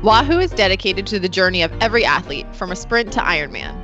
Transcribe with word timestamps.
Wahoo 0.00 0.38
is 0.38 0.52
dedicated 0.52 1.08
to 1.08 1.18
the 1.18 1.28
journey 1.28 1.60
of 1.60 1.72
every 1.80 2.04
athlete, 2.04 2.46
from 2.54 2.70
a 2.70 2.76
sprint 2.76 3.10
to 3.14 3.18
Ironman. 3.18 3.74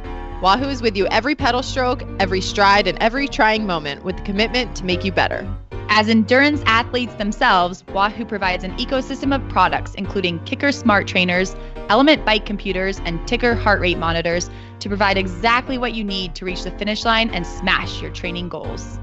Wahoo 0.40 0.68
is 0.68 0.80
with 0.80 0.96
you 0.96 1.08
every 1.08 1.34
pedal 1.34 1.60
stroke, 1.60 2.04
every 2.20 2.40
stride, 2.40 2.86
and 2.86 2.96
every 3.02 3.26
trying 3.26 3.66
moment 3.66 4.04
with 4.04 4.18
the 4.18 4.22
commitment 4.22 4.76
to 4.76 4.84
make 4.84 5.04
you 5.04 5.10
better. 5.10 5.44
As 5.88 6.08
endurance 6.08 6.62
athletes 6.66 7.14
themselves, 7.14 7.82
Wahoo 7.88 8.24
provides 8.24 8.62
an 8.62 8.76
ecosystem 8.76 9.34
of 9.34 9.48
products 9.48 9.92
including 9.96 10.38
KICKR 10.44 10.72
Smart 10.72 11.08
Trainers, 11.08 11.56
ELEMNT 11.90 12.24
Bike 12.24 12.46
computers, 12.46 13.00
and 13.04 13.18
TICKR 13.26 13.60
heart 13.60 13.80
rate 13.80 13.98
monitors 13.98 14.48
to 14.78 14.88
provide 14.88 15.18
exactly 15.18 15.78
what 15.78 15.94
you 15.94 16.04
need 16.04 16.36
to 16.36 16.44
reach 16.44 16.62
the 16.62 16.70
finish 16.70 17.04
line 17.04 17.28
and 17.30 17.44
smash 17.44 18.00
your 18.00 18.12
training 18.12 18.48
goals. 18.48 19.00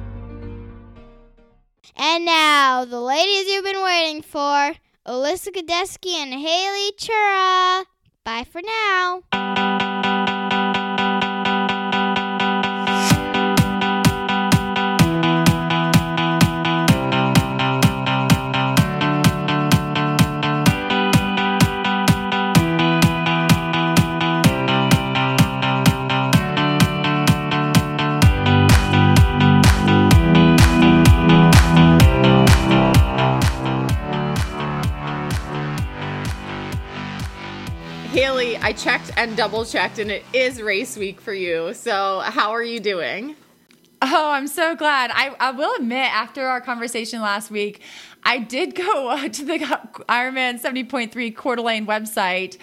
And 1.98 2.24
now, 2.24 2.86
the 2.86 3.02
ladies 3.02 3.48
you've 3.48 3.66
been 3.66 3.84
waiting 3.84 4.22
for 4.22 4.74
Alyssa 5.08 5.52
Godesky 5.52 6.14
and 6.14 6.32
Haley 6.32 6.92
Chura. 6.92 7.86
Bye 8.24 8.46
for 8.52 8.62
now. 8.62 9.71
Checked 38.92 39.12
and 39.16 39.38
double 39.38 39.64
checked, 39.64 40.00
and 40.00 40.12
it 40.12 40.26
is 40.34 40.62
race 40.62 40.98
week 40.98 41.22
for 41.22 41.34
you. 41.34 41.74
So, 41.74 42.20
how 42.26 42.52
are 42.52 42.64
you 42.64 42.82
doing? 42.82 43.38
Oh, 44.02 44.32
I'm 44.32 44.48
so 44.48 44.76
glad. 44.76 45.12
I, 45.14 45.34
I 45.40 45.52
will 45.52 45.74
admit, 45.76 46.14
after 46.14 46.46
our 46.46 46.60
conversation 46.60 47.22
last 47.22 47.52
week, 47.52 47.82
I 48.24 48.40
did 48.40 48.76
go 48.76 49.08
uh, 49.12 49.30
to 49.30 49.46
the 49.46 49.60
Ironman 50.10 50.62
70.3 50.62 51.34
Coeur 51.34 51.56
d'Alene 51.56 51.88
website 51.88 52.58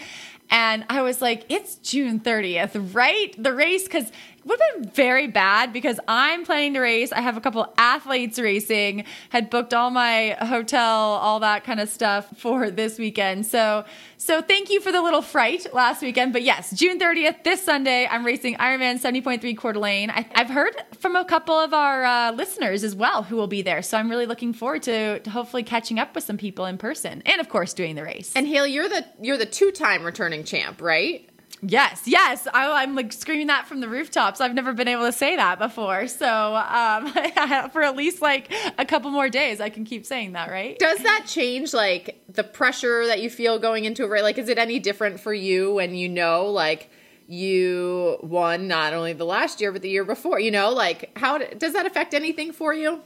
and 0.50 0.84
I 0.88 1.02
was 1.02 1.20
like, 1.20 1.44
it's 1.50 1.76
June 1.76 2.20
30th, 2.20 2.94
right? 2.94 3.34
The 3.42 3.52
race, 3.52 3.84
because 3.84 4.10
would 4.48 4.60
have 4.60 4.82
been 4.82 4.90
very 4.92 5.26
bad 5.26 5.72
because 5.72 6.00
I'm 6.08 6.44
planning 6.44 6.74
to 6.74 6.80
race. 6.80 7.12
I 7.12 7.20
have 7.20 7.36
a 7.36 7.40
couple 7.40 7.72
athletes 7.76 8.38
racing, 8.38 9.04
had 9.30 9.50
booked 9.50 9.74
all 9.74 9.90
my 9.90 10.36
hotel, 10.40 10.80
all 10.80 11.40
that 11.40 11.64
kind 11.64 11.80
of 11.80 11.88
stuff 11.88 12.28
for 12.36 12.70
this 12.70 12.98
weekend. 12.98 13.46
So, 13.46 13.84
so 14.16 14.40
thank 14.40 14.70
you 14.70 14.80
for 14.80 14.90
the 14.90 15.02
little 15.02 15.22
fright 15.22 15.72
last 15.74 16.02
weekend. 16.02 16.32
But 16.32 16.42
yes, 16.42 16.70
June 16.72 16.98
30th, 16.98 17.44
this 17.44 17.62
Sunday, 17.62 18.08
I'm 18.10 18.24
racing 18.24 18.56
Ironman 18.56 19.00
70.3 19.00 19.56
Coeur 19.56 19.74
d'Alene. 19.74 20.10
I, 20.10 20.26
have 20.34 20.50
heard 20.50 20.74
from 20.98 21.14
a 21.14 21.24
couple 21.24 21.58
of 21.58 21.74
our 21.74 22.04
uh, 22.04 22.32
listeners 22.32 22.84
as 22.84 22.94
well 22.94 23.22
who 23.22 23.36
will 23.36 23.46
be 23.46 23.62
there. 23.62 23.82
So 23.82 23.98
I'm 23.98 24.08
really 24.08 24.26
looking 24.26 24.52
forward 24.52 24.82
to, 24.84 25.20
to 25.20 25.30
hopefully 25.30 25.62
catching 25.62 25.98
up 25.98 26.14
with 26.14 26.24
some 26.24 26.38
people 26.38 26.64
in 26.64 26.78
person 26.78 27.22
and 27.26 27.40
of 27.40 27.48
course 27.48 27.74
doing 27.74 27.94
the 27.94 28.02
race. 28.02 28.32
And 28.34 28.46
Haley, 28.46 28.72
you're 28.72 28.88
the 28.88 29.04
you're 29.20 29.36
the 29.36 29.46
two 29.46 29.70
time 29.70 30.04
returning 30.04 30.44
champ, 30.44 30.80
right? 30.80 31.27
Yes, 31.62 32.02
yes. 32.06 32.46
I, 32.52 32.82
am 32.82 32.94
like 32.94 33.12
screaming 33.12 33.48
that 33.48 33.66
from 33.66 33.80
the 33.80 33.88
rooftops. 33.88 34.40
I've 34.40 34.54
never 34.54 34.72
been 34.72 34.88
able 34.88 35.06
to 35.06 35.12
say 35.12 35.36
that 35.36 35.58
before. 35.58 36.06
So 36.06 36.56
um, 36.56 37.08
for 37.72 37.82
at 37.82 37.96
least 37.96 38.22
like 38.22 38.52
a 38.78 38.84
couple 38.84 39.10
more 39.10 39.28
days, 39.28 39.60
I 39.60 39.68
can 39.68 39.84
keep 39.84 40.06
saying 40.06 40.32
that, 40.32 40.50
right? 40.50 40.78
Does 40.78 40.98
that 41.02 41.24
change 41.26 41.74
like 41.74 42.22
the 42.28 42.44
pressure 42.44 43.06
that 43.06 43.20
you 43.20 43.30
feel 43.30 43.58
going 43.58 43.84
into 43.84 44.04
it? 44.04 44.08
Right? 44.08 44.22
Like, 44.22 44.38
is 44.38 44.48
it 44.48 44.58
any 44.58 44.78
different 44.78 45.20
for 45.20 45.34
you 45.34 45.74
when 45.74 45.94
you 45.94 46.08
know 46.08 46.46
like 46.46 46.90
you 47.26 48.18
won 48.22 48.68
not 48.68 48.94
only 48.94 49.12
the 49.12 49.26
last 49.26 49.60
year 49.60 49.72
but 49.72 49.82
the 49.82 49.90
year 49.90 50.04
before? 50.04 50.38
You 50.38 50.50
know, 50.50 50.70
like 50.70 51.10
how 51.16 51.38
does 51.38 51.72
that 51.72 51.86
affect 51.86 52.14
anything 52.14 52.52
for 52.52 52.72
you? 52.72 53.00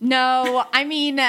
No, 0.00 0.64
I 0.72 0.84
mean 0.84 1.20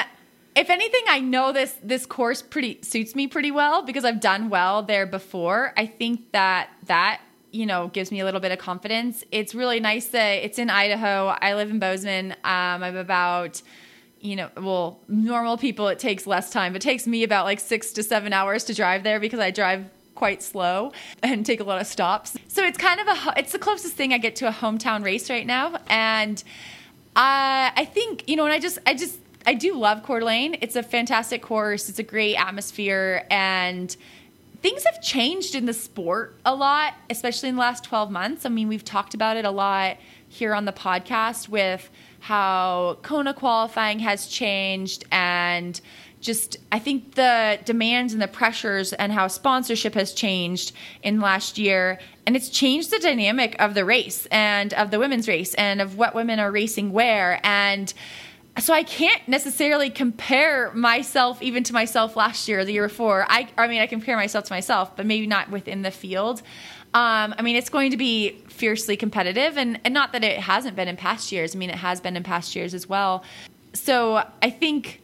if 0.56 0.70
anything, 0.70 1.02
I 1.08 1.20
know 1.20 1.52
this 1.52 1.76
this 1.82 2.06
course 2.06 2.42
pretty 2.42 2.80
suits 2.82 3.14
me 3.14 3.26
pretty 3.26 3.50
well 3.50 3.82
because 3.82 4.04
I've 4.04 4.20
done 4.20 4.48
well 4.48 4.82
there 4.82 5.06
before. 5.06 5.72
I 5.76 5.86
think 5.86 6.32
that 6.32 6.70
that 6.86 7.20
you 7.52 7.66
know 7.66 7.88
gives 7.88 8.10
me 8.10 8.20
a 8.20 8.24
little 8.24 8.40
bit 8.40 8.52
of 8.52 8.58
confidence. 8.58 9.24
It's 9.30 9.54
really 9.54 9.80
nice 9.80 10.08
that 10.08 10.44
it's 10.44 10.58
in 10.58 10.70
Idaho. 10.70 11.36
I 11.40 11.54
live 11.54 11.70
in 11.70 11.78
Bozeman. 11.78 12.32
Um, 12.44 12.82
I'm 12.82 12.96
about 12.96 13.62
you 14.20 14.36
know, 14.36 14.50
well, 14.58 15.00
normal 15.08 15.56
people 15.56 15.88
it 15.88 15.98
takes 15.98 16.26
less 16.26 16.50
time. 16.50 16.76
It 16.76 16.82
takes 16.82 17.06
me 17.06 17.22
about 17.22 17.46
like 17.46 17.58
six 17.58 17.92
to 17.92 18.02
seven 18.02 18.34
hours 18.34 18.64
to 18.64 18.74
drive 18.74 19.02
there 19.02 19.18
because 19.18 19.40
I 19.40 19.50
drive 19.50 19.86
quite 20.14 20.42
slow 20.42 20.92
and 21.22 21.46
take 21.46 21.60
a 21.60 21.64
lot 21.64 21.80
of 21.80 21.86
stops. 21.86 22.36
So 22.48 22.62
it's 22.62 22.76
kind 22.76 23.00
of 23.00 23.08
a 23.08 23.34
it's 23.38 23.52
the 23.52 23.58
closest 23.58 23.94
thing 23.94 24.12
I 24.12 24.18
get 24.18 24.36
to 24.36 24.48
a 24.48 24.52
hometown 24.52 25.02
race 25.04 25.30
right 25.30 25.46
now, 25.46 25.78
and 25.88 26.42
I 27.16 27.72
I 27.76 27.84
think 27.86 28.28
you 28.28 28.36
know, 28.36 28.44
and 28.44 28.52
I 28.52 28.58
just 28.58 28.78
I 28.84 28.94
just 28.94 29.18
I 29.46 29.54
do 29.54 29.74
love 29.74 30.02
Coeur 30.02 30.20
d'Alene. 30.20 30.56
It's 30.60 30.76
a 30.76 30.82
fantastic 30.82 31.42
course. 31.42 31.88
It's 31.88 31.98
a 31.98 32.04
great 32.04 32.36
atmosphere 32.36 33.26
and 33.30 33.94
things 34.62 34.84
have 34.84 35.00
changed 35.02 35.54
in 35.54 35.66
the 35.66 35.72
sport 35.72 36.36
a 36.44 36.54
lot, 36.54 36.94
especially 37.08 37.48
in 37.48 37.54
the 37.54 37.60
last 37.60 37.84
12 37.84 38.10
months. 38.10 38.44
I 38.44 38.50
mean, 38.50 38.68
we've 38.68 38.84
talked 38.84 39.14
about 39.14 39.36
it 39.36 39.44
a 39.44 39.50
lot 39.50 39.96
here 40.28 40.54
on 40.54 40.64
the 40.64 40.72
podcast 40.72 41.48
with 41.48 41.90
how 42.20 42.98
Kona 43.02 43.32
qualifying 43.32 44.00
has 44.00 44.26
changed 44.26 45.04
and 45.10 45.80
just 46.20 46.58
I 46.70 46.78
think 46.78 47.14
the 47.14 47.58
demands 47.64 48.12
and 48.12 48.20
the 48.20 48.28
pressures 48.28 48.92
and 48.92 49.10
how 49.10 49.26
sponsorship 49.26 49.94
has 49.94 50.12
changed 50.12 50.72
in 51.02 51.20
last 51.20 51.56
year 51.56 51.98
and 52.26 52.36
it's 52.36 52.50
changed 52.50 52.90
the 52.90 52.98
dynamic 52.98 53.56
of 53.58 53.72
the 53.72 53.86
race 53.86 54.26
and 54.26 54.74
of 54.74 54.90
the 54.90 54.98
women's 54.98 55.26
race 55.28 55.54
and 55.54 55.80
of 55.80 55.96
what 55.96 56.14
women 56.14 56.38
are 56.38 56.52
racing 56.52 56.92
where 56.92 57.40
and 57.42 57.94
so 58.60 58.72
I 58.74 58.82
can't 58.82 59.26
necessarily 59.26 59.90
compare 59.90 60.70
myself 60.72 61.42
even 61.42 61.64
to 61.64 61.72
myself 61.72 62.16
last 62.16 62.48
year 62.48 62.60
or 62.60 62.64
the 62.64 62.72
year 62.72 62.88
before. 62.88 63.26
I, 63.28 63.48
I 63.56 63.66
mean, 63.66 63.80
I 63.80 63.86
compare 63.86 64.16
myself 64.16 64.44
to 64.44 64.52
myself, 64.52 64.96
but 64.96 65.06
maybe 65.06 65.26
not 65.26 65.50
within 65.50 65.82
the 65.82 65.90
field. 65.90 66.42
Um, 66.92 67.34
I 67.38 67.42
mean, 67.42 67.56
it's 67.56 67.70
going 67.70 67.92
to 67.92 67.96
be 67.96 68.42
fiercely 68.48 68.96
competitive, 68.96 69.56
and, 69.56 69.80
and 69.84 69.94
not 69.94 70.12
that 70.12 70.24
it 70.24 70.38
hasn't 70.40 70.76
been 70.76 70.88
in 70.88 70.96
past 70.96 71.30
years. 71.30 71.54
I 71.54 71.58
mean, 71.58 71.70
it 71.70 71.76
has 71.76 72.00
been 72.00 72.16
in 72.16 72.22
past 72.22 72.56
years 72.56 72.74
as 72.74 72.88
well. 72.88 73.22
So 73.72 74.26
I 74.42 74.50
think 74.50 75.00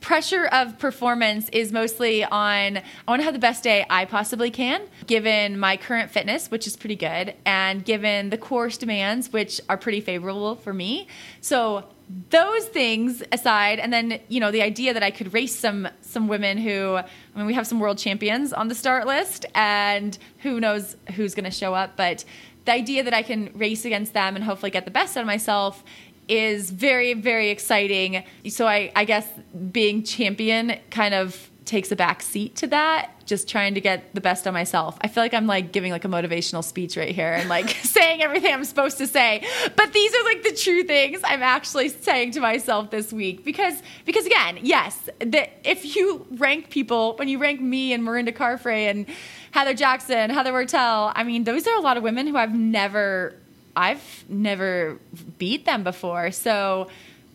pressure 0.00 0.46
of 0.46 0.78
performance 0.78 1.48
is 1.48 1.72
mostly 1.72 2.22
on 2.22 2.76
I 2.76 2.82
want 3.08 3.20
to 3.20 3.24
have 3.24 3.32
the 3.32 3.40
best 3.40 3.64
day 3.64 3.84
I 3.88 4.04
possibly 4.04 4.50
can, 4.50 4.82
given 5.06 5.58
my 5.58 5.78
current 5.78 6.10
fitness, 6.10 6.50
which 6.50 6.66
is 6.66 6.76
pretty 6.76 6.96
good, 6.96 7.34
and 7.46 7.84
given 7.84 8.30
the 8.30 8.38
course 8.38 8.76
demands, 8.76 9.32
which 9.32 9.60
are 9.68 9.76
pretty 9.78 10.02
favorable 10.02 10.54
for 10.56 10.74
me. 10.74 11.08
So 11.40 11.84
those 12.30 12.66
things 12.66 13.22
aside 13.32 13.80
and 13.80 13.92
then 13.92 14.20
you 14.28 14.38
know 14.38 14.52
the 14.52 14.62
idea 14.62 14.94
that 14.94 15.02
i 15.02 15.10
could 15.10 15.32
race 15.34 15.54
some 15.54 15.88
some 16.02 16.28
women 16.28 16.56
who 16.56 16.94
i 16.96 17.04
mean 17.34 17.46
we 17.46 17.54
have 17.54 17.66
some 17.66 17.80
world 17.80 17.98
champions 17.98 18.52
on 18.52 18.68
the 18.68 18.74
start 18.74 19.06
list 19.06 19.44
and 19.54 20.18
who 20.38 20.60
knows 20.60 20.96
who's 21.14 21.34
going 21.34 21.44
to 21.44 21.50
show 21.50 21.74
up 21.74 21.96
but 21.96 22.24
the 22.64 22.72
idea 22.72 23.02
that 23.02 23.12
i 23.12 23.22
can 23.22 23.50
race 23.54 23.84
against 23.84 24.12
them 24.12 24.36
and 24.36 24.44
hopefully 24.44 24.70
get 24.70 24.84
the 24.84 24.90
best 24.90 25.16
out 25.16 25.22
of 25.22 25.26
myself 25.26 25.82
is 26.28 26.70
very 26.70 27.14
very 27.14 27.50
exciting. 27.50 28.24
So 28.48 28.66
i 28.66 28.92
i 28.94 29.04
guess 29.04 29.28
being 29.72 30.02
champion 30.02 30.76
kind 30.90 31.14
of 31.14 31.50
takes 31.66 31.90
a 31.90 31.96
back 31.96 32.22
seat 32.22 32.56
to 32.56 32.66
that 32.68 33.12
just 33.26 33.48
trying 33.48 33.74
to 33.74 33.80
get 33.80 34.14
the 34.14 34.20
best 34.20 34.46
of 34.46 34.54
myself. 34.54 34.96
I 35.00 35.08
feel 35.08 35.22
like 35.22 35.34
i'm 35.34 35.46
like 35.46 35.72
giving 35.72 35.92
like 35.92 36.04
a 36.04 36.08
motivational 36.08 36.64
speech 36.64 36.96
right 36.96 37.14
here 37.14 37.32
and 37.32 37.48
like 37.48 37.68
saying 37.82 38.22
everything 38.22 38.54
i'm 38.54 38.64
supposed 38.64 38.98
to 38.98 39.06
say. 39.06 39.44
But 39.74 39.92
these 39.92 40.14
are 40.14 40.24
like 40.24 40.42
the 40.42 40.52
true 40.52 40.84
things 40.84 41.20
i'm 41.24 41.42
actually 41.42 41.88
saying 41.88 42.32
to 42.32 42.40
myself 42.40 42.90
this 42.90 43.12
week 43.12 43.44
because 43.44 43.82
because 44.04 44.26
again 44.26 44.60
yes 44.62 45.10
that 45.18 45.50
if 45.64 45.96
you 45.96 46.26
rank 46.32 46.70
people 46.70 47.16
when 47.16 47.28
you 47.28 47.38
rank 47.38 47.60
me 47.60 47.92
and 47.92 48.02
Mirinda 48.04 48.34
Carfrae 48.34 48.88
and 48.88 49.06
Heather 49.50 49.74
Jackson 49.74 50.30
Heather 50.30 50.52
Wurtele 50.52 51.12
I 51.14 51.24
mean 51.24 51.44
those 51.44 51.66
are 51.66 51.76
a 51.76 51.80
lot 51.80 51.96
of 51.96 52.02
women 52.02 52.26
who 52.26 52.36
I've 52.36 52.54
never 52.54 53.34
I've 53.76 54.24
never 54.28 54.98
beat 55.36 55.66
them 55.66 55.84
before. 55.84 56.30
So 56.30 56.88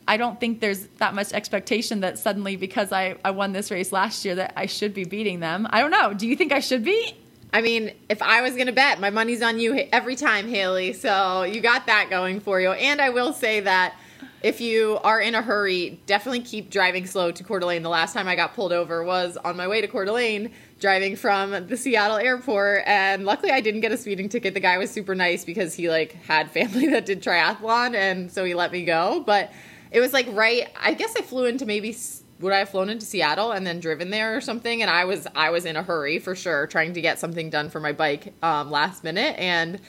I 0.08 0.18
don't 0.18 0.40
think 0.40 0.60
there's 0.60 0.88
that 0.98 1.14
much 1.14 1.32
expectation 1.34 2.02
that 2.02 2.18
suddenly 2.18 2.56
because 2.56 2.92
I, 2.92 3.16
I 3.24 3.32
won 3.32 3.54
this 3.54 3.72
race 3.72 3.92
last 3.92 4.26
year 4.26 4.36
that 4.36 4.54
I 4.56 4.66
should 4.66 4.94
be 4.94 5.06
beating 5.06 5.40
them. 5.40 5.68
I 5.70 5.80
don't 5.80 5.92
know. 5.92 6.14
Do 6.14 6.28
you 6.28 6.36
think 6.36 6.52
I 6.52 6.60
should 6.60 6.84
be? 6.84 7.16
I 7.54 7.62
mean, 7.62 7.92
if 8.10 8.22
I 8.22 8.42
was 8.42 8.54
going 8.54 8.68
to 8.68 8.74
bet, 8.74 9.00
my 9.00 9.10
money's 9.10 9.42
on 9.42 9.60
you 9.60 9.88
every 9.92 10.16
time, 10.16 10.48
Haley. 10.48 10.94
So 10.94 11.44
you 11.44 11.62
got 11.62 11.86
that 11.88 12.10
going 12.10 12.40
for 12.40 12.62
you. 12.62 12.72
And 12.72 13.02
I 13.02 13.10
will 13.10 13.34
say 13.34 13.60
that 13.62 13.96
if 14.42 14.60
you 14.60 15.00
are 15.04 15.20
in 15.20 15.36
a 15.36 15.42
hurry, 15.42 16.00
definitely 16.08 16.40
keep 16.40 16.72
driving 16.72 17.06
slow 17.06 17.32
to 17.32 17.44
Coeur 17.44 17.60
d'Alene. 17.60 17.84
The 17.84 17.90
last 17.90 18.14
time 18.14 18.28
I 18.28 18.36
got 18.36 18.56
pulled 18.56 18.74
over 18.74 19.04
was 19.04 19.38
on 19.38 19.56
my 19.56 19.68
way 19.68 19.82
to 19.82 19.88
Coeur 19.88 20.06
d'Alene, 20.06 20.52
driving 20.80 21.16
from 21.16 21.68
the 21.68 21.78
Seattle 21.78 22.18
airport. 22.18 22.84
And 22.88 23.24
luckily, 23.26 23.52
I 23.52 23.62
didn't 23.62 23.82
get 23.82 23.92
a 23.92 23.98
speeding 23.98 24.30
ticket. 24.30 24.54
The 24.54 24.60
guy 24.60 24.78
was 24.78 24.90
super 24.90 25.14
nice 25.14 25.46
because 25.46 25.76
he 25.76 25.90
like 25.90 26.14
had 26.24 26.50
family 26.50 26.88
that 26.92 27.06
did 27.06 27.22
triathlon, 27.22 27.96
and 27.96 28.32
so 28.32 28.44
he 28.44 28.56
let 28.56 28.72
me 28.72 28.84
go. 28.84 29.24
But 29.26 29.52
it 29.92 30.00
was 30.00 30.14
like 30.14 30.28
right. 30.32 30.68
I 30.80 30.94
guess 30.94 31.16
I 31.16 31.22
flew 31.22 31.46
into 31.46 31.66
maybe 31.66 31.96
would 32.40 32.54
I 32.54 32.60
have 32.60 32.70
flown 32.70 32.90
into 32.90 33.06
Seattle 33.06 33.52
and 33.52 33.66
then 33.66 33.80
driven 33.80 34.10
there 34.10 34.36
or 34.36 34.42
something? 34.42 34.82
And 34.82 34.90
I 34.90 35.06
was 35.06 35.28
I 35.36 35.52
was 35.52 35.66
in 35.66 35.76
a 35.76 35.84
hurry 35.84 36.20
for 36.20 36.36
sure, 36.36 36.68
trying 36.68 36.94
to 36.94 37.02
get 37.02 37.20
something 37.20 37.50
done 37.50 37.70
for 37.70 37.80
my 37.80 37.92
bike 37.92 38.34
um, 38.42 38.72
last 38.72 39.04
minute, 39.04 39.36
and 39.38 39.80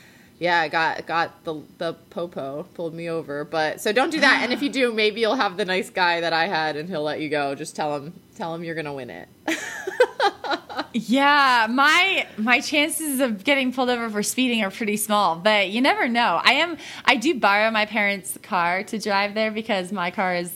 yeah, 0.42 0.60
I 0.60 0.66
got 0.66 1.06
got 1.06 1.44
the 1.44 1.62
the 1.78 1.94
popo 2.10 2.64
pulled 2.74 2.94
me 2.94 3.08
over. 3.08 3.44
But 3.44 3.80
so 3.80 3.92
don't 3.92 4.10
do 4.10 4.18
that. 4.18 4.40
and 4.42 4.52
if 4.52 4.60
you 4.60 4.70
do, 4.70 4.92
maybe 4.92 5.20
you'll 5.20 5.36
have 5.36 5.56
the 5.56 5.64
nice 5.64 5.88
guy 5.88 6.20
that 6.20 6.32
I 6.32 6.48
had, 6.48 6.74
and 6.74 6.88
he'll 6.88 7.04
let 7.04 7.20
you 7.20 7.28
go. 7.28 7.54
Just 7.54 7.76
tell 7.76 7.94
him 7.94 8.12
tell 8.34 8.52
him 8.52 8.64
you're 8.64 8.74
gonna 8.74 8.92
win 8.92 9.08
it. 9.08 9.28
yeah, 10.92 11.68
my 11.70 12.26
my 12.36 12.58
chances 12.58 13.20
of 13.20 13.44
getting 13.44 13.72
pulled 13.72 13.88
over 13.88 14.10
for 14.10 14.24
speeding 14.24 14.64
are 14.64 14.70
pretty 14.72 14.96
small, 14.96 15.36
but 15.36 15.70
you 15.70 15.80
never 15.80 16.08
know. 16.08 16.40
I 16.42 16.54
am 16.54 16.76
I 17.04 17.14
do 17.14 17.38
borrow 17.38 17.70
my 17.70 17.86
parents' 17.86 18.36
car 18.42 18.82
to 18.82 18.98
drive 18.98 19.34
there 19.34 19.52
because 19.52 19.92
my 19.92 20.10
car 20.10 20.34
is 20.34 20.52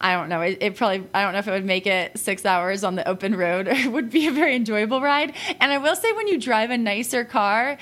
I 0.00 0.12
don't 0.12 0.28
know. 0.28 0.42
It, 0.42 0.58
it, 0.60 0.76
probably, 0.76 1.06
I 1.14 1.22
don't 1.22 1.32
know 1.32 1.38
if 1.38 1.48
it 1.48 1.52
would 1.52 1.64
make 1.64 1.86
it 1.86 2.18
six 2.18 2.44
hours 2.44 2.84
on 2.84 2.96
the 2.96 3.08
open 3.08 3.34
road. 3.34 3.68
It 3.86 3.92
would 3.92 4.10
be 4.10 4.26
a 4.26 4.32
very 4.32 4.56
enjoyable 4.56 5.00
ride. 5.00 5.34
And 5.60 5.70
I 5.70 5.78
will 5.78 5.94
say, 5.94 6.12
when 6.12 6.26
you 6.28 6.40
drive 6.40 6.70
a 6.70 6.78
nicer 6.78 7.24
car, 7.24 7.78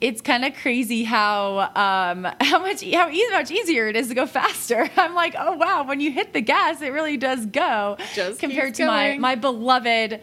it's 0.00 0.20
kind 0.20 0.44
of 0.44 0.54
crazy 0.54 1.04
how 1.04 1.70
um, 1.74 2.24
how 2.40 2.60
much 2.60 2.82
how 2.92 3.08
easy, 3.08 3.32
much 3.32 3.50
easier 3.50 3.88
it 3.88 3.96
is 3.96 4.08
to 4.08 4.14
go 4.14 4.26
faster. 4.26 4.88
I'm 4.96 5.14
like, 5.14 5.34
oh 5.38 5.56
wow, 5.56 5.84
when 5.84 6.00
you 6.00 6.12
hit 6.12 6.32
the 6.32 6.40
gas, 6.40 6.82
it 6.82 6.92
really 6.92 7.16
does 7.16 7.46
go. 7.46 7.96
Just 8.14 8.40
compared 8.40 8.74
to 8.74 8.86
my 8.86 9.16
my 9.18 9.34
beloved 9.34 10.20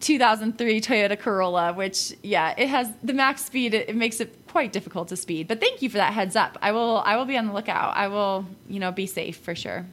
2003 0.00 0.80
Toyota 0.80 1.18
Corolla, 1.18 1.72
which 1.72 2.14
yeah, 2.22 2.54
it 2.56 2.68
has 2.68 2.90
the 3.02 3.12
max 3.12 3.44
speed. 3.44 3.74
It, 3.74 3.90
it, 3.90 3.96
makes 3.96 4.20
it 4.20 4.36
quite 4.48 4.72
difficult 4.72 5.08
to 5.08 5.16
speed. 5.16 5.48
But 5.48 5.60
thank 5.60 5.82
you 5.82 5.88
for 5.88 5.98
that 5.98 6.12
heads 6.12 6.36
up. 6.36 6.58
I 6.60 6.72
will 6.72 6.98
I 6.98 7.16
will 7.16 7.24
be 7.24 7.36
on 7.36 7.46
the 7.46 7.52
lookout. 7.52 7.96
I 7.96 8.08
will 8.08 8.46
you 8.68 8.80
know 8.80 8.92
be 8.92 9.06
safe 9.06 9.36
for 9.36 9.54
sure. 9.54 9.86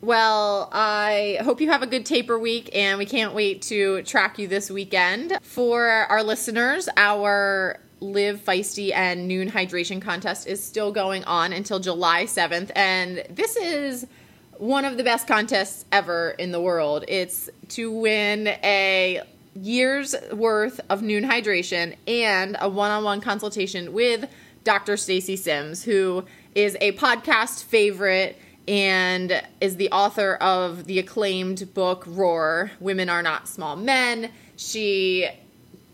Well, 0.00 0.68
I 0.72 1.38
hope 1.42 1.60
you 1.60 1.70
have 1.70 1.82
a 1.82 1.86
good 1.86 2.06
taper 2.06 2.38
week, 2.38 2.70
and 2.72 2.98
we 2.98 3.04
can't 3.04 3.34
wait 3.34 3.62
to 3.62 4.02
track 4.02 4.38
you 4.38 4.46
this 4.46 4.70
weekend. 4.70 5.36
For 5.42 5.88
our 5.88 6.22
listeners, 6.22 6.88
our 6.96 7.80
Live 8.00 8.44
Feisty 8.44 8.92
and 8.94 9.30
Nuun 9.30 9.50
Hydration 9.50 10.00
Contest 10.00 10.46
is 10.46 10.62
still 10.62 10.92
going 10.92 11.24
on 11.24 11.52
until 11.52 11.80
July 11.80 12.24
7th, 12.24 12.70
and 12.76 13.24
this 13.30 13.56
is 13.56 14.06
one 14.58 14.84
of 14.84 14.96
the 14.96 15.04
best 15.04 15.26
contests 15.26 15.84
ever 15.92 16.30
in 16.30 16.52
the 16.52 16.60
world. 16.60 17.04
It's 17.08 17.48
to 17.68 17.90
win 17.90 18.48
a 18.48 19.22
year's 19.54 20.14
worth 20.32 20.80
of 20.88 21.00
nuun 21.00 21.24
hydration 21.24 21.96
and 22.06 22.56
a 22.60 22.68
one-on-one 22.68 23.20
consultation 23.20 23.92
with 23.92 24.28
Dr. 24.64 24.96
Stacy 24.96 25.36
Sims, 25.36 25.84
who 25.84 26.24
is 26.54 26.76
a 26.80 26.92
podcast 26.92 27.64
favorite 27.64 28.36
and 28.66 29.42
is 29.60 29.76
the 29.76 29.90
author 29.90 30.34
of 30.34 30.84
the 30.84 30.98
acclaimed 30.98 31.72
book 31.72 32.04
Roar: 32.06 32.70
Women 32.80 33.08
Are 33.08 33.22
Not 33.22 33.48
Small 33.48 33.76
Men. 33.76 34.30
She 34.56 35.28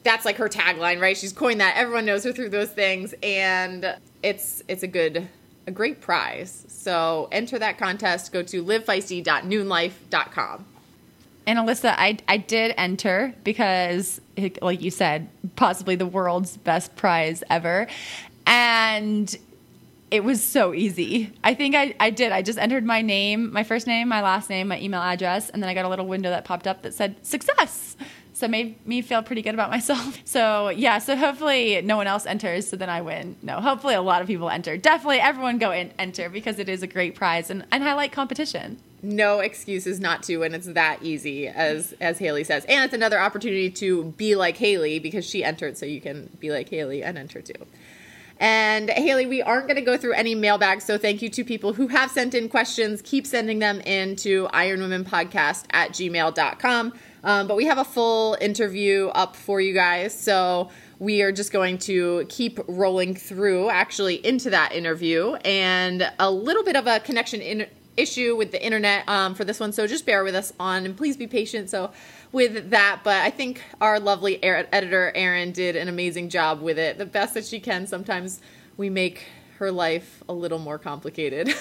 that's 0.05 0.25
like 0.25 0.37
her 0.37 0.49
tagline, 0.49 1.01
right? 1.01 1.17
She's 1.17 1.33
coined 1.33 1.61
that. 1.61 1.77
Everyone 1.77 2.05
knows 2.05 2.23
her 2.25 2.33
through 2.33 2.51
those 2.51 2.71
things 2.71 3.15
and 3.23 3.97
it's 4.23 4.63
it's 4.69 4.85
a 4.85 4.89
good 4.89 5.29
a 5.67 5.71
great 5.71 6.01
prize. 6.01 6.65
So 6.69 7.29
enter 7.33 7.59
that 7.59 7.79
contest. 7.79 8.33
Go 8.33 8.43
to 8.43 8.63
livefeisty.nuunlife.com. 8.63 10.67
And 11.47 11.59
Alyssa, 11.59 11.95
I, 11.97 12.19
I 12.27 12.39
did 12.39 12.75
enter 12.79 13.35
because, 13.45 14.21
like 14.63 14.83
you 14.83 14.91
said, 14.91 15.29
possibly 15.57 15.95
the 15.95 16.07
world's 16.07 16.57
best 16.57 16.97
prize 16.97 17.45
ever. 17.51 17.87
And 18.47 19.37
it 20.11 20.25
was 20.25 20.43
so 20.43 20.75
easy. 20.75 21.33
I 21.43 21.55
think 21.55 21.75
I, 21.75 21.95
I 22.01 22.11
did. 22.11 22.33
I 22.33 22.43
just 22.43 22.59
entered 22.59 22.85
my 22.85 23.03
name, 23.03 23.53
my 23.53 23.65
first 23.65 23.87
name, 23.87 24.09
my 24.09 24.23
last 24.23 24.49
name, 24.49 24.69
my 24.69 24.81
email 24.81 25.03
address, 25.03 25.51
and 25.51 25.63
then 25.63 25.69
I 25.69 25.75
got 25.75 25.85
a 25.85 25.89
little 25.89 26.07
window 26.07 26.31
that 26.31 26.45
popped 26.45 26.67
up 26.67 26.83
that 26.83 26.95
said 26.95 27.27
success. 27.27 27.97
So 28.35 28.47
it 28.47 28.51
made 28.51 28.87
me 28.87 29.01
feel 29.01 29.23
pretty 29.23 29.43
good 29.43 29.55
about 29.55 29.71
myself. 29.71 30.19
So 30.27 30.69
yeah, 30.69 30.99
so 30.99 31.15
hopefully 31.15 31.81
no 31.83 31.97
one 31.97 32.09
else 32.09 32.27
enters, 32.27 32.67
so 32.67 32.77
then 32.77 32.91
I 32.91 33.03
win. 33.03 33.37
No, 33.43 33.61
hopefully 33.61 33.95
a 33.95 34.03
lot 34.03 34.21
of 34.21 34.27
people 34.27 34.51
enter. 34.51 34.77
Definitely 34.77 35.21
everyone 35.21 35.59
go 35.59 35.71
and 35.71 35.93
enter 35.99 36.29
because 36.29 36.59
it 36.59 36.69
is 36.69 36.83
a 36.83 36.89
great 36.89 37.15
prize 37.15 37.51
and, 37.51 37.65
and 37.71 37.85
I 37.85 37.95
like 37.95 38.13
competition 38.13 38.79
no 39.05 39.41
excuses 39.41 40.01
not 40.01 40.23
to 40.23 40.43
and 40.43 40.55
it's 40.55 40.67
that 40.69 40.99
easy 41.03 41.47
as 41.47 41.93
as 42.01 42.19
haley 42.19 42.43
says 42.43 42.65
and 42.65 42.85
it's 42.85 42.95
another 42.95 43.21
opportunity 43.21 43.71
to 43.71 44.05
be 44.17 44.35
like 44.35 44.57
haley 44.57 44.99
because 44.99 45.27
she 45.27 45.45
entered 45.45 45.77
so 45.77 45.85
you 45.85 46.01
can 46.01 46.29
be 46.41 46.51
like 46.51 46.69
haley 46.71 47.03
and 47.03 47.19
enter 47.19 47.43
too 47.43 47.53
and 48.41 48.89
haley 48.91 49.27
we 49.27 49.43
aren't 49.43 49.67
going 49.67 49.77
to 49.77 49.83
go 49.83 49.97
through 49.99 50.15
any 50.15 50.35
mailbags 50.35 50.85
so 50.85 50.97
thank 50.97 51.21
you 51.21 51.29
to 51.29 51.45
people 51.45 51.75
who 51.75 51.89
have 51.89 52.11
sent 52.11 52.35
in 52.35 52.49
questions 52.49 53.03
keep 53.03 53.27
sending 53.27 53.59
them 53.59 53.81
in 53.83 54.17
to 54.17 54.49
ironwomenpodcast 54.49 55.67
at 55.71 55.91
gmail.com 55.91 56.93
um, 57.25 57.49
but 57.49 57.57
we 57.57 57.65
have 57.65 57.79
a 57.79 57.85
full 57.85 58.37
interview 58.41 59.09
up 59.09 59.35
for 59.35 59.61
you 59.61 59.75
guys 59.75 60.17
so 60.17 60.71
we 60.99 61.23
are 61.23 61.33
just 61.33 61.53
going 61.53 61.77
to 61.77 62.25
keep 62.29 62.61
rolling 62.69 63.15
through 63.15 63.69
actually 63.71 64.25
into 64.25 64.51
that 64.51 64.73
interview 64.73 65.35
and 65.45 66.11
a 66.19 66.31
little 66.31 66.63
bit 66.63 66.77
of 66.77 66.87
a 66.87 67.01
connection 67.01 67.41
in 67.41 67.67
issue 67.97 68.37
with 68.37 68.51
the 68.51 68.65
internet 68.65 69.09
um, 69.09 69.35
for 69.35 69.45
this 69.45 69.61
one, 69.61 69.73
so 69.73 69.87
just 69.87 70.07
bear 70.07 70.25
with 70.25 70.35
us 70.35 70.53
on 70.59 70.85
and 70.85 70.97
please 70.97 71.17
be 71.17 71.27
patient. 71.27 71.71
So 71.71 71.91
with 72.33 72.71
that, 72.71 73.01
but 73.05 73.23
I 73.23 73.31
think 73.31 73.63
our 73.81 74.01
lovely 74.01 74.43
editor 74.43 75.13
Erin 75.15 75.53
did 75.53 75.77
an 75.77 75.89
amazing 75.89 76.29
job 76.29 76.61
with 76.61 76.79
it, 76.79 76.99
the 76.99 77.07
best 77.07 77.35
that 77.35 77.45
she 77.45 77.61
can. 77.61 77.87
Sometimes 77.87 78.41
we 78.77 78.91
make 78.91 79.27
her 79.59 79.71
life 79.71 80.23
a 80.29 80.33
little 80.33 80.59
more 80.59 80.79
complicated. 80.79 81.55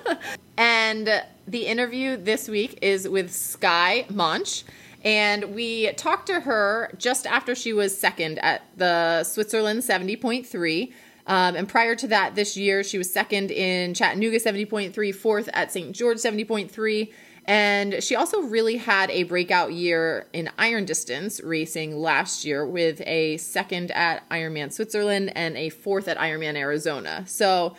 and 0.56 1.22
the 1.46 1.66
interview 1.66 2.16
this 2.16 2.48
week 2.48 2.78
is 2.80 3.08
with 3.08 3.32
Skye 3.32 4.06
Moench. 4.10 4.64
And 5.04 5.54
we 5.54 5.92
talked 5.92 6.26
to 6.28 6.40
her 6.40 6.90
just 6.96 7.26
after 7.26 7.54
she 7.54 7.72
was 7.74 7.96
second 7.96 8.38
at 8.38 8.62
the 8.76 9.22
Switzerland 9.22 9.80
70.3. 9.82 10.92
Um, 11.26 11.56
and 11.56 11.68
prior 11.68 11.94
to 11.94 12.08
that, 12.08 12.34
this 12.34 12.56
year, 12.56 12.82
she 12.82 12.98
was 12.98 13.12
second 13.12 13.50
in 13.50 13.94
Chattanooga 13.94 14.38
70.3, 14.38 15.14
fourth 15.14 15.48
at 15.52 15.70
St. 15.70 15.94
George 15.94 16.18
70.3. 16.18 17.12
And 17.46 18.02
she 18.02 18.16
also 18.16 18.40
really 18.40 18.78
had 18.78 19.10
a 19.10 19.24
breakout 19.24 19.72
year 19.72 20.26
in 20.32 20.50
iron 20.58 20.86
distance 20.86 21.42
racing 21.42 21.96
last 21.96 22.44
year 22.44 22.66
with 22.66 23.02
a 23.02 23.36
second 23.36 23.90
at 23.90 24.28
Ironman 24.30 24.72
Switzerland 24.72 25.32
and 25.34 25.54
a 25.56 25.68
fourth 25.68 26.08
at 26.08 26.16
Ironman 26.16 26.56
Arizona. 26.56 27.24
So 27.26 27.76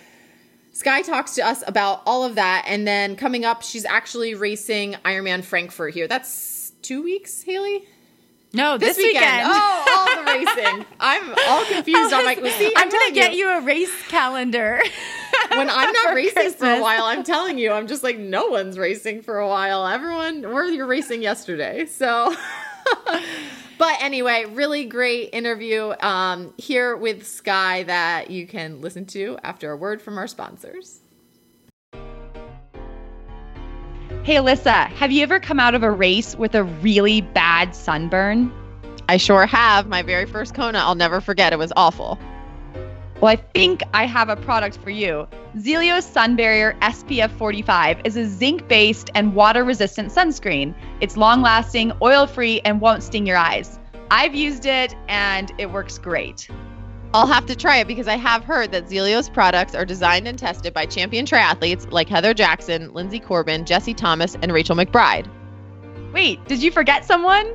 Skye 0.71 1.01
talks 1.01 1.33
to 1.35 1.41
us 1.41 1.63
about 1.65 2.03
all 2.05 2.23
of 2.23 2.35
that. 2.35 2.65
And 2.67 2.87
then 2.87 3.15
coming 3.15 3.43
up, 3.43 3.63
she's 3.63 3.85
actually 3.85 4.35
racing 4.35 4.93
Ironman 5.03 5.43
Frankfurt 5.43 5.95
here. 5.95 6.07
That's 6.07 6.29
two 6.85 7.01
weeks, 7.01 7.41
Haley? 7.41 7.83
No, 8.53 8.77
this, 8.77 8.95
this 8.95 9.05
weekend. 9.05 9.47
weekend. 9.47 9.51
Oh, 9.53 10.15
all 10.15 10.23
the 10.23 10.31
racing. 10.55 10.85
I'm 10.99 11.35
all 11.47 11.65
confused. 11.65 12.13
I'm 12.13 12.23
like, 12.23 12.37
see, 12.37 12.67
I'm, 12.75 12.83
I'm 12.83 12.89
gonna 12.89 13.11
get 13.11 13.33
you. 13.33 13.47
you 13.47 13.57
a 13.57 13.61
race 13.61 14.07
calendar. 14.07 14.79
when 15.49 15.69
I'm 15.69 15.91
not 16.03 16.13
racing 16.13 16.33
Christmas. 16.33 16.55
for 16.55 16.69
a 16.69 16.81
while, 16.81 17.03
I'm 17.05 17.23
telling 17.23 17.57
you, 17.57 17.71
I'm 17.71 17.87
just 17.87 18.03
like, 18.03 18.17
no 18.17 18.47
one's 18.47 18.77
racing 18.77 19.23
for 19.23 19.39
a 19.39 19.47
while. 19.47 19.85
Everyone, 19.85 20.53
where 20.53 20.65
you're 20.65 20.87
racing 20.87 21.21
yesterday. 21.21 21.85
So, 21.87 22.33
but 23.77 23.97
anyway, 24.01 24.45
really 24.45 24.85
great 24.85 25.31
interview 25.33 25.93
um, 25.99 26.53
here 26.57 26.95
with 26.95 27.25
Skye 27.25 27.83
that 27.83 28.29
you 28.29 28.47
can 28.47 28.79
listen 28.79 29.05
to 29.07 29.37
after 29.43 29.71
a 29.71 29.77
word 29.77 30.01
from 30.01 30.17
our 30.17 30.27
sponsors. 30.27 31.01
Hey, 34.25 34.37
Alyssa, 34.37 34.87
have 34.87 35.11
you 35.11 35.21
ever 35.21 35.39
come 35.39 35.59
out 35.59 35.75
of 35.75 35.83
a 35.83 35.91
race 35.91 36.35
with 36.35 36.55
a 36.55 36.63
really 36.63 37.21
bad 37.21 37.75
sunburn? 37.75 38.51
I 39.07 39.17
sure 39.17 39.45
have. 39.45 39.87
My 39.87 40.01
very 40.01 40.25
first 40.25 40.55
Kona, 40.55 40.79
I'll 40.79 40.95
never 40.95 41.21
forget. 41.21 41.53
It 41.53 41.59
was 41.59 41.71
awful. 41.75 42.17
Well, 43.21 43.31
I 43.31 43.35
think 43.35 43.83
I 43.93 44.07
have 44.07 44.29
a 44.29 44.35
product 44.35 44.79
for 44.79 44.89
you. 44.89 45.27
Zealios 45.57 46.11
Sun 46.11 46.37
Barrier 46.37 46.75
SPF 46.81 47.29
45 47.37 48.01
is 48.03 48.17
a 48.17 48.25
zinc 48.25 48.67
based 48.67 49.11
and 49.13 49.35
water 49.35 49.63
resistant 49.63 50.11
sunscreen. 50.11 50.73
It's 51.01 51.17
long 51.17 51.43
lasting, 51.43 51.91
oil 52.01 52.25
free, 52.25 52.61
and 52.61 52.81
won't 52.81 53.03
sting 53.03 53.27
your 53.27 53.37
eyes. 53.37 53.77
I've 54.09 54.33
used 54.33 54.65
it 54.65 54.95
and 55.07 55.51
it 55.59 55.69
works 55.69 55.99
great. 55.99 56.49
I'll 57.15 57.27
have 57.27 57.45
to 57.45 57.55
try 57.55 57.77
it 57.77 57.87
because 57.87 58.09
I 58.09 58.17
have 58.17 58.43
heard 58.43 58.73
that 58.73 58.87
Zealios 58.87 59.31
products 59.33 59.73
are 59.73 59.85
designed 59.85 60.27
and 60.27 60.37
tested 60.37 60.73
by 60.73 60.85
champion 60.85 61.25
triathletes 61.25 61.89
like 61.89 62.09
Heather 62.09 62.33
Jackson, 62.33 62.91
Linsey 62.91 63.23
Corbin, 63.23 63.63
Jesse 63.63 63.93
Thomas, 63.93 64.35
and 64.41 64.51
Rachel 64.51 64.75
McBride. 64.75 65.25
Wait, 66.11 66.43
did 66.45 66.61
you 66.61 66.71
forget 66.71 67.05
someone? 67.05 67.53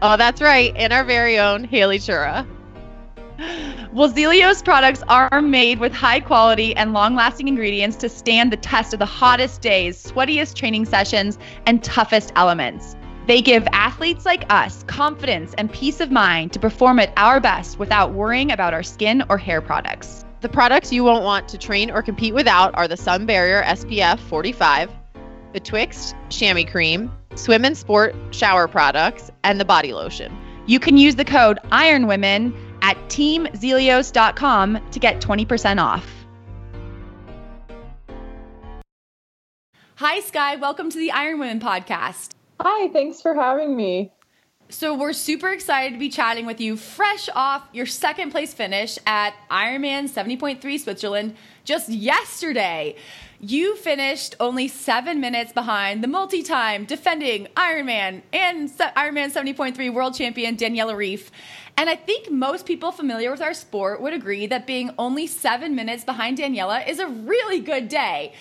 Oh, 0.00 0.16
that's 0.16 0.40
right, 0.40 0.72
and 0.76 0.94
our 0.94 1.04
very 1.04 1.38
own 1.38 1.64
Haley 1.64 1.98
Chura. 1.98 2.46
Well, 3.92 4.10
Zealios 4.10 4.64
products 4.64 5.02
are 5.08 5.42
made 5.42 5.78
with 5.78 5.92
high 5.92 6.20
quality 6.20 6.74
and 6.74 6.94
long 6.94 7.14
lasting 7.14 7.48
ingredients 7.48 7.96
to 7.96 8.08
stand 8.08 8.50
the 8.50 8.56
test 8.56 8.94
of 8.94 8.98
the 8.98 9.04
hottest 9.04 9.60
days, 9.60 10.02
sweatiest 10.02 10.54
training 10.54 10.86
sessions, 10.86 11.38
and 11.66 11.84
toughest 11.84 12.32
elements. 12.34 12.96
They 13.26 13.40
give 13.40 13.66
athletes 13.72 14.26
like 14.26 14.44
us 14.52 14.82
confidence 14.84 15.54
and 15.56 15.72
peace 15.72 16.00
of 16.00 16.10
mind 16.10 16.52
to 16.54 16.58
perform 16.58 16.98
at 16.98 17.12
our 17.16 17.38
best 17.38 17.78
without 17.78 18.12
worrying 18.12 18.50
about 18.50 18.74
our 18.74 18.82
skin 18.82 19.22
or 19.28 19.38
hair 19.38 19.60
products. 19.60 20.24
The 20.40 20.48
products 20.48 20.92
you 20.92 21.04
won't 21.04 21.22
want 21.22 21.46
to 21.48 21.58
train 21.58 21.92
or 21.92 22.02
compete 22.02 22.34
without 22.34 22.74
are 22.74 22.88
the 22.88 22.96
Sun 22.96 23.26
Barrier 23.26 23.62
SPF 23.62 24.18
45, 24.18 24.90
the 25.52 25.60
Twixt 25.60 26.16
Chamois 26.30 26.68
Cream, 26.68 27.12
Swim 27.36 27.64
and 27.64 27.76
Sport 27.76 28.16
shower 28.32 28.66
products, 28.66 29.30
and 29.44 29.60
the 29.60 29.64
body 29.64 29.92
lotion. 29.92 30.36
You 30.66 30.80
can 30.80 30.96
use 30.96 31.14
the 31.14 31.24
code 31.24 31.60
IRONWOMEN 31.70 32.52
at 32.82 32.96
teamzealios.com 33.08 34.90
to 34.90 34.98
get 34.98 35.20
20% 35.20 35.80
off. 35.80 36.10
Hi, 39.96 40.18
Skye. 40.18 40.56
Welcome 40.56 40.90
to 40.90 40.98
the 40.98 41.12
Iron 41.12 41.38
Women 41.38 41.60
podcast. 41.60 42.30
Hi, 42.64 42.88
thanks 42.90 43.20
for 43.20 43.34
having 43.34 43.74
me. 43.74 44.12
So, 44.68 44.96
we're 44.96 45.14
super 45.14 45.50
excited 45.50 45.94
to 45.94 45.98
be 45.98 46.08
chatting 46.08 46.46
with 46.46 46.60
you 46.60 46.76
fresh 46.76 47.28
off 47.34 47.68
your 47.72 47.86
second 47.86 48.30
place 48.30 48.54
finish 48.54 49.00
at 49.04 49.34
Ironman 49.50 50.08
70.3 50.08 50.78
Switzerland 50.78 51.34
just 51.64 51.88
yesterday. 51.88 52.94
You 53.40 53.74
finished 53.74 54.36
only 54.38 54.68
seven 54.68 55.20
minutes 55.20 55.52
behind 55.52 56.04
the 56.04 56.08
multi 56.08 56.44
time 56.44 56.84
defending 56.84 57.48
Ironman 57.56 58.22
and 58.32 58.70
Ironman 58.70 59.32
70.3 59.32 59.92
world 59.92 60.14
champion 60.14 60.56
Daniela 60.56 60.94
Ryf. 60.94 61.30
And 61.76 61.90
I 61.90 61.96
think 61.96 62.30
most 62.30 62.64
people 62.64 62.92
familiar 62.92 63.32
with 63.32 63.42
our 63.42 63.54
sport 63.54 64.00
would 64.00 64.14
agree 64.14 64.46
that 64.46 64.68
being 64.68 64.92
only 64.98 65.26
seven 65.26 65.74
minutes 65.74 66.04
behind 66.04 66.38
Daniela 66.38 66.88
is 66.88 67.00
a 67.00 67.08
really 67.08 67.58
good 67.58 67.88
day. 67.88 68.34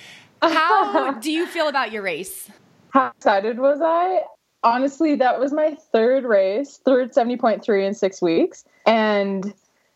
How 0.43 1.13
do 1.19 1.31
you 1.31 1.47
feel 1.47 1.67
about 1.67 1.91
your 1.91 2.03
race? 2.03 2.51
How 2.91 3.11
excited 3.17 3.59
was 3.59 3.79
I? 3.81 4.21
Honestly, 4.63 5.15
that 5.15 5.39
was 5.39 5.51
my 5.51 5.75
third 5.91 6.23
race, 6.23 6.79
third 6.85 7.13
70.3 7.13 7.87
in 7.87 7.93
six 7.93 8.21
weeks. 8.21 8.63
And 8.85 9.53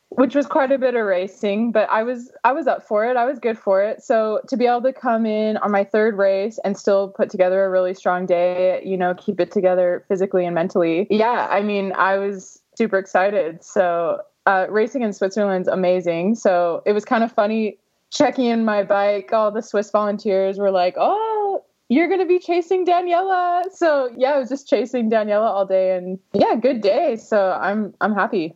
which 0.09 0.33
was 0.33 0.45
quite 0.45 0.71
a 0.71 0.77
bit 0.77 0.95
of 0.95 1.05
racing, 1.05 1.71
but 1.71 1.89
I 1.89 2.03
was 2.03 2.31
I 2.43 2.53
was 2.53 2.67
up 2.67 2.87
for 2.87 3.05
it. 3.05 3.17
I 3.17 3.25
was 3.25 3.39
good 3.39 3.57
for 3.57 3.83
it. 3.83 4.01
So 4.01 4.39
to 4.47 4.55
be 4.55 4.65
able 4.65 4.81
to 4.83 4.93
come 4.93 5.25
in 5.25 5.57
on 5.57 5.71
my 5.71 5.83
third 5.83 6.17
race 6.17 6.57
and 6.63 6.77
still 6.77 7.09
put 7.09 7.29
together 7.29 7.65
a 7.65 7.69
really 7.69 7.93
strong 7.93 8.25
day, 8.25 8.81
you 8.85 8.97
know, 8.97 9.13
keep 9.15 9.39
it 9.39 9.51
together 9.51 10.05
physically 10.07 10.45
and 10.45 10.55
mentally. 10.55 11.07
Yeah, 11.09 11.47
I 11.51 11.61
mean, 11.61 11.91
I 11.93 12.17
was 12.17 12.61
super 12.77 12.97
excited. 12.97 13.63
So 13.63 14.21
uh, 14.45 14.67
racing 14.69 15.01
in 15.01 15.11
Switzerland's 15.11 15.67
amazing. 15.67 16.35
So 16.35 16.81
it 16.85 16.93
was 16.93 17.03
kind 17.03 17.23
of 17.23 17.31
funny 17.31 17.77
checking 18.09 18.45
in 18.45 18.63
my 18.63 18.83
bike. 18.83 19.33
All 19.33 19.51
the 19.51 19.61
Swiss 19.61 19.91
volunteers 19.91 20.57
were 20.57 20.71
like, 20.71 20.95
"Oh, 20.97 21.63
you're 21.89 22.07
going 22.07 22.19
to 22.19 22.25
be 22.25 22.39
chasing 22.39 22.85
Daniela." 22.85 23.63
So 23.71 24.09
yeah, 24.17 24.31
I 24.31 24.39
was 24.39 24.49
just 24.49 24.67
chasing 24.67 25.09
Daniela 25.09 25.47
all 25.49 25.65
day, 25.65 25.95
and 25.97 26.19
yeah, 26.33 26.55
good 26.55 26.81
day. 26.81 27.15
So 27.15 27.51
I'm 27.51 27.93
I'm 28.01 28.13
happy. 28.13 28.55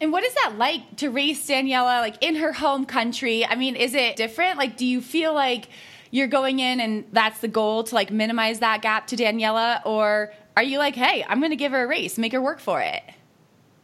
And 0.00 0.12
what 0.12 0.24
is 0.24 0.34
that 0.34 0.54
like 0.58 0.96
to 0.96 1.10
race 1.10 1.48
Daniela 1.48 2.00
like 2.00 2.22
in 2.22 2.36
her 2.36 2.52
home 2.52 2.84
country? 2.84 3.46
I 3.46 3.54
mean, 3.54 3.76
is 3.76 3.94
it 3.94 4.16
different? 4.16 4.58
Like, 4.58 4.76
do 4.76 4.84
you 4.84 5.00
feel 5.00 5.32
like 5.32 5.68
you're 6.10 6.26
going 6.28 6.60
in 6.60 6.78
and 6.78 7.04
that's 7.12 7.40
the 7.40 7.48
goal 7.48 7.84
to 7.84 7.94
like 7.94 8.10
minimize 8.10 8.60
that 8.60 8.82
gap 8.82 9.06
to 9.08 9.16
Daniela, 9.16 9.84
or 9.84 10.32
are 10.56 10.62
you 10.62 10.78
like, 10.78 10.94
hey, 10.94 11.24
I'm 11.28 11.40
going 11.40 11.50
to 11.50 11.56
give 11.56 11.72
her 11.72 11.84
a 11.84 11.86
race, 11.86 12.18
make 12.18 12.32
her 12.32 12.40
work 12.40 12.60
for 12.60 12.80
it? 12.80 13.02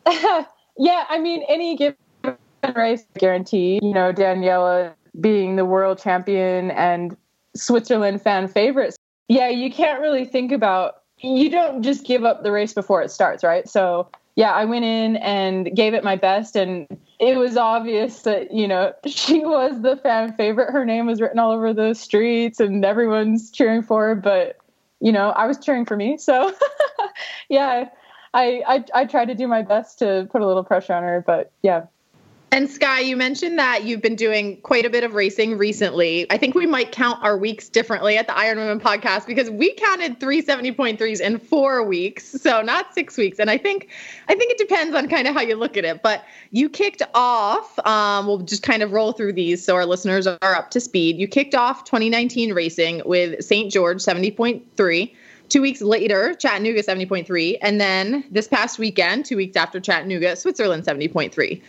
yeah, 0.78 1.04
I 1.08 1.18
mean, 1.18 1.42
any 1.48 1.76
given 1.76 1.96
race 2.76 3.04
guarantee, 3.18 3.80
you 3.82 3.92
know, 3.92 4.12
Daniela 4.12 4.94
being 5.20 5.56
the 5.56 5.64
world 5.64 5.98
champion 5.98 6.70
and 6.70 7.16
Switzerland 7.54 8.22
fan 8.22 8.48
favorites. 8.48 8.96
Yeah, 9.28 9.48
you 9.48 9.70
can't 9.70 10.00
really 10.00 10.24
think 10.24 10.52
about 10.52 10.96
you 11.18 11.50
don't 11.50 11.82
just 11.82 12.04
give 12.04 12.24
up 12.24 12.42
the 12.42 12.50
race 12.50 12.72
before 12.72 13.02
it 13.02 13.10
starts, 13.10 13.44
right? 13.44 13.68
So, 13.68 14.08
yeah, 14.36 14.52
I 14.52 14.64
went 14.64 14.84
in 14.84 15.16
and 15.16 15.74
gave 15.74 15.92
it 15.92 16.02
my 16.02 16.16
best 16.16 16.56
and 16.56 16.86
it 17.18 17.36
was 17.36 17.56
obvious 17.56 18.22
that, 18.22 18.52
you 18.52 18.66
know, 18.66 18.92
she 19.06 19.40
was 19.40 19.82
the 19.82 19.96
fan 19.96 20.32
favorite. 20.34 20.72
Her 20.72 20.84
name 20.84 21.06
was 21.06 21.20
written 21.20 21.38
all 21.38 21.52
over 21.52 21.74
the 21.74 21.94
streets 21.94 22.60
and 22.60 22.84
everyone's 22.84 23.50
cheering 23.50 23.82
for 23.82 24.08
her, 24.08 24.14
but 24.14 24.56
you 25.00 25.12
know, 25.12 25.30
I 25.30 25.46
was 25.46 25.58
cheering 25.58 25.86
for 25.86 25.96
me. 25.96 26.18
So, 26.18 26.52
yeah, 27.48 27.88
I, 28.34 28.62
I 28.66 28.84
I 28.94 29.04
tried 29.06 29.26
to 29.26 29.34
do 29.34 29.48
my 29.48 29.62
best 29.62 29.98
to 30.00 30.28
put 30.30 30.42
a 30.42 30.46
little 30.46 30.64
pressure 30.64 30.92
on 30.92 31.02
her, 31.02 31.24
but 31.26 31.50
yeah. 31.62 31.86
And 32.52 32.68
Skye, 32.68 32.98
you 32.98 33.16
mentioned 33.16 33.60
that 33.60 33.84
you've 33.84 34.02
been 34.02 34.16
doing 34.16 34.60
quite 34.62 34.84
a 34.84 34.90
bit 34.90 35.04
of 35.04 35.14
racing 35.14 35.56
recently. 35.56 36.26
I 36.32 36.36
think 36.36 36.56
we 36.56 36.66
might 36.66 36.90
count 36.90 37.22
our 37.22 37.38
weeks 37.38 37.68
differently 37.68 38.16
at 38.16 38.26
the 38.26 38.36
Iron 38.36 38.58
Women 38.58 38.80
podcast 38.80 39.28
because 39.28 39.48
we 39.48 39.72
counted 39.74 40.18
three 40.18 40.42
70.3s 40.42 41.20
in 41.20 41.38
four 41.38 41.84
weeks, 41.84 42.24
so 42.42 42.60
not 42.60 42.92
six 42.92 43.16
weeks. 43.16 43.38
And 43.38 43.50
I 43.50 43.56
think 43.56 43.88
I 44.28 44.34
think 44.34 44.50
it 44.50 44.58
depends 44.58 44.96
on 44.96 45.08
kind 45.08 45.28
of 45.28 45.34
how 45.34 45.42
you 45.42 45.54
look 45.54 45.76
at 45.76 45.84
it. 45.84 46.02
But 46.02 46.24
you 46.50 46.68
kicked 46.68 47.02
off, 47.14 47.78
um, 47.86 48.26
we'll 48.26 48.38
just 48.38 48.64
kind 48.64 48.82
of 48.82 48.90
roll 48.90 49.12
through 49.12 49.34
these 49.34 49.64
so 49.64 49.76
our 49.76 49.86
listeners 49.86 50.26
are 50.26 50.38
up 50.42 50.72
to 50.72 50.80
speed. 50.80 51.18
You 51.18 51.28
kicked 51.28 51.54
off 51.54 51.84
2019 51.84 52.52
racing 52.52 53.02
with 53.06 53.44
St. 53.44 53.70
George 53.70 53.98
70.3. 53.98 55.14
Two 55.50 55.62
weeks 55.62 55.82
later, 55.82 56.34
Chattanooga 56.34 56.82
70.3. 56.82 57.58
And 57.62 57.80
then 57.80 58.24
this 58.30 58.48
past 58.48 58.78
weekend, 58.78 59.24
two 59.24 59.36
weeks 59.36 59.56
after 59.56 59.80
Chattanooga, 59.80 60.34
Switzerland 60.36 60.84
70.3. 60.84 61.60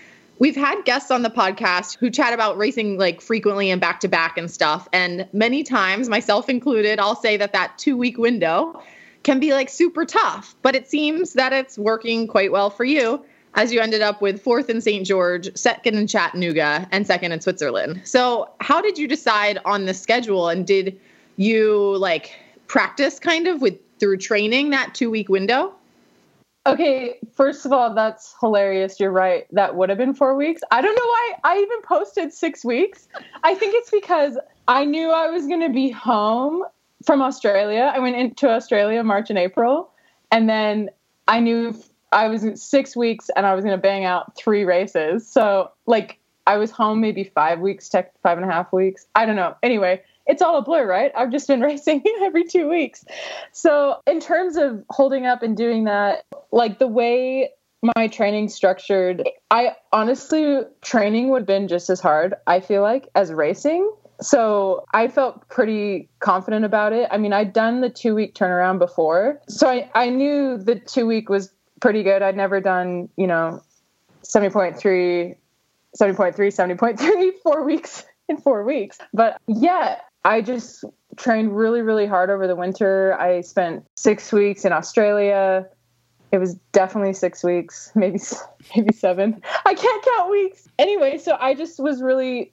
We've 0.41 0.55
had 0.55 0.85
guests 0.85 1.11
on 1.11 1.21
the 1.21 1.29
podcast 1.29 1.97
who 1.99 2.09
chat 2.09 2.33
about 2.33 2.57
racing 2.57 2.97
like 2.97 3.21
frequently 3.21 3.69
and 3.69 3.79
back 3.79 3.99
to 3.99 4.07
back 4.07 4.39
and 4.39 4.49
stuff. 4.49 4.89
And 4.91 5.27
many 5.33 5.61
times, 5.61 6.09
myself 6.09 6.49
included, 6.49 6.99
I'll 6.99 7.15
say 7.15 7.37
that 7.37 7.53
that 7.53 7.77
two 7.77 7.95
week 7.95 8.17
window 8.17 8.81
can 9.21 9.39
be 9.39 9.53
like 9.53 9.69
super 9.69 10.03
tough. 10.03 10.55
But 10.63 10.73
it 10.73 10.89
seems 10.89 11.33
that 11.33 11.53
it's 11.53 11.77
working 11.77 12.25
quite 12.25 12.51
well 12.51 12.71
for 12.71 12.83
you 12.83 13.23
as 13.53 13.71
you 13.71 13.81
ended 13.81 14.01
up 14.01 14.19
with 14.19 14.41
fourth 14.41 14.67
in 14.67 14.81
St. 14.81 15.05
George, 15.05 15.55
second 15.55 15.93
in 15.93 16.07
Chattanooga, 16.07 16.87
and 16.91 17.05
second 17.05 17.33
in 17.33 17.39
Switzerland. 17.39 18.01
So, 18.03 18.49
how 18.61 18.81
did 18.81 18.97
you 18.97 19.07
decide 19.07 19.59
on 19.63 19.85
the 19.85 19.93
schedule? 19.93 20.49
And 20.49 20.65
did 20.65 20.99
you 21.35 21.95
like 21.97 22.35
practice 22.65 23.19
kind 23.19 23.45
of 23.45 23.61
with 23.61 23.77
through 23.99 24.17
training 24.17 24.71
that 24.71 24.95
two 24.95 25.11
week 25.11 25.29
window? 25.29 25.75
Okay, 26.67 27.17
first 27.33 27.65
of 27.65 27.73
all, 27.73 27.95
that's 27.95 28.35
hilarious. 28.39 28.99
You're 28.99 29.11
right. 29.11 29.47
That 29.51 29.75
would 29.75 29.89
have 29.89 29.97
been 29.97 30.13
four 30.13 30.35
weeks. 30.35 30.61
I 30.69 30.81
don't 30.81 30.93
know 30.93 31.01
why 31.05 31.33
I 31.43 31.57
even 31.57 31.81
posted 31.81 32.31
six 32.33 32.63
weeks. 32.63 33.07
I 33.43 33.55
think 33.55 33.73
it's 33.75 33.89
because 33.89 34.37
I 34.67 34.85
knew 34.85 35.09
I 35.09 35.29
was 35.29 35.47
going 35.47 35.61
to 35.61 35.73
be 35.73 35.89
home 35.89 36.63
from 37.03 37.21
Australia. 37.21 37.91
I 37.93 37.99
went 37.99 38.15
into 38.15 38.47
Australia 38.47 39.03
March 39.03 39.31
and 39.31 39.39
April. 39.39 39.91
And 40.31 40.47
then 40.47 40.91
I 41.27 41.39
knew 41.39 41.75
I 42.11 42.27
was 42.27 42.45
six 42.61 42.95
weeks 42.95 43.29
and 43.35 43.47
I 43.47 43.55
was 43.55 43.63
going 43.63 43.75
to 43.75 43.81
bang 43.81 44.05
out 44.05 44.35
three 44.37 44.63
races. 44.63 45.27
So, 45.27 45.71
like, 45.87 46.19
I 46.45 46.57
was 46.57 46.69
home 46.69 47.01
maybe 47.01 47.23
five 47.23 47.59
weeks, 47.59 47.89
tech, 47.89 48.13
five 48.21 48.37
and 48.37 48.49
a 48.49 48.53
half 48.53 48.71
weeks. 48.71 49.07
I 49.15 49.25
don't 49.25 49.35
know. 49.35 49.55
Anyway, 49.63 50.03
it's 50.25 50.41
all 50.41 50.57
a 50.57 50.61
blur, 50.61 50.85
right? 50.87 51.11
I've 51.15 51.31
just 51.31 51.47
been 51.47 51.61
racing 51.71 52.03
every 52.21 52.43
two 52.43 52.69
weeks. 52.69 53.05
So, 53.51 53.99
in 54.07 54.19
terms 54.19 54.57
of 54.57 54.83
holding 54.89 55.25
up 55.25 55.43
and 55.43 55.55
doing 55.55 55.85
that, 55.85 56.25
like 56.51 56.79
the 56.79 56.87
way 56.87 57.51
my 57.95 58.07
training 58.07 58.49
structured, 58.49 59.27
I 59.49 59.75
honestly, 59.91 60.61
training 60.81 61.29
would 61.29 61.41
have 61.41 61.47
been 61.47 61.67
just 61.67 61.89
as 61.89 61.99
hard, 61.99 62.35
I 62.45 62.59
feel 62.59 62.81
like, 62.81 63.07
as 63.15 63.33
racing. 63.33 63.91
So 64.21 64.85
I 64.93 65.07
felt 65.07 65.47
pretty 65.49 66.07
confident 66.19 66.63
about 66.63 66.93
it. 66.93 67.09
I 67.11 67.17
mean, 67.17 67.33
I'd 67.33 67.53
done 67.53 67.81
the 67.81 67.89
two 67.89 68.13
week 68.13 68.35
turnaround 68.35 68.77
before. 68.77 69.41
So 69.47 69.67
I, 69.67 69.89
I 69.95 70.09
knew 70.09 70.59
the 70.59 70.75
two 70.75 71.07
week 71.07 71.27
was 71.27 71.51
pretty 71.79 72.03
good. 72.03 72.21
I'd 72.21 72.37
never 72.37 72.61
done, 72.61 73.09
you 73.17 73.25
know, 73.25 73.63
70.3, 74.23 75.35
70.3, 75.99 76.35
70.3, 76.35 77.31
four 77.43 77.65
weeks 77.65 78.05
in 78.29 78.37
four 78.37 78.63
weeks. 78.63 78.99
But 79.11 79.41
yeah, 79.47 79.99
I 80.23 80.41
just 80.41 80.83
trained 81.17 81.55
really, 81.55 81.81
really 81.81 82.05
hard 82.05 82.29
over 82.29 82.47
the 82.47 82.55
winter. 82.55 83.17
I 83.19 83.41
spent 83.41 83.85
six 83.95 84.31
weeks 84.31 84.65
in 84.65 84.71
Australia. 84.71 85.67
It 86.31 86.37
was 86.37 86.55
definitely 86.71 87.13
six 87.13 87.43
weeks, 87.43 87.91
maybe 87.95 88.19
maybe 88.75 88.93
seven. 88.93 89.41
I 89.65 89.73
can't 89.73 90.05
count 90.05 90.31
weeks. 90.31 90.67
Anyway, 90.79 91.17
so 91.17 91.37
I 91.39 91.53
just 91.53 91.79
was 91.79 92.01
really 92.01 92.51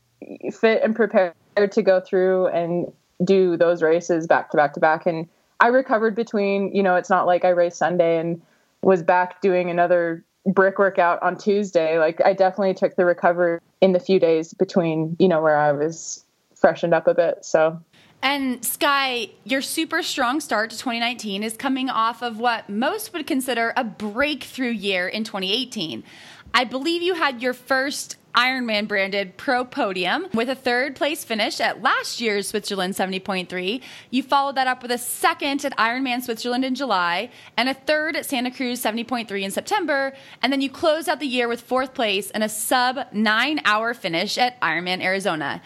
fit 0.52 0.82
and 0.82 0.96
prepared 0.96 1.34
to 1.70 1.82
go 1.82 2.00
through 2.00 2.48
and 2.48 2.92
do 3.24 3.56
those 3.56 3.82
races 3.82 4.26
back 4.26 4.50
to 4.50 4.56
back 4.56 4.74
to 4.74 4.80
back. 4.80 5.06
And 5.06 5.28
I 5.60 5.68
recovered 5.68 6.14
between, 6.14 6.74
you 6.74 6.82
know, 6.82 6.94
it's 6.94 7.10
not 7.10 7.26
like 7.26 7.44
I 7.44 7.50
raced 7.50 7.78
Sunday 7.78 8.18
and 8.18 8.40
was 8.82 9.02
back 9.02 9.40
doing 9.40 9.70
another 9.70 10.24
brick 10.46 10.78
workout 10.78 11.20
on 11.22 11.36
Tuesday. 11.36 11.98
Like 11.98 12.20
I 12.24 12.32
definitely 12.32 12.74
took 12.74 12.96
the 12.96 13.04
recovery 13.04 13.60
in 13.80 13.92
the 13.92 14.00
few 14.00 14.18
days 14.20 14.54
between, 14.54 15.16
you 15.18 15.28
know, 15.28 15.42
where 15.42 15.58
I 15.58 15.72
was 15.72 16.24
freshened 16.58 16.94
up 16.94 17.06
a 17.06 17.14
bit. 17.14 17.44
So 17.44 17.80
and 18.20 18.64
Skye, 18.64 19.30
your 19.44 19.62
super 19.62 20.02
strong 20.02 20.40
start 20.40 20.70
to 20.70 20.78
2019 20.78 21.44
is 21.44 21.56
coming 21.56 21.88
off 21.88 22.20
of 22.20 22.40
what 22.40 22.68
most 22.68 23.12
would 23.12 23.26
consider 23.28 23.72
a 23.76 23.84
breakthrough 23.84 24.70
year 24.70 25.06
in 25.06 25.22
2018. 25.22 26.02
I 26.52 26.64
believe 26.64 27.02
you 27.02 27.14
had 27.14 27.40
your 27.40 27.52
first 27.52 28.16
Ironman 28.34 28.86
branded 28.86 29.36
pro 29.36 29.64
podium 29.64 30.26
with 30.32 30.48
a 30.48 30.54
third 30.54 30.96
place 30.96 31.24
finish 31.24 31.60
at 31.60 31.82
last 31.82 32.20
year's 32.20 32.48
Switzerland 32.48 32.94
70.3. 32.94 33.82
You 34.10 34.22
followed 34.22 34.56
that 34.56 34.66
up 34.66 34.82
with 34.82 34.90
a 34.90 34.98
second 34.98 35.64
at 35.64 35.76
Ironman 35.76 36.22
Switzerland 36.22 36.64
in 36.64 36.74
July 36.74 37.30
and 37.56 37.68
a 37.68 37.74
third 37.74 38.16
at 38.16 38.26
Santa 38.26 38.50
Cruz 38.50 38.82
70.3 38.82 39.42
in 39.42 39.50
September. 39.50 40.12
And 40.42 40.52
then 40.52 40.60
you 40.60 40.70
closed 40.70 41.08
out 41.08 41.20
the 41.20 41.26
year 41.26 41.48
with 41.48 41.60
fourth 41.60 41.94
place 41.94 42.30
and 42.30 42.44
a 42.44 42.48
sub 42.48 42.98
nine 43.12 43.60
hour 43.64 43.92
finish 43.94 44.38
at 44.38 44.60
Ironman 44.60 45.02
Arizona. 45.02 45.60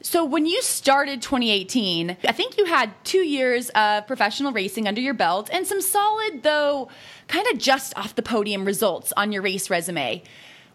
So 0.00 0.24
when 0.24 0.46
you 0.46 0.62
started 0.62 1.20
2018, 1.22 2.16
I 2.24 2.32
think 2.32 2.56
you 2.56 2.66
had 2.66 2.92
two 3.02 3.18
years 3.18 3.68
of 3.70 4.06
professional 4.06 4.52
racing 4.52 4.86
under 4.86 5.00
your 5.00 5.14
belt 5.14 5.50
and 5.52 5.66
some 5.66 5.80
solid, 5.80 6.44
though 6.44 6.88
kind 7.26 7.46
of 7.52 7.58
just 7.58 7.96
off 7.98 8.14
the 8.14 8.22
podium 8.22 8.64
results 8.64 9.12
on 9.16 9.32
your 9.32 9.42
race 9.42 9.68
resume. 9.70 10.22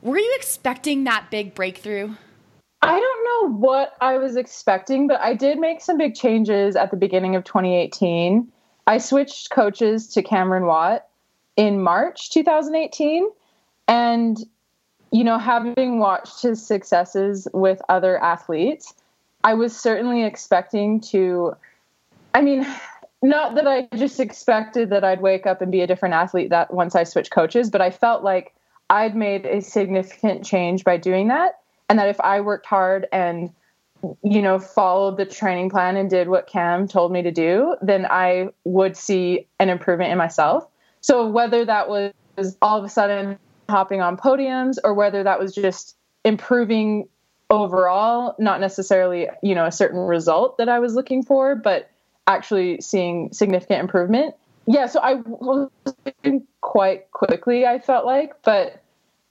Were 0.02 0.18
you 0.18 0.34
expecting 0.36 1.06
that 1.06 1.28
big 1.32 1.56
breakthrough? 1.56 2.16
I 2.82 3.00
don't 3.00 3.52
know 3.52 3.56
what 3.56 3.96
I 4.02 4.18
was 4.18 4.36
expecting, 4.36 5.08
but 5.08 5.22
I 5.22 5.36
did 5.36 5.58
make 5.58 5.80
some 5.80 5.98
big 5.98 6.16
changes 6.16 6.76
at 6.76 6.92
the 6.92 6.98
beginning 6.98 7.38
of 7.38 7.46
2018. 7.46 8.52
I 8.88 8.98
switched 8.98 9.52
coaches 9.52 10.10
to 10.10 10.22
Cameron 10.22 10.66
Watt 10.66 11.08
in 11.56 11.82
March 11.82 12.30
2018. 12.32 13.30
And, 13.88 14.38
you 15.12 15.24
know, 15.24 15.38
having 15.38 16.00
watched 16.00 16.42
his 16.42 16.66
successes 16.66 17.48
with 17.54 17.82
other 17.88 18.22
athletes, 18.22 18.94
I 19.44 19.54
was 19.54 19.76
certainly 19.76 20.24
expecting 20.24 21.02
to, 21.02 21.56
I 22.34 22.42
mean, 22.42 22.66
not 23.22 23.56
that 23.56 23.68
I 23.68 23.88
just 23.96 24.20
expected 24.20 24.90
that 24.90 25.04
I'd 25.04 25.22
wake 25.22 25.46
up 25.46 25.62
and 25.62 25.72
be 25.72 25.82
a 25.82 25.88
different 25.88 26.16
athlete 26.16 26.50
that 26.50 26.74
once 26.74 26.96
I 26.96 27.04
switched 27.04 27.32
coaches, 27.32 27.70
but 27.70 27.82
I 27.82 27.90
felt 27.90 28.24
like 28.24 28.54
I'd 28.90 29.16
made 29.16 29.46
a 29.46 29.62
significant 29.62 30.46
change 30.46 30.84
by 30.84 30.98
doing 30.98 31.28
that. 31.30 31.60
And 31.90 32.00
that 32.00 32.10
if 32.10 32.20
I 32.22 32.42
worked 32.42 32.66
hard 32.66 33.08
and, 33.12 33.52
you 34.24 34.42
know, 34.42 34.60
followed 34.60 35.18
the 35.18 35.26
training 35.26 35.70
plan 35.70 35.96
and 35.98 36.10
did 36.10 36.28
what 36.28 36.48
Cam 36.48 36.88
told 36.88 37.12
me 37.12 37.22
to 37.22 37.32
do, 37.32 37.76
then 37.82 38.06
I 38.10 38.50
would 38.64 38.98
see 38.98 39.48
an 39.60 39.70
improvement 39.70 40.12
in 40.12 40.18
myself. 40.18 40.68
So 41.02 41.28
whether 41.28 41.66
that 41.66 41.90
was 41.90 42.14
all 42.62 42.78
of 42.78 42.84
a 42.84 42.90
sudden 42.90 43.38
hopping 43.70 44.02
on 44.02 44.18
podiums 44.18 44.78
or 44.84 44.94
whether 44.94 45.24
that 45.24 45.40
was 45.40 45.54
just 45.54 45.96
improving 46.26 47.08
overall, 47.54 48.36
not 48.40 48.60
necessarily, 48.60 49.28
you 49.44 49.54
know, 49.54 49.66
a 49.66 49.72
certain 49.72 50.00
result 50.00 50.58
that 50.58 50.68
I 50.68 50.80
was 50.80 50.96
looking 50.96 51.22
for, 51.24 51.56
but 51.56 51.92
actually 52.26 52.82
seeing 52.82 53.32
significant 53.32 53.80
improvement. 53.80 54.34
Yeah, 54.66 54.88
so 54.88 55.00
I 55.00 55.16
was 55.16 55.70
quite 56.62 57.12
quickly, 57.12 57.66
I 57.68 57.78
felt 57.78 58.06
like, 58.06 58.42
but 58.44 58.82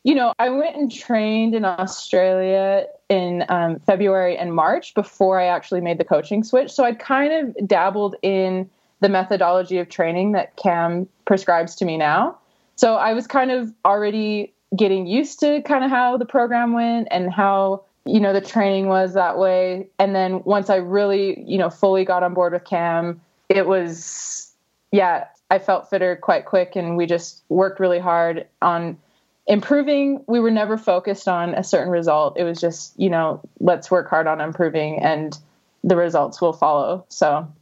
you 0.04 0.14
know, 0.14 0.34
I 0.38 0.50
went 0.50 0.76
and 0.76 0.90
trained 0.90 1.54
in 1.54 1.64
Australia 1.64 2.86
in 3.08 3.44
um, 3.48 3.78
February 3.80 4.36
and 4.36 4.54
March 4.54 4.94
before 4.94 5.40
I 5.40 5.46
actually 5.46 5.80
made 5.80 5.98
the 5.98 6.04
coaching 6.04 6.42
switch. 6.42 6.70
So 6.72 6.84
I'd 6.84 6.98
kind 6.98 7.32
of 7.32 7.68
dabbled 7.68 8.16
in 8.22 8.68
the 9.00 9.08
methodology 9.08 9.78
of 9.78 9.88
training 9.88 10.32
that 10.32 10.56
Cam 10.56 11.08
prescribes 11.24 11.76
to 11.76 11.84
me 11.84 11.96
now. 11.96 12.38
So 12.76 12.96
I 12.96 13.12
was 13.14 13.26
kind 13.26 13.52
of 13.52 13.72
already 13.84 14.52
getting 14.76 15.06
used 15.06 15.40
to 15.40 15.62
kind 15.62 15.84
of 15.84 15.90
how 15.90 16.16
the 16.16 16.24
program 16.24 16.72
went 16.72 17.08
and 17.10 17.32
how 17.32 17.84
you 18.04 18.20
know 18.20 18.32
the 18.32 18.40
training 18.40 18.88
was 18.88 19.14
that 19.14 19.38
way. 19.38 19.88
And 19.98 20.14
then 20.14 20.42
once 20.44 20.70
i 20.70 20.76
really 20.76 21.42
you 21.46 21.58
know 21.58 21.70
fully 21.70 22.04
got 22.04 22.22
on 22.22 22.34
board 22.34 22.52
with 22.52 22.64
cam 22.64 23.20
it 23.48 23.66
was 23.66 24.52
yeah 24.90 25.26
i 25.50 25.58
felt 25.58 25.90
fitter 25.90 26.16
quite 26.16 26.46
quick. 26.46 26.76
And 26.76 26.96
we 26.96 27.06
just 27.06 27.42
worked 27.48 27.80
really 27.80 28.00
hard 28.00 28.46
on 28.60 28.98
improving. 29.46 30.24
We 30.26 30.40
were 30.40 30.50
never 30.50 30.78
focused 30.78 31.26
on 31.28 31.54
a 31.54 31.64
certain 31.64 31.92
result. 31.92 32.38
It 32.38 32.44
was 32.44 32.60
just 32.60 32.98
you 32.98 33.10
know 33.10 33.40
let's 33.60 33.90
work 33.90 34.08
hard 34.08 34.26
on 34.26 34.40
improving 34.40 35.00
and 35.02 35.36
the 35.84 35.96
results 35.96 36.40
will 36.40 36.52
follow. 36.52 37.04
So 37.08 37.52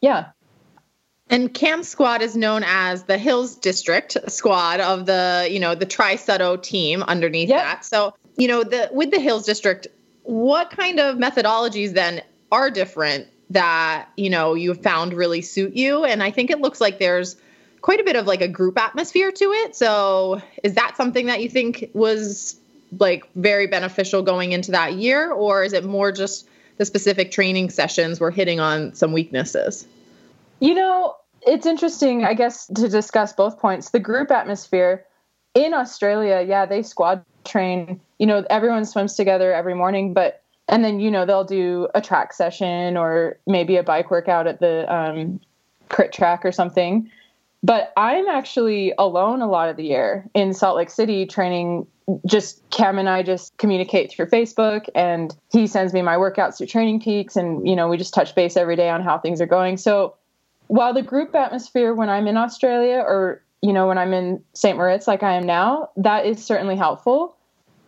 yeah. 0.00 0.30
And 1.30 1.52
Cam 1.52 1.82
Squad 1.82 2.22
is 2.22 2.36
known 2.36 2.62
as 2.64 3.04
the 3.04 3.18
Hills 3.18 3.56
District 3.56 4.16
Squad 4.28 4.80
of 4.80 5.04
the, 5.04 5.46
you 5.50 5.60
know, 5.60 5.74
the 5.74 5.84
Trisutto 5.84 6.60
team 6.62 7.02
underneath 7.02 7.50
yep. 7.50 7.62
that. 7.62 7.84
So 7.84 8.14
you 8.38 8.48
know, 8.48 8.62
the 8.64 8.88
with 8.92 9.10
the 9.10 9.20
Hills 9.20 9.44
District, 9.44 9.88
what 10.22 10.70
kind 10.70 11.00
of 11.00 11.16
methodologies 11.16 11.92
then 11.92 12.22
are 12.50 12.70
different 12.70 13.26
that 13.50 14.08
you 14.16 14.30
know 14.30 14.54
you've 14.54 14.82
found 14.82 15.12
really 15.12 15.42
suit 15.42 15.74
you? 15.74 16.04
And 16.04 16.22
I 16.22 16.30
think 16.30 16.50
it 16.50 16.60
looks 16.60 16.80
like 16.80 16.98
there's 16.98 17.36
quite 17.82 18.00
a 18.00 18.04
bit 18.04 18.16
of 18.16 18.26
like 18.26 18.40
a 18.40 18.48
group 18.48 18.78
atmosphere 18.78 19.30
to 19.32 19.44
it. 19.52 19.76
So 19.76 20.40
is 20.62 20.74
that 20.74 20.96
something 20.96 21.26
that 21.26 21.42
you 21.42 21.48
think 21.48 21.90
was 21.92 22.56
like 22.98 23.28
very 23.34 23.66
beneficial 23.66 24.22
going 24.22 24.52
into 24.52 24.70
that 24.70 24.94
year, 24.94 25.30
or 25.30 25.64
is 25.64 25.72
it 25.72 25.84
more 25.84 26.12
just 26.12 26.48
the 26.78 26.84
specific 26.84 27.32
training 27.32 27.70
sessions 27.70 28.20
were 28.20 28.30
hitting 28.30 28.60
on 28.60 28.94
some 28.94 29.12
weaknesses? 29.12 29.86
You 30.60 30.74
know, 30.74 31.16
it's 31.42 31.66
interesting, 31.66 32.24
I 32.24 32.34
guess, 32.34 32.66
to 32.68 32.88
discuss 32.88 33.32
both 33.32 33.58
points. 33.58 33.90
The 33.90 34.00
group 34.00 34.30
atmosphere 34.30 35.04
in 35.54 35.74
Australia, 35.74 36.44
yeah, 36.46 36.66
they 36.66 36.82
squad 36.82 37.24
train, 37.48 38.00
you 38.18 38.26
know, 38.26 38.44
everyone 38.50 38.84
swims 38.84 39.14
together 39.14 39.52
every 39.52 39.74
morning, 39.74 40.14
but 40.14 40.42
and 40.68 40.84
then 40.84 41.00
you 41.00 41.10
know 41.10 41.24
they'll 41.24 41.44
do 41.44 41.88
a 41.94 42.00
track 42.00 42.32
session 42.32 42.96
or 42.96 43.38
maybe 43.46 43.76
a 43.76 43.82
bike 43.82 44.10
workout 44.10 44.46
at 44.46 44.60
the 44.60 44.92
um, 44.94 45.40
crit 45.88 46.12
track 46.12 46.44
or 46.44 46.52
something. 46.52 47.10
But 47.62 47.92
I'm 47.96 48.28
actually 48.28 48.92
alone 48.98 49.42
a 49.42 49.48
lot 49.48 49.68
of 49.68 49.76
the 49.76 49.84
year 49.84 50.24
in 50.34 50.54
Salt 50.54 50.76
Lake 50.76 50.90
City 50.90 51.26
training. 51.26 51.86
Just 52.26 52.62
Cam 52.70 52.98
and 52.98 53.08
I 53.08 53.22
just 53.22 53.56
communicate 53.58 54.10
through 54.10 54.26
Facebook, 54.26 54.88
and 54.94 55.36
he 55.50 55.66
sends 55.66 55.92
me 55.92 56.00
my 56.00 56.16
workouts 56.16 56.58
through 56.58 56.68
Training 56.68 57.00
Peaks, 57.00 57.36
and 57.36 57.66
you 57.66 57.74
know 57.74 57.88
we 57.88 57.96
just 57.96 58.14
touch 58.14 58.34
base 58.34 58.56
every 58.56 58.76
day 58.76 58.88
on 58.88 59.02
how 59.02 59.18
things 59.18 59.40
are 59.40 59.46
going. 59.46 59.76
So 59.76 60.14
while 60.68 60.94
the 60.94 61.02
group 61.02 61.34
atmosphere 61.34 61.94
when 61.94 62.08
I'm 62.08 62.26
in 62.26 62.36
Australia 62.36 62.98
or 62.98 63.42
you 63.62 63.72
know 63.72 63.88
when 63.88 63.98
I'm 63.98 64.12
in 64.14 64.42
St. 64.54 64.76
Moritz 64.76 65.08
like 65.08 65.22
I 65.22 65.34
am 65.34 65.44
now, 65.44 65.90
that 65.96 66.24
is 66.24 66.42
certainly 66.42 66.76
helpful. 66.76 67.36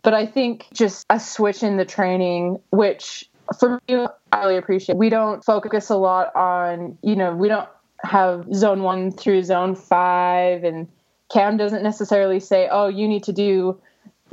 But 0.03 0.13
I 0.13 0.25
think 0.25 0.67
just 0.73 1.05
a 1.09 1.19
switch 1.19 1.63
in 1.63 1.77
the 1.77 1.85
training, 1.85 2.59
which 2.71 3.29
for 3.59 3.79
me, 3.87 4.07
I 4.31 4.39
really 4.39 4.57
appreciate. 4.57 4.97
We 4.97 5.09
don't 5.09 5.43
focus 5.43 5.89
a 5.89 5.95
lot 5.95 6.35
on, 6.35 6.97
you 7.03 7.15
know, 7.15 7.35
we 7.35 7.47
don't 7.47 7.69
have 8.03 8.45
zone 8.53 8.83
one 8.83 9.11
through 9.11 9.43
zone 9.43 9.75
five, 9.75 10.63
and 10.63 10.87
Cam 11.31 11.57
doesn't 11.57 11.83
necessarily 11.83 12.39
say, 12.39 12.67
oh, 12.71 12.87
you 12.87 13.07
need 13.07 13.23
to 13.23 13.33
do 13.33 13.79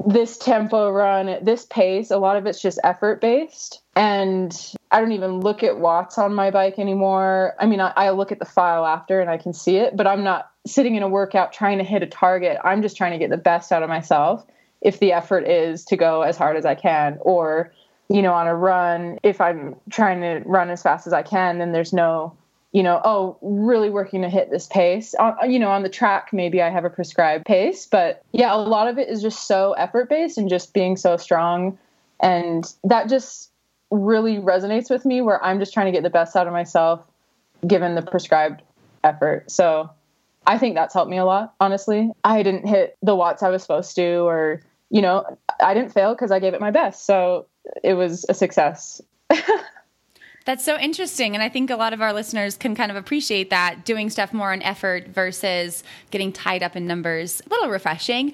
this 0.06 0.38
tempo 0.38 0.90
run 0.90 1.28
at 1.28 1.44
this 1.44 1.66
pace. 1.66 2.10
A 2.10 2.18
lot 2.18 2.36
of 2.36 2.46
it's 2.46 2.62
just 2.62 2.78
effort 2.84 3.20
based. 3.20 3.82
And 3.96 4.56
I 4.92 5.00
don't 5.00 5.12
even 5.12 5.40
look 5.40 5.64
at 5.64 5.78
watts 5.78 6.18
on 6.18 6.34
my 6.34 6.50
bike 6.50 6.78
anymore. 6.78 7.54
I 7.58 7.66
mean, 7.66 7.80
I, 7.80 7.92
I, 7.96 8.10
look 8.10 8.30
at 8.30 8.38
the 8.38 8.44
file 8.44 8.86
after 8.86 9.20
and 9.20 9.28
I 9.28 9.38
can 9.38 9.52
see 9.52 9.76
it, 9.76 9.96
but 9.96 10.06
I'm 10.06 10.22
not 10.22 10.50
sitting 10.66 10.94
in 10.94 11.02
a 11.02 11.08
workout 11.08 11.52
trying 11.52 11.78
to 11.78 11.84
hit 11.84 12.04
a 12.04 12.06
target. 12.06 12.58
I'm 12.62 12.80
just 12.80 12.96
trying 12.96 13.12
to 13.12 13.18
get 13.18 13.30
the 13.30 13.36
best 13.36 13.72
out 13.72 13.82
of 13.82 13.88
myself 13.88 14.46
if 14.80 15.00
the 15.00 15.12
effort 15.12 15.44
is 15.44 15.84
to 15.86 15.96
go 15.96 16.22
as 16.22 16.36
hard 16.36 16.56
as 16.56 16.64
I 16.64 16.74
can 16.74 17.18
or 17.20 17.72
you 18.08 18.22
know 18.22 18.32
on 18.32 18.46
a 18.46 18.54
run 18.54 19.18
if 19.22 19.40
I'm 19.40 19.76
trying 19.90 20.20
to 20.20 20.42
run 20.48 20.70
as 20.70 20.82
fast 20.82 21.06
as 21.06 21.12
I 21.12 21.22
can 21.22 21.58
then 21.58 21.72
there's 21.72 21.92
no 21.92 22.36
you 22.72 22.82
know 22.82 23.00
oh 23.04 23.36
really 23.40 23.90
working 23.90 24.22
to 24.22 24.28
hit 24.28 24.50
this 24.50 24.66
pace. 24.66 25.14
On, 25.14 25.50
you 25.50 25.58
know 25.58 25.70
on 25.70 25.82
the 25.82 25.88
track 25.88 26.32
maybe 26.32 26.62
I 26.62 26.70
have 26.70 26.84
a 26.84 26.90
prescribed 26.90 27.44
pace 27.44 27.86
but 27.86 28.22
yeah 28.32 28.54
a 28.54 28.58
lot 28.58 28.88
of 28.88 28.98
it 28.98 29.08
is 29.08 29.22
just 29.22 29.46
so 29.46 29.72
effort 29.72 30.08
based 30.08 30.38
and 30.38 30.48
just 30.48 30.72
being 30.72 30.96
so 30.96 31.16
strong. 31.16 31.78
And 32.20 32.72
that 32.84 33.08
just 33.08 33.50
really 33.90 34.36
resonates 34.36 34.90
with 34.90 35.04
me 35.04 35.22
where 35.22 35.42
I'm 35.42 35.58
just 35.60 35.72
trying 35.72 35.86
to 35.86 35.92
get 35.92 36.02
the 36.02 36.10
best 36.10 36.36
out 36.36 36.46
of 36.46 36.52
myself 36.52 37.00
given 37.66 37.94
the 37.94 38.02
prescribed 38.02 38.62
effort. 39.04 39.50
So 39.50 39.90
I 40.48 40.56
think 40.56 40.74
that's 40.74 40.94
helped 40.94 41.10
me 41.10 41.18
a 41.18 41.26
lot, 41.26 41.54
honestly. 41.60 42.10
I 42.24 42.42
didn't 42.42 42.66
hit 42.66 42.96
the 43.02 43.14
watts 43.14 43.42
I 43.42 43.50
was 43.50 43.60
supposed 43.60 43.94
to, 43.96 44.26
or, 44.26 44.62
you 44.88 45.02
know, 45.02 45.24
I 45.60 45.74
didn't 45.74 45.92
fail 45.92 46.14
because 46.14 46.30
I 46.30 46.40
gave 46.40 46.54
it 46.54 46.60
my 46.60 46.70
best. 46.70 47.04
So 47.04 47.46
it 47.84 47.92
was 47.92 48.24
a 48.30 48.34
success. 48.34 49.02
That's 50.46 50.64
so 50.64 50.78
interesting. 50.78 51.34
And 51.34 51.42
I 51.42 51.50
think 51.50 51.68
a 51.68 51.76
lot 51.76 51.92
of 51.92 52.00
our 52.00 52.14
listeners 52.14 52.56
can 52.56 52.74
kind 52.74 52.90
of 52.90 52.96
appreciate 52.96 53.50
that 53.50 53.84
doing 53.84 54.08
stuff 54.08 54.32
more 54.32 54.50
on 54.50 54.62
effort 54.62 55.08
versus 55.08 55.84
getting 56.10 56.32
tied 56.32 56.62
up 56.62 56.74
in 56.74 56.86
numbers. 56.86 57.42
A 57.46 57.50
little 57.50 57.68
refreshing. 57.68 58.32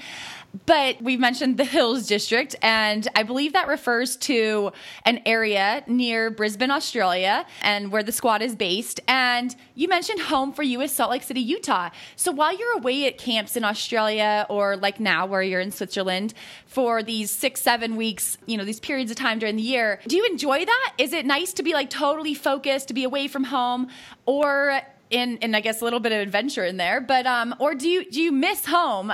But 0.67 1.03
we 1.03 1.17
mentioned 1.17 1.57
the 1.57 1.65
Hills 1.65 2.07
District, 2.07 2.55
and 2.63 3.09
I 3.17 3.25
believe 3.25 3.55
that 3.55 3.67
refers 3.67 4.17
to 4.19 4.73
an 5.05 5.21
area 5.27 5.83
near 5.89 6.31
Brisbane, 6.31 6.71
Australia, 6.71 7.45
and 7.63 7.91
where 7.91 8.05
the 8.05 8.13
squad 8.13 8.41
is 8.41 8.55
based. 8.55 9.01
And 9.09 9.55
you 9.75 9.89
mentioned 9.89 10.21
home 10.21 10.53
for 10.53 10.63
you 10.63 10.81
is 10.81 10.93
Salt 10.93 11.11
Lake 11.11 11.25
City, 11.25 11.41
Utah. 11.41 11.91
So 12.15 12.31
while 12.31 12.57
you're 12.57 12.79
away 12.79 13.07
at 13.07 13.19
camps 13.19 13.57
in 13.57 13.65
Australia, 13.65 14.47
or 14.49 14.77
like 14.77 15.01
now 15.01 15.27
where 15.27 15.43
you're 15.43 15.61
in 15.61 15.73
Switzerland 15.73 16.35
for 16.67 17.03
these 17.03 17.33
six, 17.33 17.61
seven 17.61 17.97
weeks, 17.97 18.39
you 18.47 18.57
know, 18.57 18.65
these 18.65 18.81
periods 18.81 19.11
of 19.11 19.17
time 19.17 19.41
during 19.41 19.57
the 19.57 19.63
year, 19.63 20.01
do 20.07 20.17
you 20.17 20.25
enjoy 20.25 20.65
that? 20.65 20.95
Is 20.99 21.13
it 21.13 21.27
nice 21.27 21.53
to 21.55 21.65
be 21.65 21.73
like 21.73 21.91
totally 21.91 22.35
focused, 22.35 22.89
to 22.89 22.95
be 22.95 23.03
away 23.03 23.27
from 23.27 23.45
home, 23.45 23.89
or 24.25 24.81
in, 25.11 25.37
in 25.39 25.55
I 25.55 25.61
guess 25.61 25.81
a 25.81 25.85
little 25.85 26.01
bit 26.01 26.13
of 26.13 26.21
adventure 26.21 26.65
in 26.65 26.77
there, 26.77 27.01
but 27.01 27.27
um, 27.27 27.57
or 27.59 27.75
do 27.75 27.89
you 27.89 28.09
do 28.09 28.23
you 28.23 28.31
miss 28.31 28.67
home? 28.67 29.13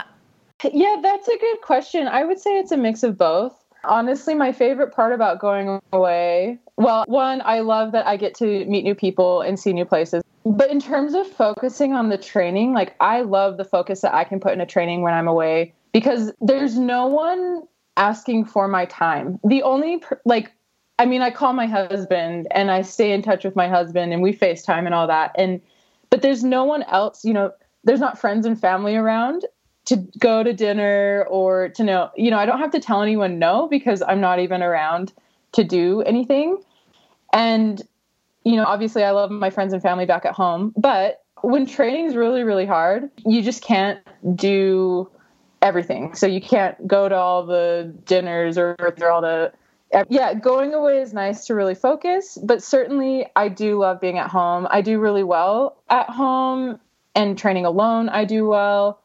Yeah, 0.65 0.97
that's 1.03 1.29
a 1.29 1.39
good 1.39 1.61
question. 1.63 2.09
I 2.09 2.25
would 2.25 2.39
say 2.39 2.59
it's 2.59 2.73
a 2.73 2.77
mix 2.77 3.03
of 3.03 3.17
both. 3.17 3.65
Honestly, 3.85 4.35
my 4.35 4.53
favorite 4.53 4.93
part 4.93 5.13
about 5.13 5.41
going 5.41 5.81
away, 5.93 6.59
well, 6.77 7.05
one, 7.09 7.41
I 7.45 7.61
love 7.61 7.93
that 7.93 8.07
I 8.07 8.17
get 8.17 8.35
to 8.37 8.65
meet 8.67 8.85
new 8.85 8.95
people 8.95 9.41
and 9.41 9.59
see 9.59 9.73
new 9.73 9.87
places. 9.87 10.23
But 10.45 10.71
in 10.71 10.81
terms 10.81 11.15
of 11.15 11.27
focusing 11.27 11.95
on 11.95 12.09
the 12.09 12.19
training, 12.19 12.75
like 12.75 12.95
I 13.01 13.23
love 13.23 13.57
the 13.57 13.65
focus 13.65 14.03
that 14.03 14.15
I 14.15 14.25
can 14.25 14.41
put 14.41 14.53
in 14.53 14.61
a 14.61 14.67
training 14.67 15.03
when 15.03 15.15
I'm 15.15 15.29
away 15.29 15.73
because 15.93 16.33
there's 16.41 16.79
no 16.79 17.07
one 17.07 17.63
asking 17.97 18.47
for 18.47 18.69
my 18.69 18.85
time. 18.87 19.39
The 19.45 19.63
only, 19.63 20.03
like, 20.25 20.53
I 20.99 21.07
mean, 21.07 21.23
I 21.23 21.31
call 21.31 21.53
my 21.53 21.67
husband 21.67 22.49
and 22.51 22.71
I 22.71 22.83
stay 22.83 23.13
in 23.13 23.23
touch 23.23 23.45
with 23.45 23.57
my 23.57 23.69
husband 23.69 24.13
and 24.13 24.23
we 24.23 24.35
FaceTime 24.35 24.85
and 24.85 24.95
all 24.95 25.07
that. 25.07 25.33
And, 25.37 25.61
but 26.11 26.23
there's 26.23 26.45
no 26.45 26.65
one 26.65 26.83
else, 26.85 27.25
you 27.25 27.33
know, 27.33 27.53
there's 27.85 28.01
not 28.01 28.19
friends 28.19 28.45
and 28.45 28.61
family 28.61 28.97
around 28.97 29.45
to 29.87 29.97
go 30.19 30.43
to 30.43 30.53
dinner 30.53 31.27
or 31.29 31.71
to 31.71 31.85
know, 31.85 32.11
you 32.17 32.31
know, 32.31 32.39
I 32.39 32.47
don't 32.47 32.59
have 32.59 32.73
to 32.73 32.81
tell 32.81 33.03
anyone 33.03 33.39
no 33.39 33.69
because 33.69 34.03
I'm 34.03 34.21
not 34.21 34.39
even 34.39 34.63
around 34.63 35.13
to 35.53 35.65
do 35.65 36.03
anything. 36.03 36.59
And, 37.33 37.81
you 38.45 38.57
know, 38.57 38.65
obviously 38.65 39.05
I 39.05 39.11
love 39.11 39.31
my 39.31 39.51
friends 39.51 39.73
and 39.73 39.83
family 39.83 40.07
back 40.07 40.25
at 40.25 40.35
home, 40.35 40.73
but 40.77 41.23
when 41.43 41.67
training 41.67 42.07
is 42.07 42.15
really, 42.15 42.43
really 42.43 42.67
hard, 42.67 43.11
you 43.25 43.43
just 43.43 43.63
can't 43.63 44.01
do 44.35 45.11
everything. 45.63 46.15
So 46.15 46.27
you 46.27 46.41
can't 46.41 46.87
go 46.87 47.09
to 47.09 47.15
all 47.15 47.47
the 47.47 47.95
dinners 48.05 48.59
or 48.59 48.77
all 49.11 49.21
the 49.21 49.53
yeah, 50.09 50.35
going 50.35 50.73
away 50.73 51.01
is 51.01 51.13
nice 51.13 51.47
to 51.47 51.55
really 51.57 51.75
focus, 51.75 52.39
but 52.41 52.63
certainly 52.63 53.27
I 53.35 53.49
do 53.49 53.77
love 53.77 54.01
being 54.01 54.19
at 54.19 54.31
home. 54.31 54.69
I 54.71 54.83
do 54.83 55.01
really 55.01 55.25
well 55.25 55.83
at 55.89 56.09
home 56.09 56.79
and 57.15 57.37
training 57.37 57.65
alone 57.65 58.09
I 58.09 58.25
do 58.25 58.47
well 58.47 59.01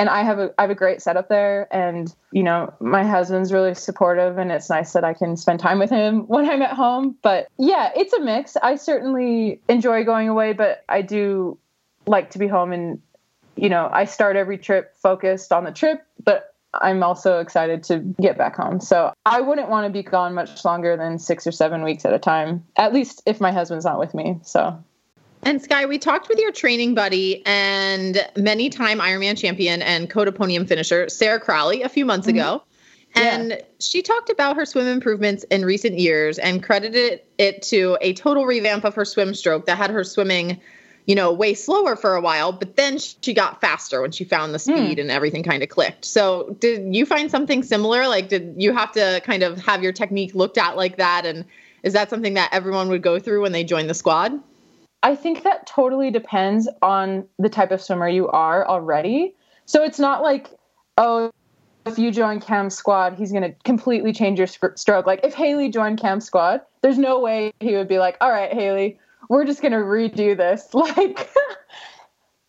and 0.00 0.08
I 0.08 0.22
have 0.22 0.38
a 0.38 0.50
I 0.56 0.62
have 0.62 0.70
a 0.70 0.74
great 0.74 1.02
setup 1.02 1.28
there, 1.28 1.68
and 1.70 2.12
you 2.32 2.42
know 2.42 2.72
my 2.80 3.04
husband's 3.04 3.52
really 3.52 3.74
supportive, 3.74 4.38
and 4.38 4.50
it's 4.50 4.70
nice 4.70 4.94
that 4.94 5.04
I 5.04 5.12
can 5.12 5.36
spend 5.36 5.60
time 5.60 5.78
with 5.78 5.90
him 5.90 6.20
when 6.26 6.48
I'm 6.48 6.62
at 6.62 6.72
home. 6.72 7.16
But 7.22 7.48
yeah, 7.58 7.90
it's 7.94 8.14
a 8.14 8.20
mix. 8.20 8.56
I 8.56 8.76
certainly 8.76 9.60
enjoy 9.68 10.04
going 10.04 10.30
away, 10.30 10.54
but 10.54 10.84
I 10.88 11.02
do 11.02 11.58
like 12.06 12.30
to 12.30 12.38
be 12.38 12.46
home, 12.46 12.72
and 12.72 13.02
you 13.56 13.68
know 13.68 13.90
I 13.92 14.06
start 14.06 14.36
every 14.36 14.56
trip 14.56 14.96
focused 14.96 15.52
on 15.52 15.64
the 15.64 15.72
trip, 15.72 16.02
but 16.24 16.54
I'm 16.72 17.02
also 17.02 17.40
excited 17.40 17.82
to 17.84 17.98
get 18.22 18.38
back 18.38 18.56
home. 18.56 18.80
So 18.80 19.12
I 19.26 19.42
wouldn't 19.42 19.68
want 19.68 19.86
to 19.86 19.92
be 19.92 20.02
gone 20.02 20.32
much 20.32 20.64
longer 20.64 20.96
than 20.96 21.18
six 21.18 21.46
or 21.46 21.52
seven 21.52 21.82
weeks 21.82 22.06
at 22.06 22.14
a 22.14 22.18
time, 22.18 22.64
at 22.76 22.94
least 22.94 23.22
if 23.26 23.38
my 23.38 23.52
husband's 23.52 23.84
not 23.84 23.98
with 23.98 24.14
me. 24.14 24.38
So 24.44 24.82
and 25.42 25.62
Skye, 25.62 25.86
we 25.86 25.98
talked 25.98 26.28
with 26.28 26.38
your 26.38 26.52
training 26.52 26.94
buddy 26.94 27.44
and 27.46 28.28
many 28.36 28.68
time 28.68 28.98
Ironman 28.98 29.38
champion 29.38 29.82
and 29.82 30.10
Kona 30.10 30.32
podium 30.32 30.66
finisher, 30.66 31.08
Sarah 31.08 31.40
Crowley, 31.40 31.82
a 31.82 31.88
few 31.88 32.04
months 32.04 32.26
mm-hmm. 32.26 32.38
ago. 32.38 32.62
And 33.14 33.50
yeah. 33.50 33.60
she 33.80 34.02
talked 34.02 34.30
about 34.30 34.56
her 34.56 34.64
swim 34.64 34.86
improvements 34.86 35.44
in 35.44 35.64
recent 35.64 35.98
years 35.98 36.38
and 36.38 36.62
credited 36.62 37.22
it 37.38 37.62
to 37.62 37.98
a 38.00 38.12
total 38.12 38.46
revamp 38.46 38.84
of 38.84 38.94
her 38.94 39.04
swim 39.04 39.34
stroke 39.34 39.66
that 39.66 39.76
had 39.76 39.90
her 39.90 40.04
swimming, 40.04 40.60
you 41.06 41.14
know, 41.16 41.32
way 41.32 41.54
slower 41.54 41.96
for 41.96 42.14
a 42.14 42.20
while, 42.20 42.52
but 42.52 42.76
then 42.76 42.98
she 42.98 43.34
got 43.34 43.60
faster 43.60 44.00
when 44.00 44.12
she 44.12 44.22
found 44.22 44.54
the 44.54 44.58
hmm. 44.58 44.76
speed 44.76 44.98
mm. 44.98 45.00
and 45.00 45.10
everything 45.10 45.42
kind 45.42 45.62
of 45.62 45.68
clicked. 45.68 46.04
So, 46.04 46.56
did 46.60 46.94
you 46.94 47.04
find 47.04 47.30
something 47.30 47.64
similar? 47.64 48.06
Like, 48.06 48.28
did 48.28 48.54
you 48.56 48.72
have 48.72 48.92
to 48.92 49.20
kind 49.24 49.42
of 49.42 49.58
have 49.58 49.82
your 49.82 49.92
technique 49.92 50.34
looked 50.34 50.58
at 50.58 50.76
like 50.76 50.96
that? 50.98 51.26
And 51.26 51.44
is 51.82 51.94
that 51.94 52.10
something 52.10 52.34
that 52.34 52.50
everyone 52.52 52.88
would 52.90 53.02
go 53.02 53.18
through 53.18 53.42
when 53.42 53.52
they 53.52 53.64
join 53.64 53.88
the 53.88 53.94
squad? 53.94 54.40
I 55.02 55.14
think 55.14 55.42
that 55.44 55.66
totally 55.66 56.10
depends 56.10 56.68
on 56.82 57.26
the 57.38 57.48
type 57.48 57.70
of 57.70 57.80
swimmer 57.80 58.08
you 58.08 58.28
are 58.28 58.66
already. 58.66 59.34
So 59.64 59.82
it's 59.82 59.98
not 59.98 60.22
like, 60.22 60.50
oh, 60.98 61.30
if 61.86 61.98
you 61.98 62.10
join 62.10 62.40
Cam 62.40 62.68
Squad, 62.68 63.14
he's 63.14 63.32
going 63.32 63.42
to 63.42 63.54
completely 63.64 64.12
change 64.12 64.38
your 64.38 64.46
stroke. 64.46 65.06
Like 65.06 65.20
if 65.24 65.34
Haley 65.34 65.70
joined 65.70 65.98
Cam 66.00 66.20
Squad, 66.20 66.60
there's 66.82 66.98
no 66.98 67.18
way 67.18 67.52
he 67.60 67.74
would 67.74 67.88
be 67.88 67.98
like, 67.98 68.16
all 68.20 68.30
right, 68.30 68.52
Haley, 68.52 68.98
we're 69.28 69.44
just 69.44 69.62
going 69.62 69.72
to 69.72 69.78
redo 69.78 70.36
this. 70.36 70.68
Like, 70.74 71.30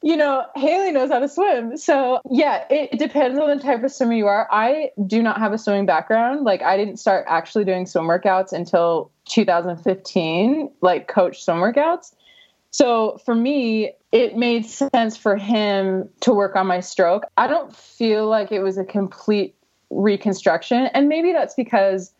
you 0.03 0.17
know, 0.17 0.45
Haley 0.55 0.91
knows 0.91 1.11
how 1.11 1.19
to 1.19 1.29
swim. 1.29 1.77
So 1.77 2.21
yeah, 2.29 2.65
it, 2.71 2.93
it 2.93 2.99
depends 2.99 3.39
on 3.39 3.55
the 3.55 3.61
type 3.61 3.83
of 3.83 3.91
swimmer 3.91 4.13
you 4.13 4.25
are. 4.25 4.47
I 4.51 4.89
do 5.05 5.21
not 5.21 5.37
have 5.37 5.53
a 5.53 5.59
swimming 5.59 5.85
background. 5.85 6.43
Like 6.43 6.63
I 6.63 6.75
didn't 6.75 6.97
start 6.97 7.23
actually 7.27 7.65
doing 7.65 7.85
swim 7.85 8.05
workouts 8.05 8.51
until 8.51 9.11
2015, 9.25 10.71
like 10.81 11.07
coach 11.07 11.43
swim 11.43 11.57
workouts. 11.57 12.15
So 12.71 13.19
for 13.25 13.35
me, 13.35 13.93
it 14.11 14.35
made 14.35 14.65
sense 14.65 15.17
for 15.17 15.35
him 15.35 16.09
to 16.21 16.33
work 16.33 16.55
on 16.55 16.67
my 16.67 16.79
stroke. 16.79 17.23
I 17.37 17.47
don't 17.47 17.75
feel 17.75 18.27
like 18.27 18.51
it 18.51 18.61
was 18.61 18.77
a 18.77 18.83
complete 18.83 19.55
reconstruction. 19.89 20.87
And 20.93 21.09
maybe 21.09 21.33
that's 21.33 21.53
because 21.53 22.13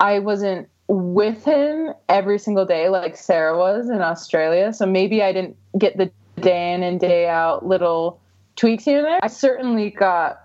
I 0.00 0.18
wasn't 0.18 0.68
with 0.88 1.44
him 1.44 1.92
every 2.08 2.38
single 2.38 2.64
day 2.64 2.88
like 2.88 3.16
Sarah 3.16 3.56
was 3.58 3.90
in 3.90 4.00
Australia. 4.00 4.72
So 4.72 4.86
maybe 4.86 5.22
I 5.22 5.32
didn't 5.32 5.56
get 5.78 5.98
the 5.98 6.10
day 6.40 6.72
in 6.72 6.82
and 6.82 6.98
day 6.98 7.28
out 7.28 7.66
little 7.66 8.20
tweaks 8.56 8.84
here 8.84 8.98
and 8.98 9.06
there. 9.06 9.20
I 9.22 9.28
certainly 9.28 9.90
got 9.90 10.40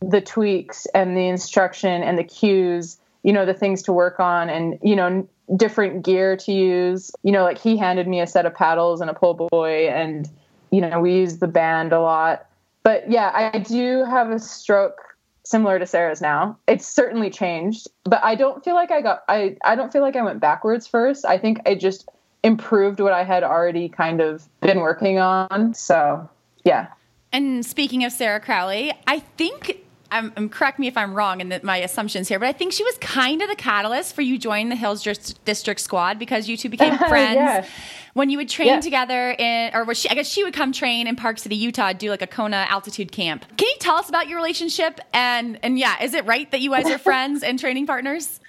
the 0.00 0.20
tweaks 0.20 0.86
and 0.94 1.16
the 1.16 1.28
instruction 1.28 2.02
and 2.02 2.16
the 2.16 2.24
cues, 2.24 2.98
you 3.22 3.32
know, 3.32 3.44
the 3.44 3.54
things 3.54 3.82
to 3.82 3.92
work 3.92 4.20
on 4.20 4.48
and, 4.48 4.78
you 4.82 4.96
know, 4.96 5.28
different 5.56 6.04
gear 6.04 6.36
to 6.36 6.52
use. 6.52 7.10
You 7.22 7.32
know, 7.32 7.42
like 7.42 7.58
he 7.58 7.76
handed 7.76 8.08
me 8.08 8.20
a 8.20 8.26
set 8.26 8.46
of 8.46 8.54
paddles 8.54 9.00
and 9.00 9.10
a 9.10 9.14
pull 9.14 9.34
boy 9.34 9.88
and 9.88 10.28
you 10.70 10.80
know, 10.80 11.00
we 11.00 11.14
use 11.14 11.38
the 11.38 11.48
band 11.48 11.92
a 11.92 12.00
lot. 12.00 12.46
But 12.82 13.10
yeah, 13.10 13.50
I 13.52 13.58
do 13.58 14.04
have 14.04 14.30
a 14.30 14.38
stroke 14.38 14.98
similar 15.44 15.78
to 15.78 15.86
Sarah's 15.86 16.20
now. 16.20 16.56
It's 16.66 16.86
certainly 16.86 17.28
changed, 17.28 17.88
but 18.04 18.22
I 18.22 18.34
don't 18.34 18.64
feel 18.64 18.74
like 18.74 18.90
I 18.90 19.02
got 19.02 19.22
I 19.28 19.56
I 19.64 19.74
don't 19.74 19.92
feel 19.92 20.02
like 20.02 20.16
I 20.16 20.22
went 20.22 20.40
backwards 20.40 20.86
first. 20.86 21.24
I 21.24 21.38
think 21.38 21.60
I 21.66 21.74
just 21.74 22.08
improved 22.42 23.00
what 23.00 23.12
I 23.12 23.24
had 23.24 23.42
already 23.42 23.88
kind 23.88 24.20
of 24.20 24.48
been 24.60 24.80
working 24.80 25.18
on. 25.18 25.74
So, 25.74 26.28
yeah. 26.64 26.88
And 27.32 27.66
speaking 27.66 28.02
of 28.04 28.12
Sarah 28.12 28.40
Crowley, 28.40 28.92
I 29.06 29.18
think 29.18 29.84
I'm, 30.12 30.32
I'm, 30.36 30.48
correct 30.48 30.78
me 30.78 30.86
if 30.86 30.96
I'm 30.96 31.14
wrong 31.14 31.40
in 31.40 31.50
the, 31.50 31.60
my 31.62 31.76
assumptions 31.78 32.28
here, 32.28 32.38
but 32.38 32.48
I 32.48 32.52
think 32.52 32.72
she 32.72 32.82
was 32.82 32.96
kind 32.98 33.42
of 33.42 33.48
the 33.48 33.54
catalyst 33.54 34.14
for 34.14 34.22
you 34.22 34.38
joining 34.38 34.68
the 34.68 34.76
Hills 34.76 35.02
District 35.44 35.80
squad 35.80 36.18
because 36.18 36.48
you 36.48 36.56
two 36.56 36.68
became 36.76 36.96
friends 36.98 37.36
yeah. 37.36 37.66
when 38.14 38.30
you 38.30 38.38
would 38.38 38.48
train 38.48 38.68
yeah. 38.68 38.80
together 38.80 39.30
in, 39.30 39.70
or 39.74 39.94
she, 39.94 40.08
I 40.08 40.14
guess 40.14 40.28
she 40.28 40.42
would 40.42 40.54
come 40.54 40.72
train 40.72 41.06
in 41.06 41.16
Park 41.16 41.38
City, 41.38 41.56
Utah, 41.56 41.92
do 41.92 42.10
like 42.10 42.22
a 42.22 42.26
Kona 42.26 42.66
altitude 42.68 43.12
camp. 43.12 43.44
Can 43.56 43.68
you 43.68 43.76
tell 43.78 43.96
us 43.96 44.08
about 44.08 44.28
your 44.28 44.36
relationship? 44.36 45.00
And 45.12 45.58
and 45.62 45.78
yeah, 45.78 46.02
is 46.02 46.14
it 46.14 46.26
right 46.26 46.50
that 46.50 46.60
you 46.60 46.70
guys 46.70 46.86
are 46.86 46.98
friends 47.10 47.42
and 47.42 47.58
training 47.58 47.86
partners? 47.86 48.40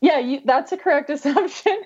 Yeah, 0.00 0.18
you, 0.18 0.40
that's 0.44 0.72
a 0.72 0.76
correct 0.76 1.10
assumption. 1.10 1.82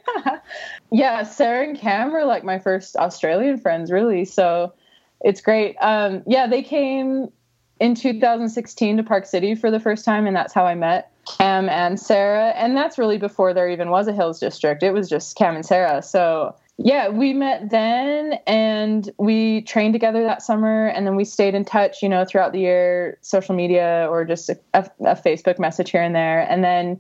yeah, 0.92 1.23
Sarah 1.25 1.66
and 1.66 1.79
Cam 1.79 2.14
are 2.14 2.25
like 2.25 2.44
my 2.44 2.59
first 2.59 2.96
Australian 2.96 3.59
friends, 3.59 3.90
really. 3.90 4.25
So 4.25 4.73
it's 5.20 5.40
great. 5.40 5.77
Um, 5.81 6.23
yeah, 6.27 6.46
they 6.46 6.62
came 6.62 7.31
in 7.80 7.94
2016 7.94 8.98
to 8.98 9.02
Park 9.02 9.26
City 9.26 9.54
for 9.54 9.70
the 9.70 9.80
first 9.80 10.04
time, 10.04 10.26
and 10.26 10.36
that's 10.36 10.52
how 10.52 10.66
I 10.66 10.74
met 10.74 11.10
Cam 11.38 11.68
and 11.68 11.98
Sarah. 11.98 12.50
And 12.50 12.76
that's 12.76 12.98
really 12.98 13.18
before 13.18 13.54
there 13.54 13.68
even 13.68 13.90
was 13.90 14.06
a 14.06 14.12
Hills 14.12 14.38
District. 14.38 14.82
It 14.82 14.92
was 14.92 15.08
just 15.08 15.36
Cam 15.36 15.56
and 15.56 15.64
Sarah. 15.64 16.02
So 16.02 16.54
yeah, 16.82 17.08
we 17.08 17.34
met 17.34 17.70
then 17.70 18.38
and 18.46 19.10
we 19.18 19.62
trained 19.62 19.92
together 19.92 20.22
that 20.24 20.42
summer 20.42 20.86
and 20.86 21.06
then 21.06 21.14
we 21.14 21.24
stayed 21.24 21.54
in 21.54 21.64
touch, 21.64 22.02
you 22.02 22.08
know, 22.08 22.24
throughout 22.24 22.52
the 22.52 22.60
year, 22.60 23.18
social 23.20 23.54
media 23.54 24.06
or 24.10 24.24
just 24.24 24.48
a, 24.48 24.58
a, 24.72 24.90
a 25.00 25.16
Facebook 25.16 25.58
message 25.58 25.90
here 25.90 26.02
and 26.02 26.14
there. 26.14 26.40
And 26.50 26.64
then 26.64 26.98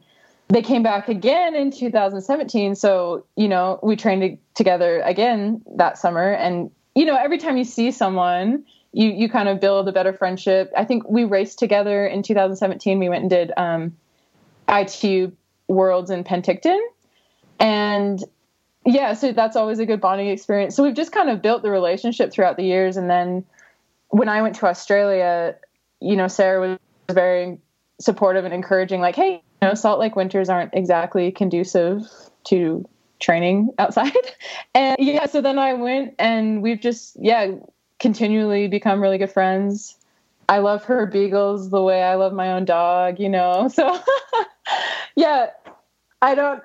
they 0.48 0.60
came 0.60 0.82
back 0.82 1.08
again 1.08 1.54
in 1.54 1.70
2017. 1.70 2.74
So, 2.74 3.24
you 3.36 3.48
know, 3.48 3.78
we 3.82 3.96
trained 3.96 4.36
together 4.54 5.00
again 5.00 5.62
that 5.76 5.96
summer. 5.96 6.32
And, 6.32 6.70
you 6.94 7.06
know, 7.06 7.16
every 7.16 7.38
time 7.38 7.56
you 7.56 7.64
see 7.64 7.90
someone, 7.90 8.64
you 8.92 9.08
you 9.08 9.28
kind 9.28 9.48
of 9.48 9.60
build 9.60 9.88
a 9.88 9.92
better 9.92 10.12
friendship. 10.12 10.72
I 10.76 10.84
think 10.84 11.08
we 11.08 11.24
raced 11.24 11.58
together 11.58 12.06
in 12.06 12.22
2017. 12.22 12.98
We 12.98 13.08
went 13.08 13.22
and 13.22 13.30
did 13.30 13.52
um, 13.56 13.96
ITU 14.68 15.32
Worlds 15.68 16.10
in 16.10 16.24
Penticton, 16.24 16.80
and 17.58 18.24
yeah, 18.84 19.12
so 19.12 19.32
that's 19.32 19.56
always 19.56 19.78
a 19.78 19.86
good 19.86 20.00
bonding 20.00 20.28
experience. 20.28 20.74
So 20.74 20.82
we've 20.82 20.94
just 20.94 21.12
kind 21.12 21.28
of 21.28 21.42
built 21.42 21.62
the 21.62 21.70
relationship 21.70 22.32
throughout 22.32 22.56
the 22.56 22.64
years. 22.64 22.96
And 22.96 23.10
then 23.10 23.44
when 24.08 24.28
I 24.28 24.42
went 24.42 24.54
to 24.56 24.66
Australia, 24.66 25.56
you 26.00 26.16
know, 26.16 26.28
Sarah 26.28 26.60
was 26.60 26.78
very 27.14 27.58
supportive 27.98 28.44
and 28.44 28.54
encouraging, 28.54 29.00
like, 29.00 29.16
hey, 29.16 29.42
you 29.62 29.68
know, 29.68 29.74
Salt 29.74 30.00
Lake 30.00 30.16
winters 30.16 30.48
aren't 30.48 30.72
exactly 30.72 31.30
conducive 31.30 32.06
to 32.44 32.88
training 33.20 33.70
outside. 33.78 34.16
and 34.74 34.96
yeah, 34.98 35.26
so 35.26 35.42
then 35.42 35.58
I 35.58 35.74
went 35.74 36.14
and 36.18 36.62
we've 36.62 36.80
just, 36.80 37.16
yeah, 37.20 37.52
continually 38.00 38.66
become 38.66 39.00
really 39.00 39.18
good 39.18 39.30
friends. 39.30 39.96
I 40.48 40.58
love 40.58 40.84
her 40.84 41.06
beagles 41.06 41.70
the 41.70 41.82
way 41.82 42.02
I 42.02 42.16
love 42.16 42.32
my 42.32 42.52
own 42.52 42.64
dog, 42.64 43.20
you 43.20 43.28
know. 43.28 43.68
So 43.74 43.98
yeah, 45.16 45.50
I 46.22 46.34
don't 46.34 46.62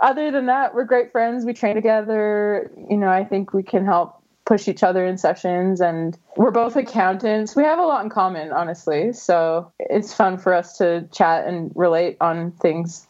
other 0.00 0.30
than 0.30 0.46
that, 0.46 0.74
we're 0.74 0.84
great 0.84 1.12
friends. 1.12 1.44
We 1.44 1.54
train 1.54 1.74
together. 1.74 2.70
You 2.90 2.96
know, 2.96 3.08
I 3.08 3.24
think 3.24 3.52
we 3.52 3.62
can 3.62 3.84
help 3.84 4.22
push 4.44 4.66
each 4.66 4.82
other 4.82 5.06
in 5.06 5.16
sessions 5.16 5.80
and 5.80 6.18
we're 6.36 6.50
both 6.50 6.74
accountants. 6.76 7.54
We 7.54 7.62
have 7.62 7.78
a 7.78 7.82
lot 7.82 8.02
in 8.02 8.10
common, 8.10 8.52
honestly. 8.52 9.12
So 9.12 9.70
it's 9.78 10.12
fun 10.12 10.36
for 10.36 10.52
us 10.52 10.76
to 10.78 11.08
chat 11.12 11.46
and 11.46 11.70
relate 11.76 12.16
on 12.20 12.50
things. 12.52 13.06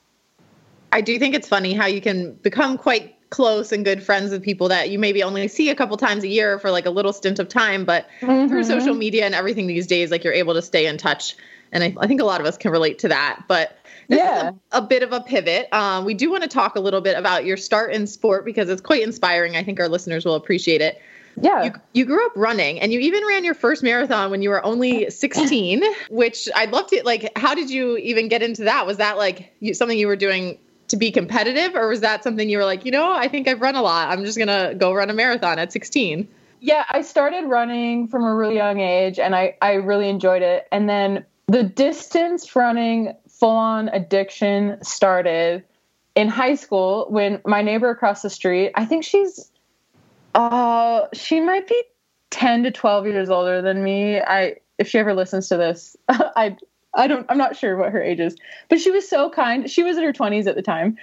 I 0.93 1.01
do 1.01 1.19
think 1.19 1.35
it's 1.35 1.49
funny 1.49 1.73
how 1.73 1.87
you 1.87 2.03
can 2.03 2.35
become 2.35 2.77
quite 2.77 3.17
close 3.33 3.73
and 3.73 3.85
good 3.85 4.03
friends 4.03 4.31
with 4.31 4.43
people 4.43 4.69
that 4.69 4.91
you 4.91 4.99
maybe 4.99 5.23
only 5.23 5.49
see 5.49 5.71
a 5.71 5.75
couple 5.75 5.97
times 5.97 6.23
a 6.23 6.29
year 6.29 6.59
for 6.59 6.71
like 6.71 6.87
a 6.87 6.91
little 6.91 7.13
stint 7.13 7.39
of 7.39 7.49
time, 7.49 7.85
but 7.85 8.07
mm-hmm. 8.21 8.47
through 8.47 8.63
social 8.63 8.95
media 8.95 9.25
and 9.25 9.35
everything 9.35 9.67
these 9.67 9.87
days, 9.87 10.11
like 10.11 10.23
you're 10.23 10.35
able 10.35 10.55
to 10.55 10.63
stay 10.63 10.87
in 10.87 10.99
touch. 10.99 11.35
And 11.73 11.83
I, 11.83 11.95
I 11.99 12.07
think 12.07 12.21
a 12.21 12.25
lot 12.25 12.41
of 12.41 12.47
us 12.47 12.59
can 12.59 12.71
relate 12.71 12.99
to 13.01 13.09
that. 13.09 13.45
But 13.49 13.79
this 14.09 14.19
yeah. 14.19 14.51
is 14.51 14.55
a, 14.73 14.79
a, 14.79 14.83
bit 14.83 15.03
of 15.03 15.13
a 15.13 15.21
pivot. 15.21 15.73
Um, 15.73 16.05
we 16.05 16.13
do 16.13 16.31
want 16.31 16.43
to 16.43 16.49
talk 16.49 16.77
a 16.77 16.81
little 16.81 17.01
bit 17.01 17.17
about 17.17 17.47
your 17.47 17.57
start 17.57 17.93
in 17.95 18.07
sport 18.07 18.45
because 18.45 18.69
it's 18.69 18.83
quite 18.83 19.03
inspiring. 19.03 19.57
I 19.57 19.65
think 19.65 19.81
our 19.81 19.89
listeners 19.89 20.27
will 20.27 20.35
appreciate 20.35 20.83
it. 20.83 21.01
Yeah. 21.41 21.65
You, 21.65 21.73
you 21.95 22.05
grew 22.05 22.25
up 22.27 22.33
running 22.37 22.79
and 22.81 22.93
you 22.93 23.01
even 23.01 23.27
ran 23.27 23.45
your 23.45 23.55
first 23.55 23.83
marathon 23.83 24.31
when 24.31 24.43
you 24.43 24.51
were 24.51 24.63
only 24.63 25.09
16, 25.09 25.83
which 26.11 26.51
I'd 26.55 26.71
love 26.71 26.89
to 26.89 27.01
like 27.07 27.33
how 27.39 27.55
did 27.55 27.71
you 27.71 27.97
even 27.97 28.29
get 28.29 28.43
into 28.43 28.65
that? 28.65 28.87
Was 28.87 28.99
that 28.99 29.17
like 29.17 29.55
you, 29.61 29.73
something 29.73 29.99
you 29.99 30.07
were 30.07 30.17
doing 30.17 30.59
to 30.93 30.97
be 30.99 31.11
competitive 31.11 31.75
or 31.75 31.89
was 31.89 32.01
that 32.01 32.23
something 32.23 32.51
you 32.51 32.59
were 32.59 32.67
like, 32.67 32.85
you 32.85 32.93
know, 32.93 33.11
I 33.13 33.27
think 33.27 33.49
I've 33.49 33.63
run 33.63 33.77
a 33.77 33.83
lot. 33.83 34.09
I'm 34.11 34.27
just 34.27 34.39
to 34.39 34.75
go 34.77 34.93
run 34.93 35.09
a 35.09 35.15
marathon 35.15 35.59
at 35.59 35.73
16? 35.73 36.29
Yeah, 36.61 36.85
I 36.91 37.01
started 37.01 37.47
running 37.47 38.09
from 38.09 38.25
a 38.25 38.35
really 38.35 38.57
young 38.57 38.79
age 38.79 39.19
and 39.19 39.35
I 39.35 39.57
I 39.61 39.73
really 39.75 40.09
enjoyed 40.09 40.43
it. 40.43 40.69
And 40.71 40.89
then 40.89 41.25
the 41.47 41.63
distance 41.63 42.55
running 42.55 43.15
full 43.27 43.57
on 43.57 43.89
addiction 43.89 44.79
started 44.85 45.65
in 46.15 46.29
high 46.29 46.57
school 46.57 47.07
when 47.09 47.41
my 47.47 47.63
neighbor 47.63 47.89
across 47.89 48.21
the 48.21 48.31
street, 48.31 48.73
I 48.75 48.85
think 48.85 49.03
she's 49.03 49.51
uh 50.35 51.07
she 51.15 51.41
might 51.41 51.67
be 51.67 51.83
10 52.31 52.65
to 52.65 52.71
12 52.71 53.07
years 53.07 53.31
older 53.31 53.63
than 53.63 53.83
me. 53.83 54.21
I 54.21 54.57
if 54.79 54.89
she 54.89 54.99
ever 54.99 55.15
listens 55.15 55.49
to 55.49 55.57
this, 55.57 55.97
I 56.09 56.59
I 56.95 57.07
don't 57.07 57.27
I'm 57.29 57.39
not 57.39 57.57
sure 57.57 57.77
what 57.77 57.93
her 57.93 58.03
age 58.03 58.21
is, 58.21 58.37
but 58.69 58.81
she 58.81 58.91
was 58.91 59.09
so 59.09 59.31
kind. 59.31 59.71
She 59.71 59.83
was 59.83 59.97
in 59.97 60.05
her 60.05 60.13
20s 60.13 60.47
at 60.47 60.55
the 60.55 60.63
time. 60.63 60.97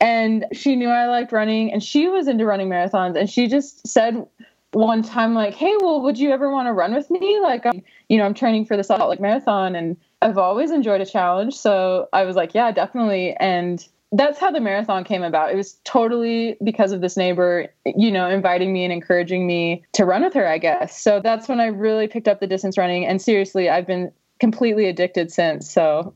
And 0.00 0.46
she 0.52 0.76
knew 0.76 0.88
I 0.88 1.06
liked 1.06 1.32
running 1.32 1.72
and 1.72 1.82
she 1.82 2.08
was 2.08 2.26
into 2.28 2.44
running 2.44 2.68
marathons 2.68 3.16
and 3.16 3.30
she 3.30 3.46
just 3.46 3.86
said 3.86 4.26
one 4.72 5.02
time 5.02 5.34
like, 5.34 5.54
"Hey, 5.54 5.72
well, 5.80 6.02
would 6.02 6.18
you 6.18 6.30
ever 6.30 6.50
want 6.50 6.66
to 6.66 6.72
run 6.72 6.94
with 6.94 7.10
me? 7.10 7.38
Like, 7.40 7.64
I'm, 7.64 7.80
you 8.08 8.18
know, 8.18 8.24
I'm 8.24 8.34
training 8.34 8.66
for 8.66 8.76
the 8.76 8.82
Salt 8.82 9.08
Lake 9.08 9.20
Marathon 9.20 9.76
and 9.76 9.96
I've 10.20 10.36
always 10.36 10.70
enjoyed 10.72 11.00
a 11.00 11.06
challenge." 11.06 11.54
So, 11.54 12.08
I 12.12 12.24
was 12.24 12.34
like, 12.36 12.54
"Yeah, 12.54 12.72
definitely." 12.72 13.34
And 13.38 13.86
that's 14.12 14.38
how 14.38 14.50
the 14.50 14.60
marathon 14.60 15.04
came 15.04 15.22
about. 15.22 15.52
It 15.52 15.56
was 15.56 15.74
totally 15.84 16.56
because 16.62 16.92
of 16.92 17.00
this 17.00 17.16
neighbor, 17.16 17.68
you 17.84 18.12
know, 18.12 18.28
inviting 18.28 18.72
me 18.72 18.84
and 18.84 18.92
encouraging 18.92 19.46
me 19.46 19.84
to 19.92 20.04
run 20.04 20.22
with 20.22 20.34
her, 20.34 20.46
I 20.46 20.58
guess. 20.58 21.00
So 21.00 21.20
that's 21.20 21.48
when 21.48 21.60
I 21.60 21.66
really 21.66 22.06
picked 22.06 22.28
up 22.28 22.40
the 22.40 22.46
distance 22.46 22.78
running. 22.78 23.06
And 23.06 23.20
seriously, 23.20 23.68
I've 23.68 23.86
been 23.86 24.12
completely 24.40 24.86
addicted 24.86 25.32
since. 25.32 25.70
So 25.70 26.14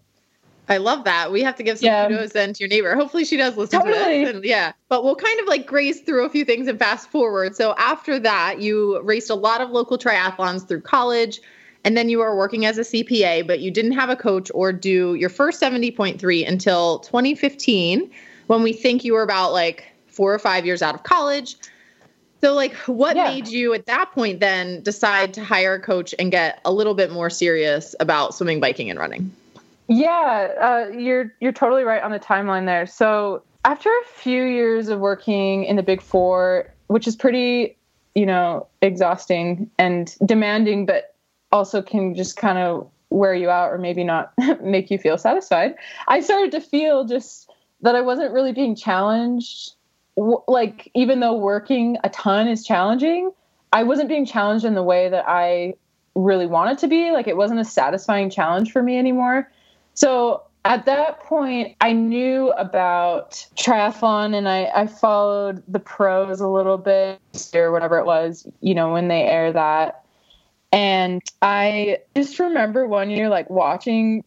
I 0.69 0.77
love 0.77 1.05
that. 1.05 1.33
We 1.33 1.43
have 1.43 1.57
to 1.57 1.63
give 1.63 1.79
some 1.79 1.87
yeah. 1.87 2.09
kudos 2.09 2.33
then 2.33 2.53
to 2.53 2.61
your 2.61 2.69
neighbor. 2.69 2.95
Hopefully 2.95 3.25
she 3.25 3.37
does 3.37 3.57
listen 3.57 3.81
totally. 3.81 3.97
to 3.97 4.27
this. 4.27 4.35
And 4.37 4.45
yeah. 4.45 4.73
But 4.89 5.03
we'll 5.03 5.17
kind 5.17 5.41
of 5.41 5.47
like 5.47 5.67
graze 5.67 6.01
through 6.01 6.27
a 6.27 6.29
few 6.29 6.45
things 6.45 6.69
and 6.69 6.79
fast 6.79 7.11
forward. 7.11 7.57
So 7.57 7.75
after 7.79 8.19
that, 8.21 8.61
you 8.61 9.01
raced 9.03 9.31
a 9.31 9.35
lot 9.35 9.61
of 9.61 9.71
local 9.71 9.97
triathlons 9.97 10.69
through 10.69 10.83
college. 10.83 11.41
And 11.85 11.97
then 11.97 12.09
you 12.09 12.19
were 12.19 12.37
working 12.37 12.67
as 12.67 12.77
a 12.77 12.83
CPA, 12.83 13.47
but 13.47 13.61
you 13.61 13.71
didn't 13.71 13.93
have 13.93 14.11
a 14.11 14.17
coach 14.17 14.51
or 14.53 14.73
do 14.73 15.15
your 15.15 15.31
first 15.31 15.63
70.3 15.63 16.47
until 16.47 16.99
2015, 16.99 18.11
when 18.49 18.63
we 18.63 18.73
think 18.73 19.05
you 19.05 19.15
were 19.15 19.23
about 19.23 19.53
like 19.53 19.85
four 20.07 20.35
or 20.35 20.39
five 20.39 20.67
years 20.67 20.83
out 20.83 20.95
of 20.95 21.05
college. 21.05 21.57
So, 22.41 22.55
like, 22.55 22.75
what 22.87 23.17
yeah. 23.17 23.25
made 23.25 23.49
you 23.49 23.75
at 23.75 23.87
that 23.87 24.13
point 24.13 24.41
then 24.41 24.83
decide 24.83 25.35
to 25.35 25.45
hire 25.45 25.75
a 25.75 25.81
coach 25.81 26.15
and 26.19 26.31
get 26.31 26.61
a 26.65 26.73
little 26.73 26.95
bit 26.95 27.11
more 27.11 27.31
serious 27.31 27.97
about 27.99 28.35
swimming, 28.35 28.61
biking, 28.61 28.91
and 28.91 28.99
running? 28.99 29.33
Yeah, 29.89 30.53
uh, 30.61 30.93
you're 30.97 31.35
you're 31.41 31.53
totally 31.53 31.83
right 31.83 32.03
on 32.03 32.13
the 32.13 32.21
timeline 32.21 32.67
there. 32.67 32.87
So, 32.87 33.43
after 33.65 33.89
a 33.89 34.05
few 34.07 34.45
years 34.45 34.89
of 34.89 35.01
working 35.01 35.65
in 35.65 35.77
the 35.77 35.83
Big 35.83 36.01
Four, 36.01 36.73
which 36.87 37.09
is 37.09 37.17
pretty, 37.17 37.77
you 38.15 38.27
know, 38.27 38.69
exhausting 38.83 39.71
and 39.79 40.15
demanding, 40.25 40.87
but 40.87 41.15
also 41.51 41.83
can 41.83 42.15
just 42.15 42.37
kind 42.37 42.59
of 42.59 42.89
wear 43.11 43.35
you 43.35 43.49
out 43.51 43.73
or 43.73 43.79
maybe 43.79 44.05
not 44.05 44.33
make 44.63 44.91
you 44.91 44.99
feel 44.99 45.19
satisfied, 45.19 45.75
I 46.07 46.21
started 46.21 46.53
to 46.53 46.61
feel 46.61 47.05
just 47.05 47.51
that 47.81 47.97
I 47.97 48.01
wasn't 48.01 48.33
really 48.33 48.53
being 48.53 48.77
challenged 48.77 49.73
like 50.19 50.91
even 50.95 51.21
though 51.21 51.35
working 51.35 51.97
a 52.05 52.09
ton 52.09 52.49
is 52.49 52.65
challenging, 52.65 53.31
I 53.73 53.83
wasn't 53.83 54.09
being 54.09 54.27
challenged 54.27 54.65
in 54.65 54.75
the 54.75 54.83
way 54.83 55.09
that 55.09 55.25
I 55.29 55.75
really 56.15 56.47
wanted 56.47 56.79
to 56.79 56.89
be. 56.89 57.11
Like 57.11 57.27
it 57.27 57.37
wasn't 57.37 57.61
a 57.61 57.65
satisfying 57.65 58.31
challenge 58.31 58.73
for 58.73 58.83
me 58.83 58.99
anymore. 58.99 59.51
So 59.95 60.43
at 60.65 60.85
that 60.87 61.21
point, 61.21 61.77
I 61.81 61.93
knew 61.93 62.51
about 62.53 63.47
triathlon 63.57 64.35
and 64.35 64.49
I, 64.49 64.71
I 64.75 64.87
followed 64.87 65.63
the 65.69 65.79
pros 65.79 66.41
a 66.41 66.49
little 66.49 66.79
bit 66.79 67.21
or 67.55 67.73
whatever 67.73 67.99
it 67.99 68.07
was, 68.07 68.47
you 68.61 68.75
know, 68.75 68.93
when 68.93 69.09
they 69.09 69.23
air 69.23 69.53
that. 69.53 70.05
And 70.71 71.23
I 71.41 71.99
just 72.15 72.39
remember 72.39 72.87
one 72.87 73.09
year 73.09 73.29
like 73.29 73.49
watching 73.49 74.25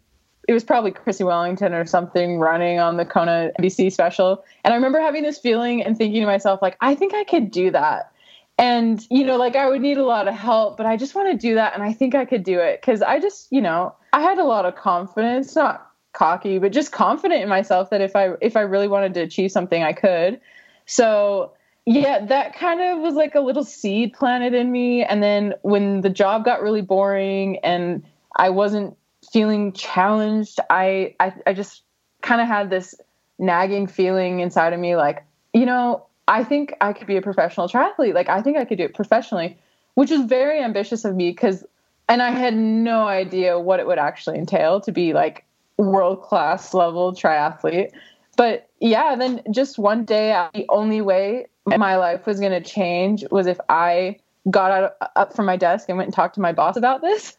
it 0.52 0.54
was 0.54 0.66
probably 0.66 0.92
Chrissie 0.92 1.24
Wellington 1.24 1.74
or 1.74 1.86
something 1.86 2.38
running 2.38 2.78
on 2.78 2.98
the 2.98 3.06
Kona 3.06 3.52
NBC 3.58 3.90
special. 3.90 4.44
And 4.66 4.74
I 4.74 4.76
remember 4.76 5.00
having 5.00 5.24
this 5.24 5.40
feeling 5.40 5.82
and 5.82 5.98
thinking 5.98 6.20
to 6.20 6.28
myself, 6.28 6.62
like, 6.62 6.76
I 6.82 6.94
think 6.94 7.14
I 7.14 7.24
could 7.24 7.52
do 7.52 7.72
that. 7.72 8.12
And, 8.58 9.02
you 9.10 9.24
know, 9.24 9.38
like 9.38 9.56
I 9.56 9.70
would 9.70 9.80
need 9.80 9.98
a 9.98 10.04
lot 10.04 10.28
of 10.28 10.34
help, 10.34 10.76
but 10.76 10.86
I 10.86 10.98
just 10.98 11.16
want 11.16 11.32
to 11.32 11.38
do 11.38 11.56
that. 11.56 11.74
And 11.74 11.82
I 11.82 11.94
think 11.94 12.16
I 12.16 12.26
could 12.26 12.44
do 12.44 12.60
it. 12.60 12.82
Cause 12.82 13.02
I 13.02 13.18
just, 13.18 13.48
you 13.50 13.62
know, 13.62 13.96
I 14.12 14.20
had 14.20 14.40
a 14.40 14.44
lot 14.44 14.66
of 14.66 14.76
confidence, 14.76 15.56
not 15.56 15.90
cocky, 16.12 16.60
but 16.60 16.74
just 16.74 16.92
confident 16.92 17.42
in 17.42 17.48
myself 17.48 17.90
that 17.90 18.02
if 18.02 18.14
I, 18.14 18.32
if 18.42 18.58
I 18.58 18.62
really 18.62 18.90
wanted 18.90 19.14
to 19.14 19.22
achieve 19.22 19.54
something, 19.54 19.82
I 19.82 19.94
could. 19.94 20.42
So, 20.86 21.54
yeah, 21.86 22.26
that 22.26 22.56
kind 22.56 22.82
of 22.82 23.00
was 23.00 23.16
like 23.16 23.36
a 23.36 23.40
little 23.40 23.64
seed 23.64 24.12
planted 24.12 24.54
in 24.54 24.70
me. 24.70 25.06
And 25.06 25.24
then 25.24 25.54
when 25.62 26.02
the 26.02 26.10
job 26.10 26.44
got 26.44 26.62
really 26.62 26.82
boring 26.82 27.58
and 27.60 28.04
I 28.36 28.50
wasn't 28.50 28.98
feeling 29.32 29.74
challenged. 29.74 30.60
I 30.70 31.16
I, 31.20 31.34
I 31.48 31.54
just 31.54 31.84
kind 32.22 32.42
of 32.42 32.48
had 32.48 32.70
this 32.70 32.96
nagging 33.40 33.88
feeling 33.88 34.40
inside 34.40 34.74
of 34.74 34.80
me, 34.80 34.96
like 34.96 35.26
you 35.54 35.66
know, 35.66 36.06
I 36.28 36.44
think 36.44 36.74
I 36.82 36.94
could 36.94 37.08
be 37.08 37.18
a 37.18 37.22
professional 37.22 37.68
triathlete. 37.68 38.14
Like 38.14 38.30
I 38.30 38.42
think 38.42 38.58
I 38.58 38.66
could 38.66 38.78
do 38.78 38.86
it 38.86 38.94
professionally, 38.94 39.58
which 39.96 40.12
is 40.12 40.26
very 40.26 40.64
ambitious 40.64 41.04
of 41.04 41.16
me 41.16 41.32
because, 41.32 41.66
and 42.08 42.22
I 42.22 42.32
had 42.32 42.56
no 42.56 43.08
idea 43.08 43.60
what 43.60 43.80
it 43.80 43.88
would 43.88 44.00
actually 44.00 44.38
entail 44.38 44.80
to 44.82 44.92
be 44.92 45.14
like 45.14 45.46
world 45.78 46.22
class 46.22 46.74
level 46.74 47.14
triathlete. 47.14 47.92
But 48.38 48.70
yeah, 48.80 49.16
then 49.16 49.42
just 49.52 49.78
one 49.78 50.06
day, 50.06 50.48
the 50.54 50.66
only 50.70 51.02
way 51.02 51.48
my 51.66 51.98
life 51.98 52.26
was 52.26 52.40
going 52.40 52.54
to 52.54 52.62
change 52.62 53.26
was 53.30 53.46
if 53.46 53.60
I 53.68 54.18
got 54.50 54.72
out 54.72 54.94
up 55.16 55.36
from 55.36 55.46
my 55.46 55.58
desk 55.58 55.88
and 55.90 55.98
went 55.98 56.08
and 56.08 56.16
talked 56.16 56.36
to 56.36 56.42
my 56.42 56.52
boss 56.52 56.76
about 56.76 57.02
this. 57.02 57.38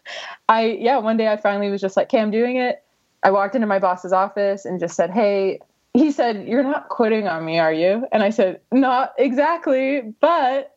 I 0.48 0.78
yeah, 0.80 0.98
one 0.98 1.16
day 1.16 1.28
I 1.28 1.36
finally 1.36 1.70
was 1.70 1.80
just 1.80 1.96
like, 1.96 2.06
"Okay, 2.08 2.20
I'm 2.20 2.30
doing 2.30 2.56
it." 2.56 2.82
I 3.22 3.30
walked 3.30 3.54
into 3.54 3.66
my 3.66 3.78
boss's 3.78 4.12
office 4.12 4.64
and 4.64 4.78
just 4.78 4.96
said, 4.96 5.10
"Hey." 5.10 5.60
He 5.94 6.10
said, 6.10 6.48
"You're 6.48 6.62
not 6.62 6.88
quitting 6.88 7.28
on 7.28 7.44
me, 7.44 7.58
are 7.58 7.72
you?" 7.72 8.06
And 8.12 8.22
I 8.22 8.30
said, 8.30 8.60
"Not 8.70 9.12
exactly, 9.18 10.00
but 10.20 10.74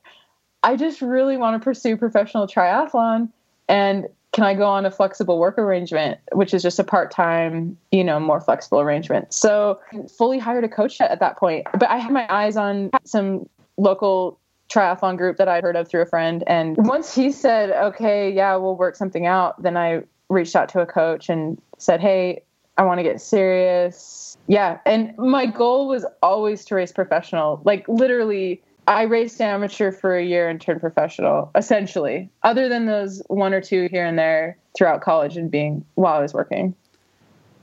I 0.61 0.75
just 0.75 1.01
really 1.01 1.37
want 1.37 1.61
to 1.61 1.63
pursue 1.63 1.95
professional 1.95 2.47
triathlon 2.47 3.29
and 3.69 4.07
can 4.33 4.43
I 4.43 4.53
go 4.53 4.65
on 4.65 4.85
a 4.85 4.91
flexible 4.91 5.39
work 5.39 5.57
arrangement, 5.57 6.19
which 6.33 6.53
is 6.53 6.61
just 6.61 6.77
a 6.77 6.83
part-time, 6.83 7.77
you 7.93 8.03
know, 8.03 8.19
more 8.19 8.41
flexible 8.41 8.81
arrangement. 8.81 9.33
So 9.33 9.79
fully 10.17 10.39
hired 10.39 10.65
a 10.65 10.67
coach 10.67 10.99
at 10.99 11.21
that 11.21 11.37
point. 11.37 11.65
But 11.71 11.89
I 11.89 11.97
had 11.97 12.11
my 12.11 12.27
eyes 12.29 12.57
on 12.57 12.91
some 13.05 13.47
local 13.77 14.37
triathlon 14.69 15.17
group 15.17 15.37
that 15.37 15.47
I'd 15.47 15.63
heard 15.63 15.75
of 15.75 15.87
through 15.87 16.01
a 16.01 16.05
friend. 16.05 16.43
And 16.47 16.75
once 16.77 17.13
he 17.13 17.31
said, 17.31 17.71
okay, 17.71 18.31
yeah, 18.31 18.55
we'll 18.55 18.75
work 18.75 18.95
something 18.95 19.25
out, 19.25 19.61
then 19.61 19.77
I 19.77 20.03
reached 20.29 20.55
out 20.55 20.69
to 20.69 20.79
a 20.79 20.85
coach 20.85 21.29
and 21.29 21.61
said, 21.77 22.01
hey, 22.01 22.43
I 22.77 22.83
want 22.83 22.99
to 22.99 23.03
get 23.03 23.21
serious. 23.21 24.37
Yeah. 24.47 24.79
And 24.85 25.17
my 25.17 25.45
goal 25.45 25.87
was 25.87 26.05
always 26.21 26.65
to 26.65 26.75
race 26.75 26.91
professional. 26.91 27.61
Like 27.63 27.87
literally, 27.87 28.61
I 28.87 29.03
raced 29.03 29.41
amateur 29.41 29.91
for 29.91 30.15
a 30.15 30.23
year 30.23 30.47
and 30.49 30.59
turned 30.59 30.81
professional, 30.81 31.51
essentially, 31.55 32.29
other 32.43 32.69
than 32.69 32.85
those 32.85 33.21
one 33.27 33.53
or 33.53 33.61
two 33.61 33.87
here 33.91 34.05
and 34.05 34.19
there 34.19 34.57
throughout 34.77 35.01
college 35.01 35.37
and 35.37 35.49
being 35.49 35.85
while 35.95 36.15
I 36.15 36.21
was 36.21 36.33
working. 36.33 36.75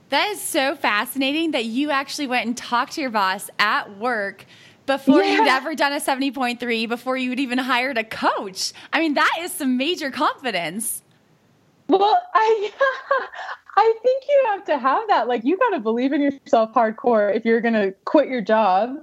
That 0.09 0.29
is 0.29 0.41
so 0.41 0.75
fascinating 0.75 1.51
that 1.51 1.65
you 1.65 1.89
actually 1.91 2.27
went 2.27 2.45
and 2.45 2.57
talked 2.57 2.93
to 2.93 3.01
your 3.01 3.09
boss 3.09 3.49
at 3.57 3.97
work 3.97 4.45
before 4.85 5.23
Yeah. 5.23 5.37
you'd 5.37 5.47
ever 5.47 5.75
done 5.75 5.93
a 5.93 5.99
70.3, 5.99 6.87
before 6.87 7.17
you'd 7.17 7.39
even 7.39 7.57
hired 7.57 7.97
a 7.97 8.03
coach. 8.03 8.73
I 8.91 8.99
mean, 8.99 9.13
that 9.15 9.31
is 9.39 9.51
some 9.51 9.77
major 9.77 10.11
confidence. 10.11 11.01
Well, 11.87 12.17
I 12.33 12.71
I 13.75 13.93
think 14.03 14.23
you 14.29 14.43
have 14.51 14.63
to 14.65 14.77
have 14.77 15.07
that. 15.09 15.27
Like 15.27 15.43
you 15.43 15.57
got 15.57 15.71
to 15.71 15.79
believe 15.79 16.13
in 16.13 16.21
yourself 16.21 16.73
hardcore 16.73 17.35
if 17.35 17.43
you're 17.45 17.61
going 17.61 17.73
to 17.73 17.93
quit 18.05 18.29
your 18.29 18.41
job. 18.41 18.95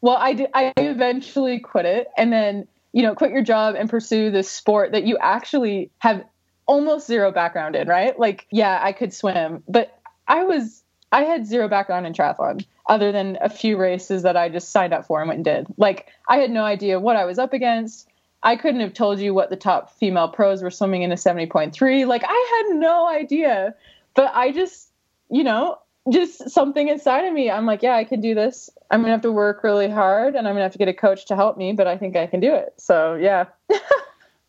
Well, 0.00 0.16
I 0.16 0.34
did 0.34 0.50
I 0.54 0.72
eventually 0.76 1.58
quit 1.60 1.86
it 1.86 2.08
and 2.16 2.32
then, 2.32 2.66
you 2.92 3.02
know, 3.02 3.14
quit 3.14 3.30
your 3.32 3.42
job 3.42 3.74
and 3.76 3.88
pursue 3.90 4.30
this 4.30 4.48
sport 4.50 4.92
that 4.92 5.04
you 5.04 5.18
actually 5.20 5.90
have 5.98 6.24
almost 6.66 7.06
zero 7.06 7.30
background 7.32 7.76
in, 7.76 7.88
right? 7.88 8.18
Like, 8.18 8.46
yeah, 8.50 8.78
I 8.82 8.92
could 8.92 9.12
swim, 9.12 9.62
but 9.68 9.98
I 10.28 10.44
was 10.44 10.82
I 11.12 11.22
had 11.24 11.46
zero 11.46 11.68
background 11.68 12.06
in 12.06 12.12
triathlon 12.12 12.64
other 12.86 13.12
than 13.12 13.38
a 13.40 13.48
few 13.48 13.76
races 13.76 14.22
that 14.22 14.36
I 14.36 14.48
just 14.48 14.70
signed 14.70 14.92
up 14.92 15.06
for 15.06 15.20
and 15.20 15.28
went 15.28 15.38
and 15.38 15.44
did. 15.44 15.66
Like, 15.76 16.08
I 16.28 16.38
had 16.38 16.50
no 16.50 16.64
idea 16.64 17.00
what 17.00 17.16
I 17.16 17.24
was 17.24 17.38
up 17.38 17.52
against. 17.52 18.08
I 18.42 18.56
couldn't 18.56 18.80
have 18.80 18.92
told 18.92 19.20
you 19.20 19.32
what 19.32 19.48
the 19.48 19.56
top 19.56 19.90
female 19.98 20.28
pros 20.28 20.62
were 20.62 20.70
swimming 20.70 21.02
in 21.02 21.10
a 21.10 21.16
70.3. 21.16 22.06
Like, 22.06 22.24
I 22.26 22.64
had 22.68 22.76
no 22.78 23.08
idea. 23.08 23.74
But 24.14 24.30
I 24.34 24.52
just, 24.52 24.90
you 25.30 25.44
know, 25.44 25.78
just 26.12 26.50
something 26.50 26.88
inside 26.88 27.24
of 27.24 27.32
me. 27.32 27.50
I'm 27.50 27.66
like, 27.66 27.82
yeah, 27.82 27.96
I 27.96 28.04
can 28.04 28.20
do 28.20 28.34
this. 28.34 28.70
I'm 28.90 29.00
going 29.00 29.08
to 29.08 29.12
have 29.12 29.22
to 29.22 29.32
work 29.32 29.64
really 29.64 29.88
hard 29.88 30.36
and 30.36 30.46
I'm 30.46 30.52
going 30.54 30.60
to 30.60 30.64
have 30.64 30.72
to 30.72 30.78
get 30.78 30.88
a 30.88 30.94
coach 30.94 31.26
to 31.26 31.36
help 31.36 31.56
me, 31.56 31.72
but 31.72 31.86
I 31.86 31.96
think 31.96 32.16
I 32.16 32.26
can 32.26 32.40
do 32.40 32.54
it. 32.54 32.74
So, 32.78 33.14
yeah. 33.14 33.46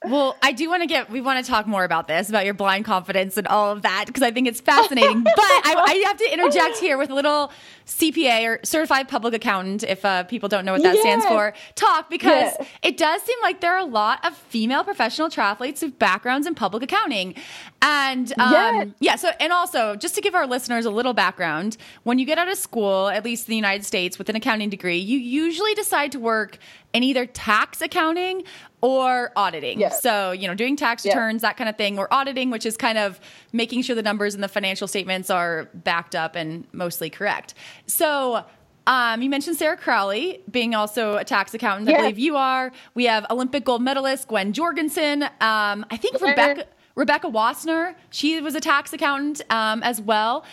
Well, 0.07 0.37
I 0.43 0.51
do 0.51 0.69
want 0.69 0.83
to 0.83 0.87
get, 0.87 1.09
we 1.09 1.19
want 1.19 1.43
to 1.43 1.49
talk 1.49 1.65
more 1.65 1.83
about 1.83 2.07
this, 2.07 2.29
about 2.29 2.45
your 2.45 2.53
blind 2.53 2.85
confidence 2.85 3.37
and 3.37 3.47
all 3.47 3.71
of 3.71 3.81
that, 3.81 4.03
because 4.05 4.21
I 4.21 4.29
think 4.29 4.47
it's 4.47 4.61
fascinating. 4.61 5.23
but 5.23 5.33
I, 5.37 5.73
I 5.75 6.03
have 6.07 6.17
to 6.17 6.31
interject 6.31 6.77
here 6.77 6.97
with 6.97 7.09
a 7.09 7.15
little 7.15 7.51
CPA 7.85 8.45
or 8.47 8.59
certified 8.63 9.07
public 9.07 9.33
accountant, 9.33 9.83
if 9.83 10.03
uh, 10.03 10.23
people 10.23 10.49
don't 10.49 10.65
know 10.65 10.73
what 10.73 10.81
that 10.83 10.97
stands 10.97 11.25
for, 11.25 11.53
talk, 11.75 12.09
because 12.09 12.51
Yeah. 12.59 12.65
it 12.81 12.97
does 12.97 13.21
seem 13.21 13.37
like 13.43 13.61
there 13.61 13.73
are 13.73 13.79
a 13.79 13.85
lot 13.85 14.25
of 14.25 14.35
female 14.35 14.83
professional 14.83 15.29
triathletes 15.29 15.81
with 15.83 15.99
backgrounds 15.99 16.47
in 16.47 16.55
public 16.55 16.81
accounting. 16.83 17.35
And 17.81 18.33
um, 18.39 18.51
Yeah. 18.53 18.85
yeah, 18.99 19.15
so, 19.17 19.29
and 19.39 19.53
also, 19.53 19.95
just 19.95 20.15
to 20.15 20.21
give 20.21 20.33
our 20.33 20.47
listeners 20.47 20.85
a 20.85 20.89
little 20.91 21.13
background, 21.13 21.77
when 22.03 22.17
you 22.17 22.25
get 22.25 22.39
out 22.39 22.47
of 22.51 22.57
school, 22.57 23.09
at 23.09 23.23
least 23.23 23.47
in 23.47 23.51
the 23.51 23.55
United 23.57 23.85
States, 23.85 24.17
with 24.17 24.29
an 24.29 24.35
accounting 24.35 24.69
degree, 24.69 24.97
you 24.97 25.19
usually 25.19 25.73
decide 25.75 26.11
to 26.13 26.19
work 26.19 26.57
in 26.93 27.03
either 27.03 27.25
tax 27.25 27.81
accounting 27.81 28.43
or 28.81 29.31
auditing. 29.35 29.79
Yeah. 29.79 29.89
So, 29.89 30.31
you 30.31 30.47
know, 30.47 30.53
doing 30.53 30.75
tax 30.75 31.03
Yeah. 31.05 31.11
returns, 31.13 31.41
that 31.41 31.57
kind 31.57 31.69
of 31.69 31.75
thing, 31.75 31.97
or 31.99 32.11
auditing, 32.13 32.51
which 32.51 32.65
is 32.65 32.77
kind 32.77 32.97
of 32.97 33.19
making 33.51 33.81
sure 33.81 33.95
the 33.95 34.03
numbers 34.03 34.33
in 34.35 34.41
the 34.41 34.47
financial 34.47 34.87
statements 34.87 35.29
are 35.29 35.69
backed 35.73 36.15
up 36.15 36.35
and 36.35 36.65
mostly 36.71 37.09
correct. 37.09 37.53
So, 37.87 38.43
um, 38.87 39.21
you 39.21 39.29
mentioned 39.29 39.57
Sarah 39.57 39.77
Crowley 39.77 40.41
being 40.51 40.75
also 40.75 41.17
a 41.17 41.23
tax 41.23 41.53
accountant. 41.53 41.89
I 41.89 42.01
believe 42.01 42.19
you 42.19 42.35
are. 42.35 42.71
We 42.93 43.05
have 43.05 43.25
Olympic 43.31 43.65
gold 43.65 43.81
medalist 43.81 44.27
Gwen 44.27 44.53
Jorgensen. 44.53 45.23
Um, 45.23 45.85
I 45.89 45.97
think 45.97 46.19
Yeah. 46.21 46.29
Rebecca 46.29 46.67
Rebecca 46.95 47.27
Wassner. 47.27 47.95
She 48.09 48.39
was 48.41 48.55
a 48.55 48.61
tax 48.61 48.93
accountant 48.93 49.41
um, 49.51 49.83
as 49.83 49.99
well. 50.01 50.45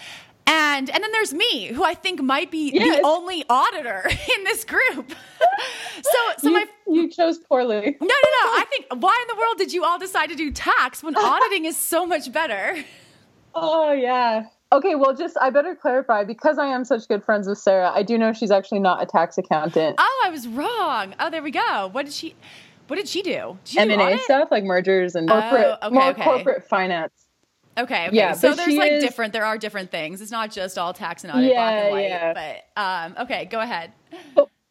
And 0.47 0.91
and 0.91 1.05
then 1.05 1.13
there's 1.13 1.33
me, 1.33 1.67
who 1.69 1.85
I 1.85 1.95
think 1.95 2.21
might 2.21 2.51
be 2.51 2.71
Yes. 2.75 2.97
the 2.99 3.07
only 3.07 3.45
auditor 3.49 4.03
in 4.37 4.45
this 4.45 4.65
group. 4.65 5.13
so 6.03 6.19
so 6.39 6.49
you, 6.49 6.53
my 6.53 6.67
you 6.89 7.09
chose 7.11 7.39
poorly. 7.39 7.97
no, 8.01 8.07
no, 8.07 8.07
no. 8.07 8.09
I 8.59 8.65
think 8.69 8.87
why 9.03 9.25
in 9.29 9.37
the 9.37 9.41
world 9.41 9.57
did 9.59 9.73
you 9.73 9.85
all 9.85 9.99
decide 9.99 10.31
to 10.31 10.35
do 10.35 10.51
tax 10.51 11.03
when 11.03 11.15
auditing 11.17 11.65
is 11.67 11.77
so 11.77 12.05
much 12.07 12.33
better? 12.33 12.77
Oh 13.55 13.93
yeah. 13.93 14.47
Okay, 14.73 14.95
well 14.95 15.15
just 15.15 15.37
I 15.41 15.51
better 15.51 15.75
clarify 15.75 16.25
because 16.25 16.59
I 16.59 16.67
am 16.67 16.85
such 16.85 17.07
good 17.07 17.23
friends 17.23 17.47
with 17.47 17.59
Sarah. 17.59 17.93
I 17.95 18.03
do 18.03 18.17
know 18.17 18.33
she's 18.33 18.51
actually 18.51 18.81
not 18.81 19.03
a 19.03 19.07
tax 19.07 19.37
accountant. 19.37 19.97
Oh, 19.99 20.23
I 20.25 20.31
was 20.31 20.49
wrong. 20.49 21.15
Oh, 21.21 21.29
there 21.31 21.43
we 21.43 21.51
go. 21.51 21.91
What 21.93 22.07
did 22.07 22.15
she? 22.15 22.35
What 22.89 22.97
did 22.97 23.07
she 23.09 23.23
do? 23.23 23.59
M 23.77 23.91
and 23.91 24.01
A 24.01 24.19
stuff 24.19 24.49
like 24.51 24.65
mergers 24.65 25.15
and 25.15 25.31
Oh, 25.31 25.41
corporate, 25.41 25.79
okay, 25.83 25.95
more 25.95 26.05
okay. 26.11 26.25
corporate 26.25 26.69
finance. 26.69 27.13
Okay, 27.79 28.09
okay. 28.09 28.17
Yeah, 28.17 28.33
so 28.33 28.55
there's 28.55 28.75
like 28.75 28.93
is- 28.93 29.05
different. 29.05 29.33
There 29.33 29.45
are 29.45 29.57
different 29.59 29.91
things. 29.91 30.21
It's 30.21 30.31
not 30.33 30.51
just 30.51 30.77
all 30.79 30.93
tax 30.93 31.23
and 31.25 31.33
audit, 31.33 31.53
black 31.53 31.73
Yeah, 31.75 31.83
and 31.85 31.93
white. 31.93 32.09
yeah. 32.09 32.63
But 32.75 32.81
um, 32.83 33.25
okay, 33.25 33.45
go 33.47 33.61
ahead. 33.61 33.93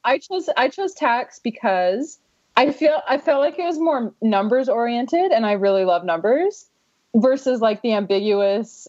I 0.03 0.17
chose 0.17 0.49
I 0.57 0.67
chose 0.67 0.93
tax 0.93 1.39
because 1.39 2.19
I 2.57 2.71
feel 2.71 3.01
I 3.07 3.17
felt 3.19 3.39
like 3.39 3.57
it 3.59 3.63
was 3.63 3.79
more 3.79 4.13
numbers 4.21 4.67
oriented 4.67 5.31
and 5.31 5.45
I 5.45 5.53
really 5.53 5.85
love 5.85 6.03
numbers 6.03 6.65
versus 7.15 7.61
like 7.61 7.81
the 7.83 7.93
ambiguous 7.93 8.87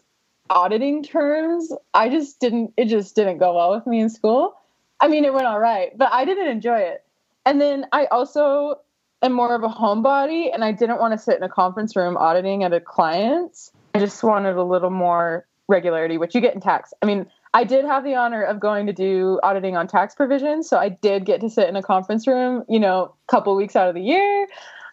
auditing 0.53 1.03
terms. 1.03 1.73
I 1.95 2.09
just 2.09 2.41
didn't 2.41 2.73
it 2.77 2.87
just 2.87 3.15
didn't 3.17 3.39
go 3.39 3.55
well 3.55 3.75
with 3.75 3.87
me 3.87 4.01
in 4.01 4.11
school. 4.11 4.55
I 5.01 5.09
mean 5.09 5.25
it 5.25 5.33
went 5.33 5.47
all 5.47 5.59
right, 5.59 5.97
but 5.97 6.13
I 6.13 6.25
didn't 6.25 6.49
enjoy 6.49 6.79
it. 6.79 7.05
And 7.45 7.61
then 7.61 7.87
I 7.93 8.07
also 8.07 8.77
am 9.23 9.33
more 9.33 9.55
of 9.55 9.63
a 9.63 9.69
homebody 9.69 10.53
and 10.53 10.65
I 10.65 10.73
didn't 10.73 10.99
want 10.99 11.13
to 11.13 11.19
sit 11.19 11.37
in 11.37 11.43
a 11.43 11.49
conference 11.49 11.97
room 11.97 12.17
auditing 12.17 12.65
at 12.65 12.73
a 12.73 12.81
client's. 12.81 13.73
I 13.95 13.99
just 13.99 14.23
wanted 14.23 14.57
a 14.57 14.63
little 14.63 14.91
more 14.91 15.47
regularity, 15.69 16.19
which 16.19 16.35
you 16.35 16.41
get 16.41 16.55
in 16.55 16.61
tax. 16.61 16.93
I 17.03 17.07
mean, 17.07 17.27
I 17.55 17.65
did 17.65 17.85
have 17.85 18.05
the 18.05 18.15
honor 18.15 18.43
of 18.43 18.61
going 18.61 18.87
to 18.87 18.93
do 18.93 19.39
auditing 19.43 19.77
on 19.77 19.87
tax 19.87 20.15
provisions, 20.15 20.69
so 20.69 20.79
I 20.79 20.89
did 20.89 21.27
get 21.27 21.41
to 21.43 21.51
sit 21.51 21.69
in 21.69 21.77
a 21.77 21.83
conference 21.83 22.27
room, 22.27 22.65
you 22.69 22.81
know, 22.81 23.15
a 23.29 23.31
couple 23.31 23.55
weeks 23.55 23.77
out 23.77 23.89
of 23.89 23.95
the 23.95 24.01
year. 24.01 24.47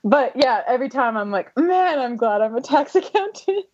But 0.03 0.33
yeah, 0.35 0.61
every 0.67 0.89
time 0.89 1.17
I'm 1.17 1.31
like, 1.31 1.55
man, 1.57 1.99
I'm 1.99 2.17
glad 2.17 2.41
I'm 2.41 2.55
a 2.55 2.61
tax 2.61 2.95
accountant. 3.01 3.65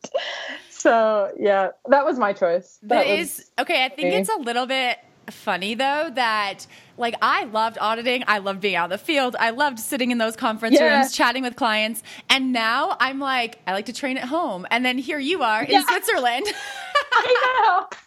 So 0.86 1.32
yeah, 1.40 1.70
that 1.90 2.06
was 2.06 2.20
my 2.20 2.32
choice. 2.32 2.78
That 2.84 3.06
That 3.06 3.08
is 3.08 3.38
was- 3.38 3.52
okay. 3.62 3.84
I 3.86 3.90
think 3.90 4.08
okay. 4.10 4.18
it's 4.22 4.30
a 4.30 4.38
little 4.38 4.68
bit 4.68 5.00
funny 5.32 5.74
though 5.74 6.12
that 6.14 6.68
like 6.98 7.16
I 7.22 7.46
loved 7.46 7.80
auditing. 7.82 8.24
I 8.28 8.38
loved 8.38 8.62
being 8.62 8.76
out 8.76 8.86
in 8.86 8.90
the 8.92 8.98
field. 9.00 9.36
I 9.40 9.50
loved 9.50 9.80
sitting 9.80 10.12
in 10.12 10.20
those 10.20 10.36
conference 10.36 10.76
Yeah. 10.80 11.00
rooms, 11.00 11.12
chatting 11.12 11.42
with 11.42 11.56
clients. 11.56 12.04
And 12.30 12.54
now 12.54 12.96
I'm 13.00 13.20
like, 13.20 13.58
I 13.66 13.74
like 13.74 13.88
to 13.88 13.94
train 13.94 14.18
at 14.18 14.26
home. 14.26 14.68
And 14.70 14.86
then 14.86 15.00
here 15.00 15.18
you 15.18 15.42
are 15.42 15.64
in 15.64 15.72
Yeah. 15.72 15.84
Switzerland. 15.88 16.46
I 17.14 17.86
know. 17.90 17.98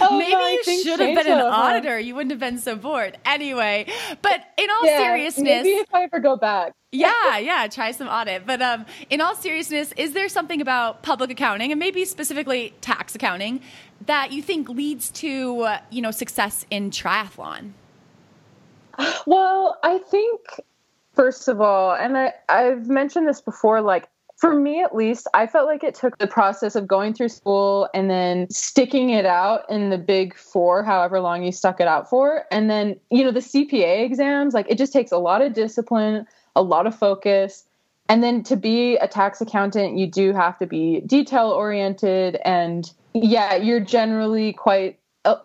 Oh, 0.00 0.18
Maybe 0.18 0.32
no, 0.32 0.46
you 0.48 0.62
should 0.82 1.00
have 1.00 1.14
been 1.16 1.26
an 1.32 1.40
auditor. 1.40 1.98
You 1.98 2.14
wouldn't 2.14 2.30
have 2.32 2.40
been 2.40 2.58
so 2.58 2.76
bored. 2.76 3.18
Anyway, 3.24 3.86
but 4.20 4.40
in 4.58 4.68
all 4.70 4.84
Yeah, 4.86 4.98
seriousness, 4.98 5.44
maybe 5.64 5.70
if 5.70 5.94
I 5.94 6.02
ever 6.04 6.18
go 6.20 6.36
back. 6.36 6.72
yeah, 6.92 7.38
yeah, 7.38 7.66
try 7.68 7.92
some 7.92 8.08
audit. 8.08 8.46
But 8.46 8.60
um, 8.62 8.84
in 9.10 9.20
all 9.20 9.34
seriousness, 9.34 9.92
is 9.96 10.12
there 10.12 10.28
something 10.28 10.60
about 10.60 11.02
public 11.02 11.30
accounting 11.30 11.70
and 11.72 11.78
maybe 11.78 12.04
specifically 12.04 12.74
tax 12.80 13.14
accounting 13.14 13.60
that 14.06 14.32
you 14.32 14.42
think 14.42 14.68
leads 14.68 15.10
to 15.10 15.60
uh, 15.62 15.78
you 15.90 16.02
know 16.02 16.10
success 16.10 16.66
in 16.70 16.90
triathlon? 16.90 17.72
Well, 19.26 19.78
I 19.82 19.98
think 19.98 20.40
first 21.14 21.48
of 21.48 21.60
all, 21.60 21.92
and 21.94 22.16
I, 22.16 22.34
I've 22.48 22.88
mentioned 22.88 23.26
this 23.28 23.40
before, 23.40 23.80
like 23.80 24.08
for 24.42 24.56
me 24.56 24.82
at 24.82 24.92
least, 24.92 25.28
I 25.34 25.46
felt 25.46 25.68
like 25.68 25.84
it 25.84 25.94
took 25.94 26.18
the 26.18 26.26
process 26.26 26.74
of 26.74 26.88
going 26.88 27.14
through 27.14 27.28
school 27.28 27.88
and 27.94 28.10
then 28.10 28.50
sticking 28.50 29.10
it 29.10 29.24
out 29.24 29.70
in 29.70 29.90
the 29.90 29.98
big 29.98 30.36
four, 30.36 30.82
however 30.82 31.20
long 31.20 31.44
you 31.44 31.52
stuck 31.52 31.80
it 31.80 31.86
out 31.86 32.10
for. 32.10 32.44
And 32.50 32.68
then, 32.68 32.98
you 33.08 33.22
know, 33.22 33.30
the 33.30 33.38
CPA 33.38 34.04
exams, 34.04 34.52
like 34.52 34.66
it 34.68 34.78
just 34.78 34.92
takes 34.92 35.12
a 35.12 35.18
lot 35.18 35.42
of 35.42 35.52
discipline, 35.52 36.26
a 36.56 36.62
lot 36.62 36.88
of 36.88 36.98
focus. 36.98 37.66
And 38.08 38.20
then 38.20 38.42
to 38.42 38.56
be 38.56 38.96
a 38.96 39.06
tax 39.06 39.40
accountant, 39.40 39.96
you 39.96 40.08
do 40.08 40.32
have 40.32 40.58
to 40.58 40.66
be 40.66 41.02
detail 41.02 41.50
oriented. 41.50 42.40
And 42.44 42.92
yeah, 43.14 43.54
you're 43.54 43.78
generally 43.78 44.54
quite 44.54 44.98
uh, 45.24 45.36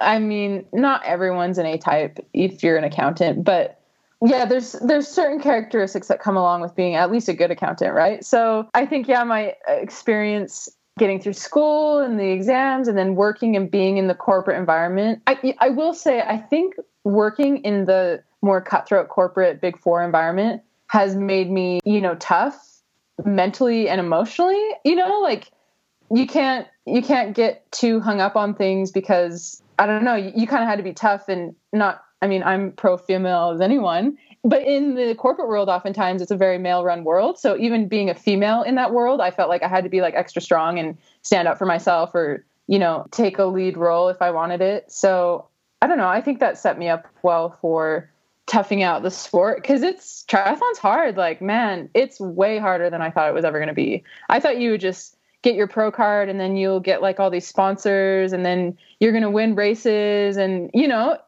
I 0.00 0.20
mean, 0.20 0.64
not 0.72 1.04
everyone's 1.04 1.58
an 1.58 1.66
A 1.66 1.76
type 1.76 2.24
if 2.32 2.62
you're 2.62 2.76
an 2.76 2.84
accountant, 2.84 3.42
but 3.42 3.80
yeah, 4.22 4.44
there's 4.44 4.72
there's 4.72 5.08
certain 5.08 5.40
characteristics 5.40 6.08
that 6.08 6.20
come 6.20 6.36
along 6.36 6.60
with 6.60 6.74
being 6.74 6.94
at 6.94 7.10
least 7.10 7.28
a 7.28 7.34
good 7.34 7.50
accountant, 7.50 7.94
right? 7.94 8.24
So 8.24 8.68
I 8.74 8.86
think 8.86 9.08
yeah, 9.08 9.24
my 9.24 9.54
experience 9.66 10.68
getting 10.98 11.20
through 11.20 11.32
school 11.32 11.98
and 11.98 12.18
the 12.18 12.30
exams 12.30 12.88
and 12.88 12.96
then 12.96 13.16
working 13.16 13.56
and 13.56 13.70
being 13.70 13.96
in 13.96 14.06
the 14.06 14.14
corporate 14.14 14.58
environment. 14.58 15.22
I 15.26 15.54
I 15.58 15.70
will 15.70 15.92
say 15.94 16.20
I 16.20 16.38
think 16.38 16.74
working 17.02 17.58
in 17.58 17.84
the 17.84 18.22
more 18.42 18.60
cutthroat 18.60 19.08
corporate 19.08 19.60
big 19.60 19.78
4 19.78 20.04
environment 20.04 20.62
has 20.88 21.16
made 21.16 21.50
me, 21.50 21.80
you 21.84 22.00
know, 22.00 22.14
tough 22.16 22.82
mentally 23.24 23.88
and 23.88 24.00
emotionally, 24.00 24.70
you 24.84 24.94
know, 24.94 25.20
like 25.20 25.50
you 26.10 26.26
can't 26.26 26.66
you 26.86 27.02
can't 27.02 27.34
get 27.34 27.70
too 27.72 28.00
hung 28.00 28.20
up 28.20 28.36
on 28.36 28.54
things 28.54 28.90
because 28.90 29.62
I 29.78 29.86
don't 29.86 30.04
know, 30.04 30.14
you, 30.14 30.32
you 30.36 30.46
kind 30.46 30.62
of 30.62 30.68
had 30.68 30.76
to 30.76 30.82
be 30.82 30.92
tough 30.92 31.28
and 31.28 31.54
not 31.72 32.03
I 32.22 32.26
mean, 32.26 32.42
I'm 32.42 32.72
pro 32.72 32.96
female 32.96 33.50
as 33.54 33.60
anyone, 33.60 34.16
but 34.44 34.62
in 34.62 34.94
the 34.94 35.14
corporate 35.14 35.48
world 35.48 35.68
oftentimes 35.68 36.22
it's 36.22 36.30
a 36.30 36.36
very 36.36 36.58
male 36.58 36.84
run 36.84 37.04
world. 37.04 37.38
So 37.38 37.56
even 37.58 37.88
being 37.88 38.08
a 38.08 38.14
female 38.14 38.62
in 38.62 38.76
that 38.76 38.92
world, 38.92 39.20
I 39.20 39.30
felt 39.30 39.48
like 39.48 39.62
I 39.62 39.68
had 39.68 39.84
to 39.84 39.90
be 39.90 40.00
like 40.00 40.14
extra 40.14 40.40
strong 40.40 40.78
and 40.78 40.96
stand 41.22 41.48
up 41.48 41.58
for 41.58 41.66
myself 41.66 42.14
or 42.14 42.44
you 42.66 42.78
know, 42.78 43.06
take 43.10 43.38
a 43.38 43.44
lead 43.44 43.76
role 43.76 44.08
if 44.08 44.22
I 44.22 44.30
wanted 44.30 44.60
it. 44.60 44.90
So 44.90 45.48
I 45.82 45.86
don't 45.86 45.98
know. 45.98 46.08
I 46.08 46.20
think 46.20 46.40
that 46.40 46.58
set 46.58 46.78
me 46.78 46.88
up 46.88 47.06
well 47.22 47.58
for 47.60 48.10
toughing 48.46 48.82
out 48.82 49.02
the 49.02 49.10
sport 49.10 49.62
because 49.62 49.82
it's 49.82 50.24
triathlon's 50.28 50.78
hard. 50.78 51.16
Like, 51.16 51.42
man, 51.42 51.90
it's 51.94 52.20
way 52.20 52.58
harder 52.58 52.90
than 52.90 53.02
I 53.02 53.10
thought 53.10 53.28
it 53.28 53.34
was 53.34 53.44
ever 53.44 53.58
going 53.58 53.68
to 53.68 53.74
be. 53.74 54.02
I 54.28 54.40
thought 54.40 54.58
you 54.58 54.72
would 54.72 54.80
just 54.80 55.16
get 55.42 55.54
your 55.54 55.66
pro 55.66 55.90
card 55.92 56.28
and 56.28 56.40
then 56.40 56.56
you'll 56.56 56.80
get 56.80 57.02
like 57.02 57.20
all 57.20 57.30
these 57.30 57.46
sponsors 57.46 58.32
and 58.32 58.46
then 58.46 58.78
you're 58.98 59.12
going 59.12 59.22
to 59.22 59.30
win 59.30 59.54
races 59.54 60.38
and, 60.38 60.70
you 60.72 60.88
know, 60.88 61.18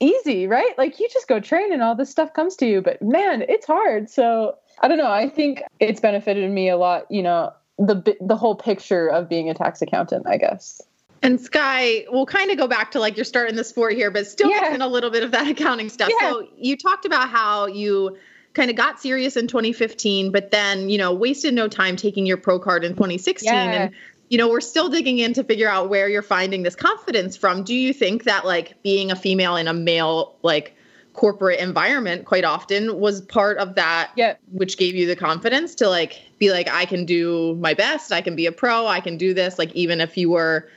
easy, 0.00 0.46
right? 0.46 0.76
Like 0.78 1.00
you 1.00 1.08
just 1.12 1.28
go 1.28 1.40
train 1.40 1.72
and 1.72 1.82
all 1.82 1.94
this 1.94 2.10
stuff 2.10 2.32
comes 2.32 2.56
to 2.56 2.66
you. 2.66 2.80
But 2.82 3.02
man, 3.02 3.42
it's 3.48 3.66
hard. 3.66 4.08
So 4.10 4.56
I 4.80 4.88
don't 4.88 4.98
know. 4.98 5.10
I 5.10 5.28
think 5.28 5.62
it's 5.80 6.00
benefited 6.00 6.50
me 6.50 6.68
a 6.68 6.76
lot, 6.76 7.10
you 7.10 7.22
know, 7.22 7.52
the 7.78 8.16
the 8.20 8.36
whole 8.36 8.54
picture 8.54 9.08
of 9.08 9.28
being 9.28 9.48
a 9.50 9.54
tax 9.54 9.82
accountant, 9.82 10.26
I 10.26 10.36
guess. 10.36 10.80
And 11.20 11.40
Skye, 11.40 12.06
we'll 12.10 12.26
kind 12.26 12.50
of 12.50 12.58
go 12.58 12.68
back 12.68 12.92
to 12.92 13.00
like 13.00 13.16
you're 13.16 13.24
starting 13.24 13.56
the 13.56 13.64
sport 13.64 13.94
here, 13.94 14.10
but 14.10 14.26
still 14.26 14.50
Yeah. 14.50 14.72
in 14.74 14.82
a 14.82 14.86
little 14.86 15.10
bit 15.10 15.24
of 15.24 15.32
that 15.32 15.48
accounting 15.50 15.88
stuff. 15.88 16.10
Yeah. 16.20 16.30
So 16.30 16.48
you 16.56 16.76
talked 16.76 17.04
about 17.04 17.28
how 17.28 17.66
you 17.66 18.16
kind 18.54 18.70
of 18.70 18.76
got 18.76 19.00
serious 19.00 19.36
in 19.36 19.46
2015, 19.46 20.30
but 20.32 20.50
then, 20.50 20.88
you 20.88 20.98
know, 20.98 21.12
wasted 21.12 21.54
no 21.54 21.68
time 21.68 21.96
taking 21.96 22.24
your 22.24 22.36
pro 22.36 22.58
card 22.58 22.84
in 22.84 22.92
2016. 22.92 23.52
Yeah. 23.52 23.62
And, 23.62 23.94
you 24.28 24.38
know, 24.38 24.48
we're 24.48 24.60
still 24.60 24.88
digging 24.88 25.18
in 25.18 25.32
to 25.34 25.44
figure 25.44 25.68
out 25.68 25.88
where 25.88 26.08
you're 26.08 26.22
finding 26.22 26.62
this 26.62 26.76
confidence 26.76 27.36
from. 27.36 27.64
Do 27.64 27.74
you 27.74 27.92
think 27.92 28.24
that 28.24 28.44
like 28.44 28.82
being 28.82 29.10
a 29.10 29.16
female 29.16 29.56
in 29.56 29.68
a 29.68 29.74
male, 29.74 30.36
like, 30.42 30.74
corporate 31.14 31.58
environment 31.58 32.26
quite 32.26 32.44
often 32.44 33.00
was 33.00 33.20
part 33.22 33.58
of 33.58 33.74
that 33.74 34.12
Yeah. 34.14 34.36
which 34.52 34.78
gave 34.78 34.94
you 34.94 35.04
the 35.08 35.16
confidence 35.16 35.74
to 35.76 35.88
like 35.88 36.22
be 36.38 36.52
like 36.52 36.68
i 36.70 36.84
can 36.84 37.04
do 37.06 37.56
my 37.56 37.74
best 37.74 38.12
i 38.12 38.20
can 38.20 38.36
be 38.36 38.46
a 38.46 38.52
pro 38.52 38.86
i 38.86 39.00
can 39.00 39.16
do 39.16 39.34
this 39.34 39.58
like 39.58 39.72
even 39.72 40.00
if 40.00 40.16
you 40.16 40.30
were 40.30 40.68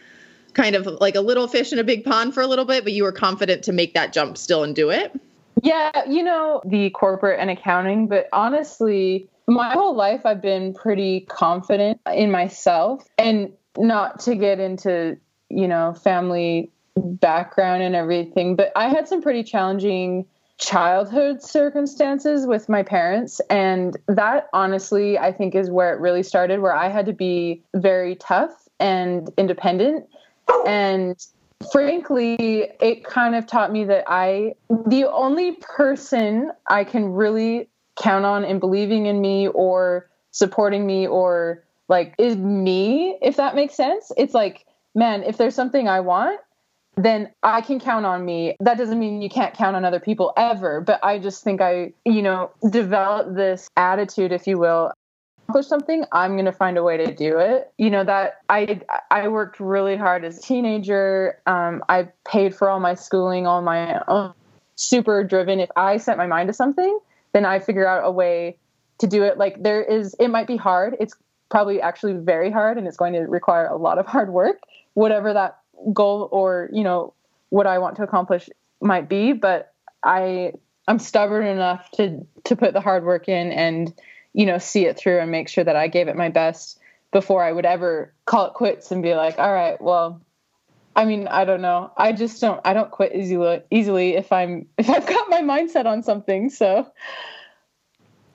kind 0.53 0.75
of 0.75 0.87
like 0.87 1.13
a 1.13 1.21
little 1.21 1.47
fish 1.47 1.71
in 1.71 1.77
a 1.77 1.83
big 1.83 2.03
pond 2.03 2.33
for 2.33 2.41
a 2.41 2.47
little 2.47 2.65
bit 2.65 2.83
but 2.83 2.91
you 2.91 3.03
were 3.03 3.11
confident 3.11 3.61
to 3.65 3.71
make 3.71 3.93
that 3.93 4.13
jump 4.13 4.35
still 4.35 4.63
and 4.63 4.75
do 4.75 4.89
it 4.89 5.11
Yeah, 5.61 5.91
you 6.09 6.23
know, 6.23 6.59
the 6.65 6.89
corporate 6.89 7.39
and 7.39 7.51
accounting, 7.51 8.07
but 8.07 8.27
honestly, 8.33 9.27
my 9.51 9.73
whole 9.73 9.95
life 9.95 10.25
I've 10.25 10.41
been 10.41 10.73
pretty 10.73 11.21
confident 11.21 11.99
in 12.11 12.31
myself 12.31 13.05
and 13.17 13.51
not 13.77 14.19
to 14.21 14.35
get 14.35 14.59
into, 14.59 15.17
you 15.49 15.67
know, 15.67 15.93
family 15.93 16.69
background 16.95 17.83
and 17.83 17.95
everything, 17.95 18.55
but 18.55 18.71
I 18.75 18.89
had 18.89 19.07
some 19.07 19.21
pretty 19.21 19.43
challenging 19.43 20.25
childhood 20.57 21.41
circumstances 21.41 22.45
with 22.45 22.69
my 22.69 22.83
parents 22.83 23.41
and 23.49 23.97
that 24.07 24.47
honestly 24.53 25.17
I 25.17 25.31
think 25.31 25.55
is 25.55 25.71
where 25.71 25.91
it 25.91 25.99
really 25.99 26.21
started 26.21 26.59
where 26.59 26.75
I 26.75 26.87
had 26.87 27.07
to 27.07 27.13
be 27.13 27.63
very 27.73 28.15
tough 28.15 28.51
and 28.79 29.27
independent. 29.39 30.05
And 30.67 31.17
frankly, 31.71 32.69
it 32.79 33.03
kind 33.03 33.35
of 33.35 33.47
taught 33.47 33.71
me 33.71 33.85
that 33.85 34.03
I, 34.07 34.53
the 34.69 35.05
only 35.11 35.53
person 35.61 36.51
I 36.67 36.83
can 36.83 37.05
really 37.05 37.67
count 37.99 38.25
on 38.25 38.43
in 38.43 38.59
believing 38.59 39.05
in 39.05 39.21
me 39.21 39.47
or 39.47 40.09
supporting 40.31 40.85
me 40.85 41.07
or 41.07 41.63
like 41.89 42.15
is 42.17 42.35
me, 42.37 43.17
if 43.21 43.35
that 43.37 43.55
makes 43.55 43.75
sense. 43.75 44.11
It's 44.17 44.33
like, 44.33 44.65
man, 44.95 45.23
if 45.23 45.37
there's 45.37 45.55
something 45.55 45.87
I 45.87 45.99
want, 45.99 46.39
then 46.95 47.31
I 47.43 47.61
can 47.61 47.79
count 47.79 48.05
on 48.05 48.23
me. 48.25 48.55
That 48.59 48.77
doesn't 48.77 48.99
mean 48.99 49.21
you 49.21 49.29
can't 49.29 49.53
count 49.53 49.75
on 49.75 49.85
other 49.85 49.99
people 49.99 50.33
ever, 50.37 50.81
but 50.81 51.03
I 51.03 51.19
just 51.19 51.43
think 51.43 51.61
I, 51.61 51.93
you 52.05 52.21
know, 52.21 52.51
developed 52.69 53.35
this 53.35 53.69
attitude, 53.75 54.31
if 54.31 54.47
you 54.47 54.57
will, 54.57 54.91
accomplish 55.51 55.67
something, 55.67 56.05
I'm 56.13 56.33
going 56.33 56.45
to 56.45 56.51
find 56.53 56.77
a 56.77 56.83
way 56.83 56.97
to 56.97 57.13
do 57.13 57.37
it. 57.37 57.71
You 57.77 57.89
know 57.89 58.03
that 58.05 58.39
I 58.49 58.81
I 59.09 59.27
worked 59.27 59.59
really 59.59 59.97
hard 59.97 60.23
as 60.23 60.37
a 60.37 60.41
teenager. 60.41 61.39
Um, 61.45 61.83
I 61.89 62.07
paid 62.25 62.55
for 62.55 62.69
all 62.69 62.79
my 62.79 62.93
schooling, 62.93 63.45
all 63.45 63.61
my 63.61 64.01
own. 64.07 64.33
Super 64.75 65.23
driven. 65.23 65.59
If 65.59 65.69
I 65.75 65.97
set 65.97 66.17
my 66.17 66.25
mind 66.25 66.47
to 66.47 66.53
something, 66.53 66.97
then 67.33 67.45
I 67.45 67.59
figure 67.59 67.87
out 67.87 68.05
a 68.05 68.11
way 68.11 68.57
to 68.99 69.07
do 69.07 69.23
it. 69.23 69.37
Like 69.37 69.61
there 69.61 69.83
is, 69.83 70.15
it 70.19 70.29
might 70.29 70.47
be 70.47 70.57
hard. 70.57 70.95
It's 70.99 71.15
probably 71.49 71.81
actually 71.81 72.13
very 72.13 72.51
hard, 72.51 72.77
and 72.77 72.87
it's 72.87 72.97
going 72.97 73.13
to 73.13 73.21
require 73.21 73.67
a 73.67 73.77
lot 73.77 73.97
of 73.97 74.05
hard 74.05 74.31
work. 74.31 74.61
Whatever 74.93 75.33
that 75.33 75.59
goal 75.93 76.29
or 76.31 76.69
you 76.71 76.83
know 76.83 77.13
what 77.49 77.67
I 77.67 77.79
want 77.79 77.95
to 77.97 78.03
accomplish 78.03 78.49
might 78.81 79.09
be, 79.09 79.33
but 79.33 79.73
I 80.03 80.53
I'm 80.87 80.99
stubborn 80.99 81.45
enough 81.45 81.89
to 81.91 82.25
to 82.45 82.55
put 82.55 82.73
the 82.73 82.81
hard 82.81 83.03
work 83.03 83.29
in 83.29 83.51
and 83.51 83.93
you 84.33 84.45
know 84.45 84.57
see 84.57 84.85
it 84.85 84.97
through 84.97 85.19
and 85.19 85.31
make 85.31 85.49
sure 85.49 85.63
that 85.63 85.75
I 85.75 85.87
gave 85.87 86.07
it 86.07 86.15
my 86.15 86.29
best 86.29 86.79
before 87.11 87.43
I 87.43 87.51
would 87.51 87.65
ever 87.65 88.13
call 88.25 88.47
it 88.47 88.53
quits 88.53 88.91
and 88.91 89.03
be 89.03 89.13
like, 89.15 89.37
all 89.37 89.53
right, 89.53 89.79
well, 89.81 90.21
I 90.95 91.05
mean, 91.05 91.27
I 91.27 91.45
don't 91.45 91.61
know. 91.61 91.91
I 91.97 92.11
just 92.11 92.41
don't 92.41 92.59
I 92.65 92.73
don't 92.73 92.91
quit 92.91 93.15
easily 93.15 93.61
easily 93.71 94.15
if 94.15 94.31
I'm 94.31 94.67
if 94.77 94.89
I've 94.89 95.07
got 95.07 95.29
my 95.29 95.41
mindset 95.41 95.85
on 95.85 96.03
something. 96.03 96.49
So 96.49 96.91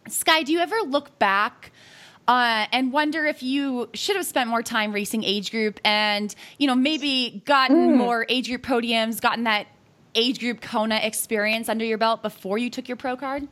Skye, 0.08 0.42
do 0.42 0.52
you 0.52 0.60
ever 0.60 0.76
look 0.86 1.18
back 1.18 1.72
uh, 2.28 2.66
and 2.72 2.92
wonder 2.92 3.24
if 3.24 3.42
you 3.42 3.88
should 3.94 4.16
have 4.16 4.26
spent 4.26 4.50
more 4.50 4.62
time 4.62 4.92
racing 4.92 5.24
age 5.24 5.50
group 5.50 5.80
and, 5.84 6.34
you 6.58 6.66
know, 6.66 6.74
maybe 6.74 7.42
gotten 7.44 7.96
more 7.96 8.26
age 8.28 8.48
group 8.48 8.62
podiums, 8.62 9.20
gotten 9.20 9.44
that 9.44 9.66
age 10.14 10.40
group 10.40 10.60
Kona 10.60 10.96
experience 10.96 11.68
under 11.68 11.84
your 11.84 11.98
belt 11.98 12.22
before 12.22 12.58
you 12.58 12.70
took 12.70 12.88
your 12.88 12.96
pro 12.96 13.16
card? 13.16 13.46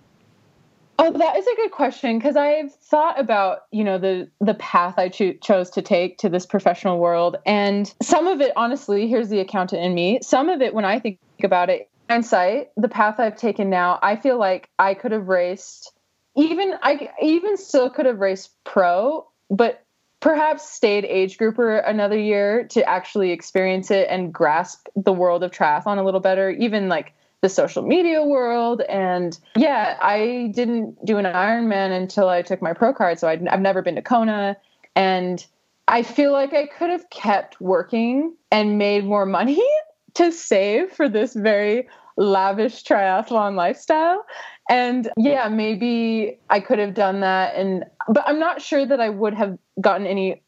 Oh, 0.99 1.11
that 1.11 1.37
is 1.37 1.47
a 1.47 1.57
good 1.57 1.73
question 1.73 2.19
because 2.19 2.37
I've 2.37 2.73
thought 2.75 3.19
about 3.19 3.63
you 3.73 3.83
know 3.83 3.99
the 3.99 4.31
the 4.41 4.55
path 4.55 4.95
I 4.99 5.09
cho- 5.09 5.33
chose 5.35 5.71
to 5.71 5.83
take 5.83 6.19
to 6.19 6.29
this 6.29 6.47
professional 6.47 6.99
world, 6.99 7.37
and 7.45 7.93
some 8.01 8.27
of 8.27 8.41
it, 8.41 8.53
honestly, 8.57 9.09
here's 9.09 9.29
the 9.29 9.41
accountant 9.41 9.83
in 9.83 9.95
me. 9.95 10.21
Some 10.23 10.49
of 10.49 10.63
it, 10.63 10.73
when 10.73 10.85
I 10.85 11.01
think 11.01 11.19
about 11.43 11.69
it, 11.69 11.91
hindsight, 12.09 12.69
the 12.77 12.89
path 12.89 13.19
I've 13.19 13.37
taken 13.37 13.71
now, 13.71 13.99
I 14.03 14.17
feel 14.17 14.39
like 14.39 14.71
I 14.79 14.95
could 14.95 15.13
have 15.13 15.27
raced, 15.27 15.93
even 16.37 16.75
I 16.83 17.11
even 17.21 17.57
still 17.57 17.91
could 17.91 18.07
have 18.07 18.21
raced 18.21 18.53
pro, 18.63 19.27
but 19.51 19.85
perhaps 20.21 20.71
stayed 20.71 21.05
age 21.05 21.39
grouper 21.39 21.77
another 21.77 22.19
year 22.19 22.69
to 22.69 22.89
actually 22.89 23.31
experience 23.31 23.91
it 23.91 24.07
and 24.09 24.33
grasp 24.33 24.87
the 24.97 25.13
world 25.13 25.43
of 25.43 25.51
triathlon 25.51 25.99
a 25.99 26.03
little 26.05 26.21
better, 26.21 26.51
even 26.51 26.89
like 26.89 27.14
the 27.45 27.51
social 27.51 27.83
media 27.83 28.25
world. 28.25 28.81
And 28.89 29.39
yeah, 29.55 29.99
I 30.01 30.51
didn't 30.55 31.05
do 31.05 31.19
an 31.19 31.27
Ironman 31.27 31.95
until 31.95 32.31
I 32.31 32.41
took 32.41 32.63
my 32.63 32.73
pro 32.73 32.95
card. 32.95 33.19
So 33.19 33.29
I'd, 33.29 33.47
I've 33.49 33.61
never 33.61 33.83
been 33.83 33.97
to 33.97 34.03
Kona. 34.03 34.57
And 34.97 35.45
I 35.87 36.05
feel 36.05 36.33
like 36.33 36.55
I 36.55 36.67
could 36.67 36.89
have 36.89 37.11
kept 37.11 37.61
working 37.61 38.35
and 38.51 38.79
made 38.79 39.05
more 39.05 39.27
money 39.27 39.63
to 40.15 40.33
save 40.33 40.93
for 40.93 41.07
this 41.07 41.35
very 41.35 41.87
lavish 42.17 42.83
triathlon 42.83 43.57
lifestyle. 43.57 44.25
And 44.71 45.11
yeah, 45.19 45.47
maybe 45.49 46.39
I 46.49 46.61
could 46.61 46.79
have 46.79 46.95
done 46.95 47.21
that. 47.21 47.57
And, 47.57 47.85
but 48.09 48.25
I'm 48.27 48.41
not 48.41 48.63
sure 48.63 48.87
that 48.87 49.01
I 49.01 49.11
would 49.11 49.35
have 49.35 49.59
gotten 49.83 50.07
any, 50.07 50.43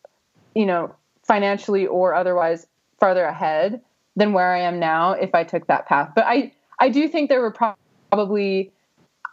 you 0.55 0.65
know, 0.65 0.95
financially 1.25 1.87
or 1.87 2.15
otherwise 2.15 2.67
farther 2.99 3.25
ahead 3.25 3.83
than 4.15 4.33
where 4.33 4.55
I 4.55 4.61
am 4.61 4.81
now 4.81 5.13
if 5.13 5.35
I 5.35 5.45
took 5.45 5.67
that 5.67 5.87
path. 5.87 6.13
But 6.15 6.25
I, 6.27 6.53
I 6.79 6.89
do 6.89 7.09
think 7.09 7.29
there 7.29 7.41
were 7.41 7.51
prob- 7.51 7.77
probably 8.11 8.73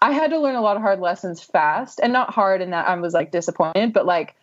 I 0.02 0.12
had 0.12 0.32
to 0.32 0.40
learn 0.40 0.56
a 0.56 0.62
lot 0.62 0.76
of 0.76 0.82
hard 0.82 1.00
lessons 1.00 1.42
fast, 1.42 2.02
and 2.04 2.12
not 2.12 2.34
hard 2.34 2.62
in 2.62 2.72
that 2.72 2.88
I 2.88 2.96
was 2.96 3.14
like 3.14 3.32
disappointed, 3.32 3.94
but 3.94 4.06
like, 4.06 4.36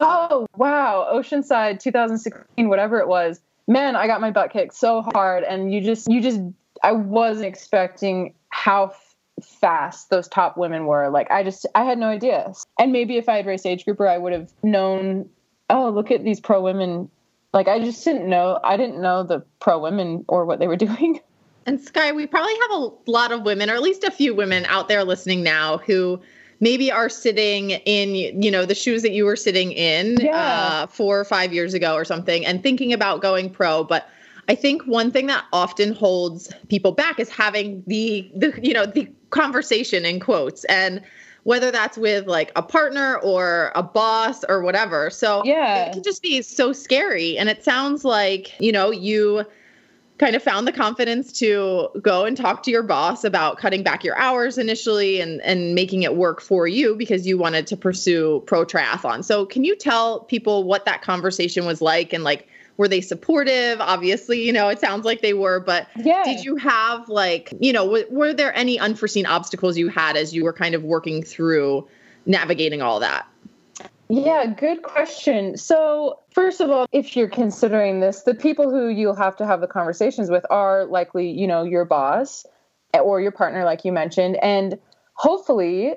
oh 0.00 0.46
wow, 0.56 1.06
Oceanside 1.12 1.80
2016, 1.80 2.68
whatever 2.68 2.98
it 2.98 3.08
was, 3.08 3.38
man, 3.68 3.94
I 3.94 4.06
got 4.06 4.22
my 4.22 4.30
butt 4.30 4.52
kicked 4.52 4.74
so 4.74 5.02
hard, 5.02 5.44
and 5.44 5.72
you 5.72 5.82
just 5.82 6.10
you 6.10 6.22
just 6.22 6.40
I 6.82 6.92
wasn't 6.92 7.46
expecting 7.46 8.34
how 8.48 8.86
f- 8.86 9.14
fast 9.60 10.08
those 10.08 10.28
top 10.28 10.56
women 10.56 10.86
were. 10.86 11.10
Like 11.10 11.30
I 11.30 11.42
just 11.42 11.66
I 11.74 11.84
had 11.84 11.98
no 11.98 12.08
idea, 12.08 12.52
and 12.78 12.90
maybe 12.90 13.18
if 13.18 13.28
I 13.28 13.36
had 13.36 13.46
raced 13.46 13.66
age 13.66 13.84
grouper, 13.84 14.08
I 14.08 14.16
would 14.16 14.32
have 14.32 14.50
known. 14.62 15.28
Oh, 15.68 15.90
look 15.90 16.10
at 16.10 16.24
these 16.24 16.40
pro 16.40 16.62
women. 16.62 17.10
Like 17.52 17.68
I 17.68 17.80
just 17.80 18.02
didn't 18.02 18.28
know. 18.28 18.58
I 18.64 18.78
didn't 18.78 19.00
know 19.00 19.24
the 19.24 19.44
pro 19.60 19.78
women 19.78 20.24
or 20.26 20.46
what 20.46 20.58
they 20.58 20.68
were 20.68 20.76
doing. 20.88 21.20
And 21.66 21.80
Skye, 21.80 22.12
we 22.12 22.26
probably 22.26 22.54
have 22.54 22.80
a 22.80 22.90
lot 23.06 23.32
of 23.32 23.42
women, 23.42 23.70
or 23.70 23.74
at 23.74 23.82
least 23.82 24.04
a 24.04 24.10
few 24.10 24.34
women 24.34 24.64
out 24.66 24.88
there 24.88 25.04
listening 25.04 25.42
now 25.42 25.78
who 25.78 26.20
maybe 26.60 26.90
are 26.92 27.08
sitting 27.08 27.70
in, 27.70 28.14
you 28.42 28.50
know, 28.50 28.64
the 28.64 28.74
shoes 28.74 29.02
that 29.02 29.12
you 29.12 29.24
were 29.24 29.36
sitting 29.36 29.72
in 29.72 30.20
Yeah. 30.20 30.36
uh, 30.36 30.86
four 30.86 31.18
or 31.18 31.24
five 31.24 31.52
years 31.52 31.74
ago 31.74 31.94
or 31.94 32.04
something 32.04 32.46
and 32.46 32.62
thinking 32.62 32.92
about 32.92 33.20
going 33.20 33.50
pro. 33.50 33.84
But 33.84 34.08
I 34.48 34.54
think 34.54 34.82
one 34.86 35.10
thing 35.10 35.26
that 35.26 35.44
often 35.52 35.92
holds 35.92 36.52
people 36.68 36.92
back 36.92 37.18
is 37.18 37.28
having 37.28 37.82
the, 37.86 38.30
the 38.34 38.58
you 38.62 38.74
know, 38.74 38.86
the 38.86 39.08
conversation 39.30 40.04
in 40.04 40.20
quotes 40.20 40.64
and 40.64 41.02
whether 41.44 41.72
that's 41.72 41.98
with 41.98 42.26
like 42.28 42.52
a 42.54 42.62
partner 42.62 43.16
or 43.18 43.72
a 43.74 43.82
boss 43.82 44.44
or 44.48 44.62
whatever. 44.62 45.10
So 45.10 45.42
Yeah. 45.44 45.86
it 45.86 45.92
can 45.94 46.02
just 46.02 46.22
be 46.22 46.42
so 46.42 46.72
scary. 46.72 47.36
And 47.38 47.48
it 47.48 47.64
sounds 47.64 48.04
like, 48.04 48.52
you 48.60 48.70
know, 48.70 48.90
you 48.90 49.44
kind 50.22 50.36
of 50.36 50.42
found 50.42 50.68
the 50.68 50.72
confidence 50.72 51.32
to 51.32 51.88
go 52.00 52.24
and 52.24 52.36
talk 52.36 52.62
to 52.62 52.70
your 52.70 52.84
boss 52.84 53.24
about 53.24 53.58
cutting 53.58 53.82
back 53.82 54.04
your 54.04 54.16
hours 54.16 54.56
initially 54.56 55.20
and 55.20 55.40
and 55.40 55.74
making 55.74 56.04
it 56.04 56.14
work 56.14 56.40
for 56.40 56.68
you 56.68 56.94
because 56.94 57.26
you 57.26 57.36
wanted 57.36 57.66
to 57.66 57.76
pursue 57.76 58.40
pro 58.46 58.64
triathlon. 58.64 59.24
So 59.24 59.44
can 59.44 59.64
you 59.64 59.74
tell 59.74 60.20
people 60.20 60.62
what 60.62 60.84
that 60.84 61.02
conversation 61.02 61.66
was 61.66 61.82
like 61.82 62.12
and 62.12 62.22
like 62.22 62.46
were 62.76 62.86
they 62.86 63.00
supportive? 63.00 63.80
Obviously, 63.80 64.46
you 64.46 64.52
know, 64.52 64.68
it 64.68 64.78
sounds 64.78 65.04
like 65.04 65.22
they 65.22 65.34
were, 65.34 65.58
but 65.58 65.88
Yeah. 65.96 66.22
did 66.24 66.44
you 66.44 66.54
have 66.54 67.08
like, 67.08 67.52
you 67.58 67.72
know, 67.72 67.84
w- 67.84 68.06
were 68.08 68.32
there 68.32 68.54
any 68.56 68.78
unforeseen 68.78 69.26
obstacles 69.26 69.76
you 69.76 69.88
had 69.88 70.16
as 70.16 70.32
you 70.32 70.44
were 70.44 70.52
kind 70.52 70.76
of 70.76 70.84
working 70.84 71.24
through 71.24 71.88
navigating 72.26 72.80
all 72.80 73.00
that? 73.00 73.26
Yeah, 74.14 74.44
good 74.44 74.82
question. 74.82 75.56
So, 75.56 76.18
first 76.32 76.60
of 76.60 76.68
all, 76.68 76.84
if 76.92 77.16
you're 77.16 77.30
considering 77.30 78.00
this, 78.00 78.24
the 78.24 78.34
people 78.34 78.70
who 78.70 78.88
you'll 78.88 79.16
have 79.16 79.36
to 79.36 79.46
have 79.46 79.62
the 79.62 79.66
conversations 79.66 80.30
with 80.30 80.44
are 80.50 80.84
likely, 80.84 81.30
you 81.30 81.46
know, 81.46 81.62
your 81.62 81.86
boss 81.86 82.44
or 82.92 83.22
your 83.22 83.32
partner, 83.32 83.64
like 83.64 83.86
you 83.86 83.92
mentioned. 83.92 84.36
And 84.42 84.78
hopefully, 85.14 85.94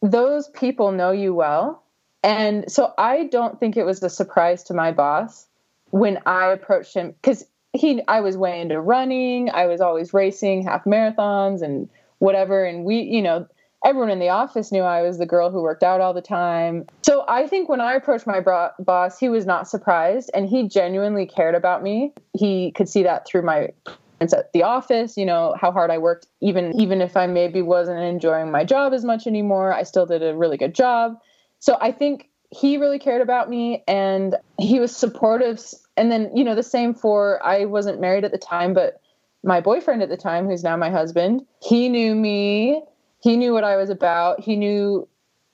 those 0.00 0.46
people 0.50 0.92
know 0.92 1.10
you 1.10 1.34
well. 1.34 1.82
And 2.22 2.70
so, 2.70 2.94
I 2.98 3.24
don't 3.24 3.58
think 3.58 3.76
it 3.76 3.84
was 3.84 4.00
a 4.00 4.10
surprise 4.10 4.62
to 4.64 4.72
my 4.72 4.92
boss 4.92 5.48
when 5.90 6.20
I 6.24 6.52
approached 6.52 6.94
him 6.94 7.16
because 7.20 7.44
he, 7.72 8.00
I 8.06 8.20
was 8.20 8.36
way 8.36 8.60
into 8.60 8.80
running. 8.80 9.50
I 9.50 9.66
was 9.66 9.80
always 9.80 10.14
racing 10.14 10.62
half 10.62 10.84
marathons 10.84 11.62
and 11.62 11.88
whatever. 12.18 12.64
And 12.64 12.84
we, 12.84 13.00
you 13.00 13.22
know, 13.22 13.48
everyone 13.84 14.10
in 14.10 14.18
the 14.18 14.28
office 14.28 14.72
knew 14.72 14.82
I 14.82 15.02
was 15.02 15.18
the 15.18 15.26
girl 15.26 15.50
who 15.50 15.62
worked 15.62 15.82
out 15.82 16.00
all 16.00 16.14
the 16.14 16.22
time. 16.22 16.86
So 17.02 17.24
I 17.28 17.46
think 17.46 17.68
when 17.68 17.80
I 17.80 17.94
approached 17.94 18.26
my 18.26 18.40
bro- 18.40 18.70
boss, 18.78 19.18
he 19.18 19.28
was 19.28 19.46
not 19.46 19.68
surprised 19.68 20.30
and 20.34 20.48
he 20.48 20.68
genuinely 20.68 21.26
cared 21.26 21.54
about 21.54 21.82
me. 21.82 22.12
He 22.32 22.72
could 22.72 22.88
see 22.88 23.02
that 23.02 23.26
through 23.26 23.42
my 23.42 23.68
performance 23.84 24.32
at 24.32 24.52
the 24.52 24.62
office, 24.62 25.16
you 25.16 25.26
know, 25.26 25.54
how 25.60 25.70
hard 25.70 25.90
I 25.90 25.98
worked 25.98 26.26
even 26.40 26.78
even 26.80 27.00
if 27.00 27.16
I 27.16 27.26
maybe 27.26 27.62
wasn't 27.62 28.00
enjoying 28.00 28.50
my 28.50 28.64
job 28.64 28.92
as 28.92 29.04
much 29.04 29.26
anymore, 29.26 29.72
I 29.72 29.82
still 29.82 30.06
did 30.06 30.22
a 30.22 30.34
really 30.34 30.56
good 30.56 30.74
job. 30.74 31.18
So 31.58 31.76
I 31.80 31.92
think 31.92 32.28
he 32.50 32.78
really 32.78 32.98
cared 32.98 33.22
about 33.22 33.50
me 33.50 33.82
and 33.88 34.36
he 34.58 34.78
was 34.80 34.96
supportive 34.96 35.60
and 35.96 36.10
then, 36.12 36.30
you 36.34 36.44
know, 36.44 36.54
the 36.54 36.62
same 36.62 36.94
for 36.94 37.44
I 37.44 37.64
wasn't 37.64 38.00
married 38.00 38.24
at 38.24 38.32
the 38.32 38.38
time, 38.38 38.74
but 38.74 39.00
my 39.42 39.60
boyfriend 39.60 40.02
at 40.02 40.08
the 40.08 40.16
time, 40.16 40.46
who's 40.46 40.64
now 40.64 40.76
my 40.76 40.90
husband, 40.90 41.46
he 41.62 41.88
knew 41.88 42.14
me 42.14 42.82
he 43.26 43.36
knew 43.36 43.52
what 43.52 43.64
I 43.64 43.74
was 43.74 43.90
about. 43.90 44.38
He 44.38 44.54
knew, 44.54 45.08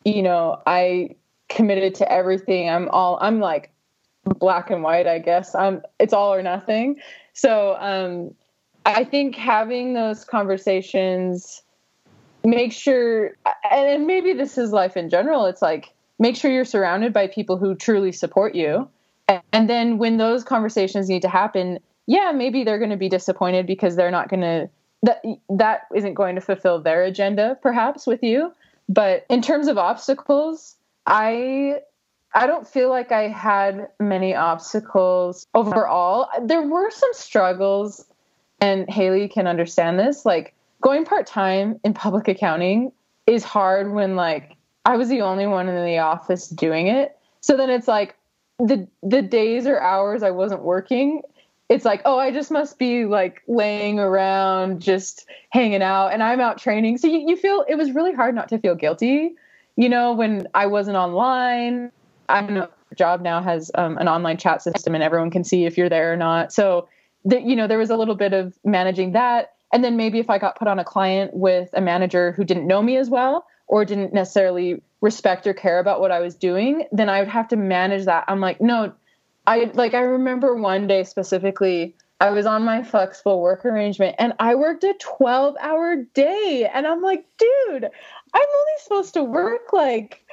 you 0.04 0.22
know, 0.22 0.60
I 0.66 1.16
committed 1.48 1.94
to 1.96 2.12
everything. 2.12 2.68
I'm 2.68 2.90
all 2.90 3.18
I'm 3.22 3.40
like 3.40 3.72
black 4.24 4.70
and 4.70 4.82
white, 4.82 5.06
I 5.06 5.18
guess. 5.18 5.54
I'm 5.54 5.80
it's 5.98 6.12
all 6.12 6.34
or 6.34 6.42
nothing. 6.42 7.00
So 7.32 7.76
um 7.80 8.34
I 8.84 9.04
think 9.04 9.36
having 9.36 9.94
those 9.94 10.22
conversations 10.22 11.62
make 12.44 12.74
sure 12.74 13.38
and 13.70 14.06
maybe 14.06 14.34
this 14.34 14.58
is 14.58 14.70
life 14.70 14.94
in 14.94 15.08
general, 15.08 15.46
it's 15.46 15.62
like 15.62 15.94
make 16.18 16.36
sure 16.36 16.50
you're 16.50 16.66
surrounded 16.66 17.14
by 17.14 17.26
people 17.26 17.56
who 17.56 17.74
truly 17.74 18.12
support 18.12 18.54
you. 18.54 18.86
And 19.50 19.70
then 19.70 19.96
when 19.96 20.18
those 20.18 20.44
conversations 20.44 21.08
need 21.08 21.22
to 21.22 21.28
happen, 21.30 21.78
yeah, 22.06 22.32
maybe 22.32 22.64
they're 22.64 22.78
going 22.78 22.90
to 22.90 22.98
be 22.98 23.08
disappointed 23.08 23.66
because 23.66 23.96
they're 23.96 24.10
not 24.10 24.28
going 24.28 24.42
to 24.42 24.68
that 25.02 25.22
that 25.48 25.82
isn't 25.94 26.14
going 26.14 26.34
to 26.36 26.40
fulfill 26.40 26.80
their 26.80 27.02
agenda 27.02 27.58
perhaps 27.62 28.06
with 28.06 28.22
you. 28.22 28.52
But 28.88 29.26
in 29.28 29.42
terms 29.42 29.68
of 29.68 29.78
obstacles 29.78 30.76
i 31.06 31.76
i 32.34 32.46
don't 32.46 32.66
feel 32.66 32.88
like 32.88 33.10
i 33.10 33.28
had 33.28 33.88
many 33.98 34.34
obstacles 34.34 35.46
overall. 35.54 36.28
There 36.42 36.62
were 36.62 36.90
some 36.90 37.12
struggles 37.12 38.04
and 38.60 38.88
haley 38.88 39.28
can 39.28 39.46
understand 39.46 39.98
this 39.98 40.24
like 40.24 40.54
going 40.80 41.04
part-time 41.04 41.80
in 41.84 41.94
public 41.94 42.28
accounting 42.28 42.92
is 43.26 43.44
hard 43.44 43.92
when 43.92 44.16
like 44.16 44.56
i 44.84 44.96
was 44.96 45.08
the 45.08 45.22
only 45.22 45.46
one 45.46 45.68
in 45.68 45.84
the 45.84 45.98
office 45.98 46.48
doing 46.48 46.86
it. 46.86 47.16
So 47.40 47.56
then 47.56 47.70
it's 47.70 47.88
like 47.88 48.16
the 48.58 48.86
the 49.02 49.22
days 49.22 49.66
or 49.66 49.80
hours 49.80 50.22
i 50.22 50.30
wasn't 50.30 50.62
working 50.62 51.22
it's 51.72 51.86
like, 51.86 52.02
oh, 52.04 52.18
I 52.18 52.30
just 52.30 52.50
must 52.50 52.78
be 52.78 53.06
like 53.06 53.42
laying 53.48 53.98
around, 53.98 54.82
just 54.82 55.26
hanging 55.48 55.82
out, 55.82 56.08
and 56.08 56.22
I'm 56.22 56.38
out 56.38 56.58
training. 56.58 56.98
So 56.98 57.06
you, 57.06 57.24
you 57.26 57.34
feel 57.34 57.64
it 57.66 57.76
was 57.76 57.92
really 57.92 58.12
hard 58.12 58.34
not 58.34 58.48
to 58.50 58.58
feel 58.58 58.74
guilty, 58.74 59.34
you 59.76 59.88
know, 59.88 60.12
when 60.12 60.46
I 60.52 60.66
wasn't 60.66 60.98
online. 60.98 61.90
I 62.28 62.42
know 62.42 62.68
job 62.94 63.22
now 63.22 63.42
has 63.42 63.70
um, 63.74 63.96
an 63.96 64.06
online 64.06 64.36
chat 64.36 64.60
system, 64.60 64.94
and 64.94 65.02
everyone 65.02 65.30
can 65.30 65.44
see 65.44 65.64
if 65.64 65.78
you're 65.78 65.88
there 65.88 66.12
or 66.12 66.16
not. 66.16 66.52
So, 66.52 66.88
you 67.24 67.56
know, 67.56 67.66
there 67.66 67.78
was 67.78 67.88
a 67.88 67.96
little 67.96 68.16
bit 68.16 68.34
of 68.34 68.54
managing 68.64 69.12
that, 69.12 69.54
and 69.72 69.82
then 69.82 69.96
maybe 69.96 70.18
if 70.18 70.28
I 70.28 70.36
got 70.36 70.58
put 70.58 70.68
on 70.68 70.78
a 70.78 70.84
client 70.84 71.32
with 71.32 71.70
a 71.72 71.80
manager 71.80 72.32
who 72.32 72.44
didn't 72.44 72.66
know 72.66 72.82
me 72.82 72.98
as 72.98 73.08
well 73.08 73.46
or 73.66 73.86
didn't 73.86 74.12
necessarily 74.12 74.82
respect 75.00 75.46
or 75.46 75.54
care 75.54 75.78
about 75.78 76.00
what 76.00 76.10
I 76.10 76.20
was 76.20 76.34
doing, 76.34 76.84
then 76.92 77.08
I 77.08 77.20
would 77.20 77.28
have 77.28 77.48
to 77.48 77.56
manage 77.56 78.04
that. 78.04 78.24
I'm 78.28 78.40
like, 78.40 78.60
no, 78.60 78.92
I 79.46 79.70
like 79.74 79.94
I 79.94 80.00
remember 80.00 80.54
one 80.54 80.86
day 80.86 81.04
specifically 81.04 81.96
I 82.20 82.30
was 82.30 82.46
on 82.46 82.62
my 82.62 82.84
flexible 82.84 83.40
work 83.40 83.64
arrangement 83.64 84.14
and 84.18 84.32
I 84.38 84.54
worked 84.54 84.84
a 84.84 84.94
12 85.00 85.56
hour 85.60 85.96
day 86.14 86.70
and 86.72 86.86
I'm 86.86 87.02
like, 87.02 87.26
dude, 87.36 87.84
I'm 87.84 87.90
only 88.34 88.78
supposed 88.78 89.14
to 89.14 89.24
work 89.24 89.72
like 89.72 90.24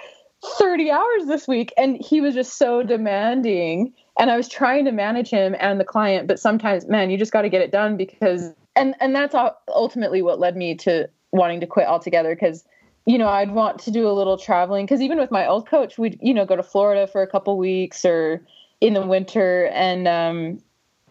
30 0.59 0.91
hours 0.91 1.25
this 1.25 1.47
week. 1.47 1.73
And 1.77 1.97
he 1.97 2.21
was 2.21 2.35
just 2.35 2.59
so 2.59 2.83
demanding 2.83 3.93
and 4.19 4.29
I 4.29 4.37
was 4.37 4.47
trying 4.47 4.85
to 4.85 4.91
manage 4.91 5.29
him 5.31 5.55
and 5.59 5.79
the 5.79 5.85
client 5.85 6.27
but 6.27 6.39
sometimes 6.39 6.87
man 6.87 7.09
you 7.09 7.17
just 7.17 7.31
got 7.31 7.41
to 7.41 7.49
get 7.49 7.61
it 7.61 7.71
done 7.71 7.97
because 7.97 8.53
and 8.75 8.93
and 8.99 9.15
that's 9.15 9.33
ultimately 9.69 10.21
what 10.21 10.39
led 10.39 10.55
me 10.55 10.75
to 10.75 11.09
wanting 11.31 11.59
to 11.61 11.67
quit 11.67 11.87
altogether 11.87 12.35
because 12.35 12.65
you 13.05 13.17
know 13.17 13.29
I'd 13.29 13.51
want 13.51 13.79
to 13.79 13.91
do 13.91 14.07
a 14.07 14.13
little 14.13 14.37
traveling 14.37 14.85
because 14.85 15.01
even 15.01 15.17
with 15.17 15.31
my 15.31 15.47
old 15.47 15.67
coach 15.67 15.97
we'd 15.97 16.19
you 16.21 16.33
know 16.33 16.45
go 16.45 16.55
to 16.55 16.63
Florida 16.63 17.07
for 17.07 17.23
a 17.23 17.27
couple 17.27 17.57
weeks 17.57 18.05
or 18.05 18.45
in 18.81 18.93
the 18.93 19.05
winter 19.05 19.67
and 19.67 20.07
um 20.07 20.61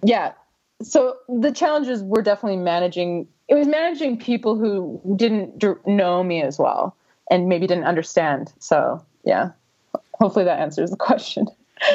yeah. 0.02 0.32
So 0.80 1.16
the 1.28 1.50
challenges 1.50 2.02
were 2.02 2.22
definitely 2.22 2.58
managing 2.58 3.26
it 3.48 3.54
was 3.54 3.66
managing 3.66 4.18
people 4.18 4.56
who 4.56 5.00
didn't 5.16 5.64
know 5.86 6.22
me 6.22 6.42
as 6.42 6.58
well 6.58 6.94
and 7.30 7.48
maybe 7.48 7.66
didn't 7.66 7.84
understand. 7.84 8.52
So 8.58 9.04
yeah. 9.24 9.50
Hopefully 10.14 10.44
that 10.44 10.58
answers 10.58 10.90
the 10.90 10.96
question 10.96 11.46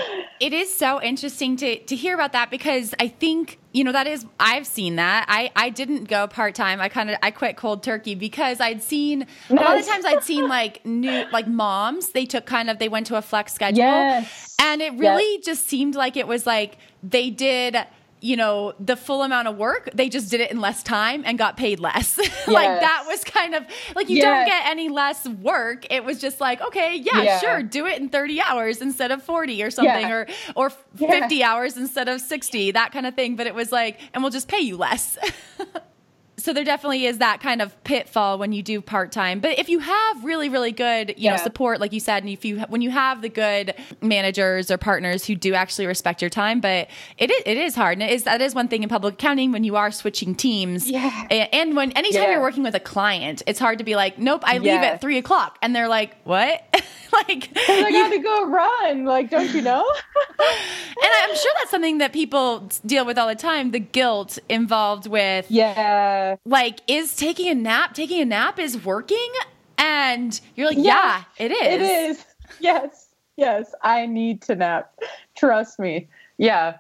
it 0.44 0.52
is 0.52 0.76
so 0.76 1.02
interesting 1.02 1.56
to 1.56 1.78
to 1.86 1.96
hear 1.96 2.14
about 2.14 2.34
that 2.34 2.52
because 2.52 2.94
I 3.00 3.08
think 3.08 3.60
you 3.72 3.86
know 3.86 3.94
that 3.94 4.08
is 4.08 4.26
I've 4.42 4.68
seen 4.68 4.98
that 4.98 5.26
I 5.30 5.52
I 5.56 5.70
didn't 5.70 6.10
go 6.10 6.28
part 6.28 6.54
time 6.54 6.82
I 6.82 6.90
kind 6.90 7.10
of 7.10 7.16
I 7.24 7.32
quit 7.32 7.56
cold 7.56 7.82
turkey 7.82 8.14
because 8.14 8.60
I'd 8.60 8.84
seen 8.84 9.26
a 9.50 9.54
lot 9.54 9.78
of 9.78 9.88
times 9.88 10.04
I'd 10.04 10.22
seen 10.22 10.50
like 10.50 10.86
new 10.86 11.24
like 11.32 11.48
moms 11.48 12.10
they 12.10 12.26
took 12.26 12.46
kind 12.46 12.70
of 12.70 12.78
they 12.78 12.90
went 12.90 13.08
to 13.08 13.16
a 13.16 13.22
flex 13.22 13.54
schedule 13.54 13.78
yes. 13.78 14.54
and 14.60 14.82
it 14.82 14.92
really 14.96 15.36
yes. 15.36 15.46
just 15.46 15.66
seemed 15.66 15.96
like 15.96 16.18
it 16.18 16.28
was 16.28 16.46
like 16.46 16.78
they 17.02 17.30
did 17.30 17.78
you 18.24 18.38
know 18.38 18.74
the 18.80 18.96
full 18.96 19.22
amount 19.22 19.50
of 19.50 19.58
work 19.58 19.90
they 19.94 20.08
just 20.08 20.32
did 20.32 20.40
it 20.40 20.50
in 20.50 20.62
less 20.62 20.82
time 20.82 21.24
and 21.26 21.38
got 21.38 21.58
paid 21.58 21.78
less 21.78 22.18
yes. 22.22 22.48
like 22.48 22.80
that 22.80 23.04
was 23.06 23.22
kind 23.26 23.54
of 23.54 23.66
like 23.96 24.10
you 24.10 24.16
yes. 24.16 24.24
don't 24.24 24.46
get 24.48 24.66
any 24.72 24.88
less 24.88 25.28
work 25.28 25.86
it 25.92 26.06
was 26.06 26.22
just 26.22 26.40
like 26.40 26.62
okay 26.62 26.96
yeah, 26.96 27.22
yeah, 27.22 27.40
sure 27.40 27.62
do 27.62 27.86
it 27.86 28.00
in 28.00 28.08
30 28.08 28.42
hours 28.42 28.82
instead 28.82 29.12
of 29.12 29.22
40 29.22 29.62
or 29.62 29.70
something 29.70 30.08
yeah. 30.08 30.14
or 30.14 30.28
or 30.56 30.70
50 30.70 31.36
yeah. 31.36 31.52
hours 31.52 31.76
instead 31.76 32.08
of 32.08 32.22
60 32.22 32.72
that 32.72 32.94
kind 32.94 33.06
of 33.06 33.14
thing 33.14 33.36
but 33.36 33.46
it 33.46 33.54
was 33.54 33.74
like 33.74 34.00
and 34.14 34.24
we'll 34.24 34.32
just 34.32 34.48
pay 34.48 34.62
you 34.62 34.78
less 34.78 35.18
so 36.38 36.52
there 36.52 36.64
definitely 36.64 37.06
is 37.06 37.20
that 37.20 37.42
kind 37.42 37.62
of 37.62 37.82
pitfall 37.84 38.40
when 38.40 38.54
you 38.54 38.64
do 38.64 38.82
part 38.82 39.12
time. 39.12 39.40
But 39.40 39.60
if 39.60 39.70
you 39.70 39.80
have 39.80 40.24
really, 40.24 40.50
really 40.50 40.72
good, 40.72 41.10
you 41.10 41.16
yeah. 41.18 41.32
know, 41.32 41.38
support, 41.38 41.80
like 41.80 41.94
you 41.94 42.00
said, 42.00 42.24
and 42.24 42.32
if 42.32 42.44
you 42.44 42.60
when 42.62 42.82
you 42.82 42.90
have 42.90 43.22
the 43.22 43.30
good 43.30 43.76
managers 44.02 44.72
or 44.72 44.78
partners 44.78 45.26
who 45.26 45.36
do 45.36 45.54
actually 45.54 45.86
respect 45.86 46.22
your 46.22 46.30
time, 46.30 46.60
but 46.60 46.90
it 47.18 47.30
is, 47.30 47.44
it 47.46 47.58
is 47.58 47.76
hard, 47.76 48.00
and 48.00 48.10
it 48.10 48.14
is 48.14 48.24
that 48.24 48.42
is 48.42 48.56
one 48.56 48.68
thing 48.68 48.84
in 48.84 48.90
public 48.90 49.16
accounting 49.16 49.52
when 49.52 49.64
you 49.64 49.76
are 49.76 49.92
switching 49.92 50.34
teams, 50.34 50.90
yeah. 50.90 51.28
and 51.30 51.76
when 51.76 51.92
anytime 51.92 52.24
yeah. 52.24 52.32
you're 52.32 52.42
working 52.42 52.64
with 52.64 52.76
a 52.76 52.80
client, 52.80 53.44
it's 53.46 53.60
hard 53.60 53.78
to 53.78 53.84
be 53.84 53.96
like, 53.96 54.18
nope, 54.18 54.42
I 54.46 54.58
leave 54.58 54.82
at 54.82 55.02
three 55.02 55.18
o'clock, 55.18 55.58
and 55.62 55.76
they're 55.76 55.88
like, 55.88 56.16
what? 56.24 56.64
like 57.14 57.50
I 57.70 57.92
got 57.92 58.10
to 58.10 58.20
go 58.20 58.48
run. 58.50 59.06
Like, 59.06 59.30
don't 59.30 59.54
you 59.54 59.62
know? 59.62 59.88
and 60.40 61.12
I'm 61.22 61.36
sure 61.36 61.52
that's 61.60 61.70
something 61.70 62.00
that 62.00 62.12
people 62.12 62.70
deal 62.86 63.06
with 63.06 63.18
all 63.18 63.28
the 63.28 63.36
time. 63.36 63.72
The 63.72 63.80
guilt 63.80 64.40
involved 64.50 65.06
with 65.08 65.46
yeah 65.50 66.23
like 66.46 66.80
is 66.88 67.16
taking 67.16 67.48
a 67.50 67.56
nap 67.56 67.94
taking 67.94 68.22
a 68.22 68.26
nap 68.26 68.60
is 68.60 68.84
working? 68.84 69.30
And 69.78 70.40
you're 70.56 70.68
like 70.68 70.78
yeah, 70.78 71.24
yeah 71.38 71.46
it 71.46 71.52
is 71.52 71.60
it 71.62 71.82
is. 71.82 72.26
yes 72.60 73.10
yes 73.36 73.74
i 73.82 74.06
need 74.06 74.42
to 74.44 74.56
nap. 74.56 74.94
Trust 75.36 75.80
me. 75.80 76.08
Yeah. 76.38 76.78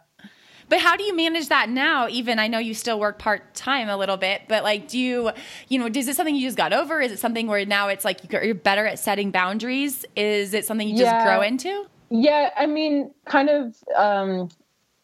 But 0.69 0.79
how 0.79 0.95
do 0.95 1.03
you 1.03 1.15
manage 1.15 1.49
that 1.49 1.69
now? 1.69 2.07
Even 2.07 2.39
i 2.39 2.47
know 2.47 2.59
you 2.59 2.73
still 2.73 2.99
work 2.99 3.19
part-time 3.19 3.89
a 3.89 3.97
little 3.97 4.17
bit 4.17 4.43
but 4.47 4.63
like 4.63 4.87
do 4.87 4.97
you 4.97 5.31
you 5.69 5.79
know 5.79 5.87
is 5.87 6.07
it 6.07 6.15
something 6.15 6.35
you 6.35 6.47
just 6.47 6.57
got 6.57 6.73
over? 6.73 7.01
Is 7.01 7.11
it 7.11 7.19
something 7.19 7.47
where 7.47 7.65
now 7.65 7.89
it's 7.89 8.05
like 8.05 8.31
you're 8.31 8.55
better 8.55 8.85
at 8.85 8.99
setting 8.99 9.31
boundaries? 9.31 10.05
Is 10.15 10.53
it 10.53 10.65
something 10.65 10.87
you 10.87 10.97
just 10.97 11.11
yeah. 11.11 11.25
grow 11.25 11.41
into? 11.41 11.85
Yeah 12.09 12.51
i 12.55 12.65
mean 12.65 13.11
kind 13.25 13.49
of 13.49 13.75
um 13.95 14.49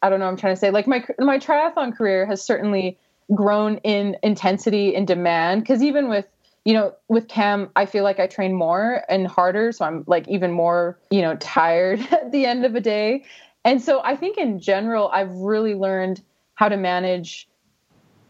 i 0.02 0.08
don't 0.08 0.20
know 0.20 0.26
i'm 0.26 0.36
trying 0.36 0.54
to 0.54 0.60
say. 0.60 0.70
Like 0.70 0.86
my 0.86 1.04
my 1.18 1.38
triathlon 1.38 1.94
career 1.96 2.24
has 2.26 2.42
certainly 2.44 2.98
grown 3.34 3.76
in 3.78 4.16
intensity 4.22 4.94
and 4.94 5.06
demand. 5.06 5.62
Because 5.62 5.82
even 5.82 6.08
with 6.08 6.26
you 6.64 6.74
know 6.74 6.94
with 7.08 7.26
cam 7.26 7.70
i 7.74 7.86
feel 7.86 8.04
like 8.04 8.20
i 8.20 8.26
train 8.26 8.52
more 8.52 9.02
and 9.08 9.26
harder 9.26 9.72
so 9.72 9.82
i'm 9.82 10.04
like 10.06 10.28
even 10.28 10.52
more 10.52 10.98
you 11.10 11.22
know 11.22 11.34
tired 11.36 11.98
at 12.12 12.30
the 12.32 12.44
end 12.44 12.66
of 12.66 12.74
a 12.74 12.80
day. 12.80 13.24
And 13.64 13.82
so 13.82 14.00
I 14.02 14.16
think 14.16 14.38
in 14.38 14.60
general, 14.60 15.08
I've 15.08 15.32
really 15.32 15.74
learned 15.74 16.22
how 16.54 16.68
to 16.68 16.76
manage, 16.76 17.48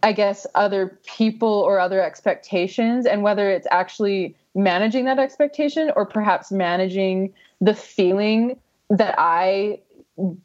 I 0.02 0.12
guess, 0.12 0.46
other 0.54 0.98
people 1.06 1.48
or 1.48 1.78
other 1.78 2.02
expectations, 2.02 3.06
and 3.06 3.22
whether 3.22 3.50
it's 3.50 3.66
actually 3.70 4.34
managing 4.54 5.04
that 5.04 5.18
expectation 5.18 5.92
or 5.94 6.04
perhaps 6.04 6.50
managing 6.50 7.32
the 7.60 7.74
feeling 7.74 8.58
that 8.88 9.14
I 9.18 9.80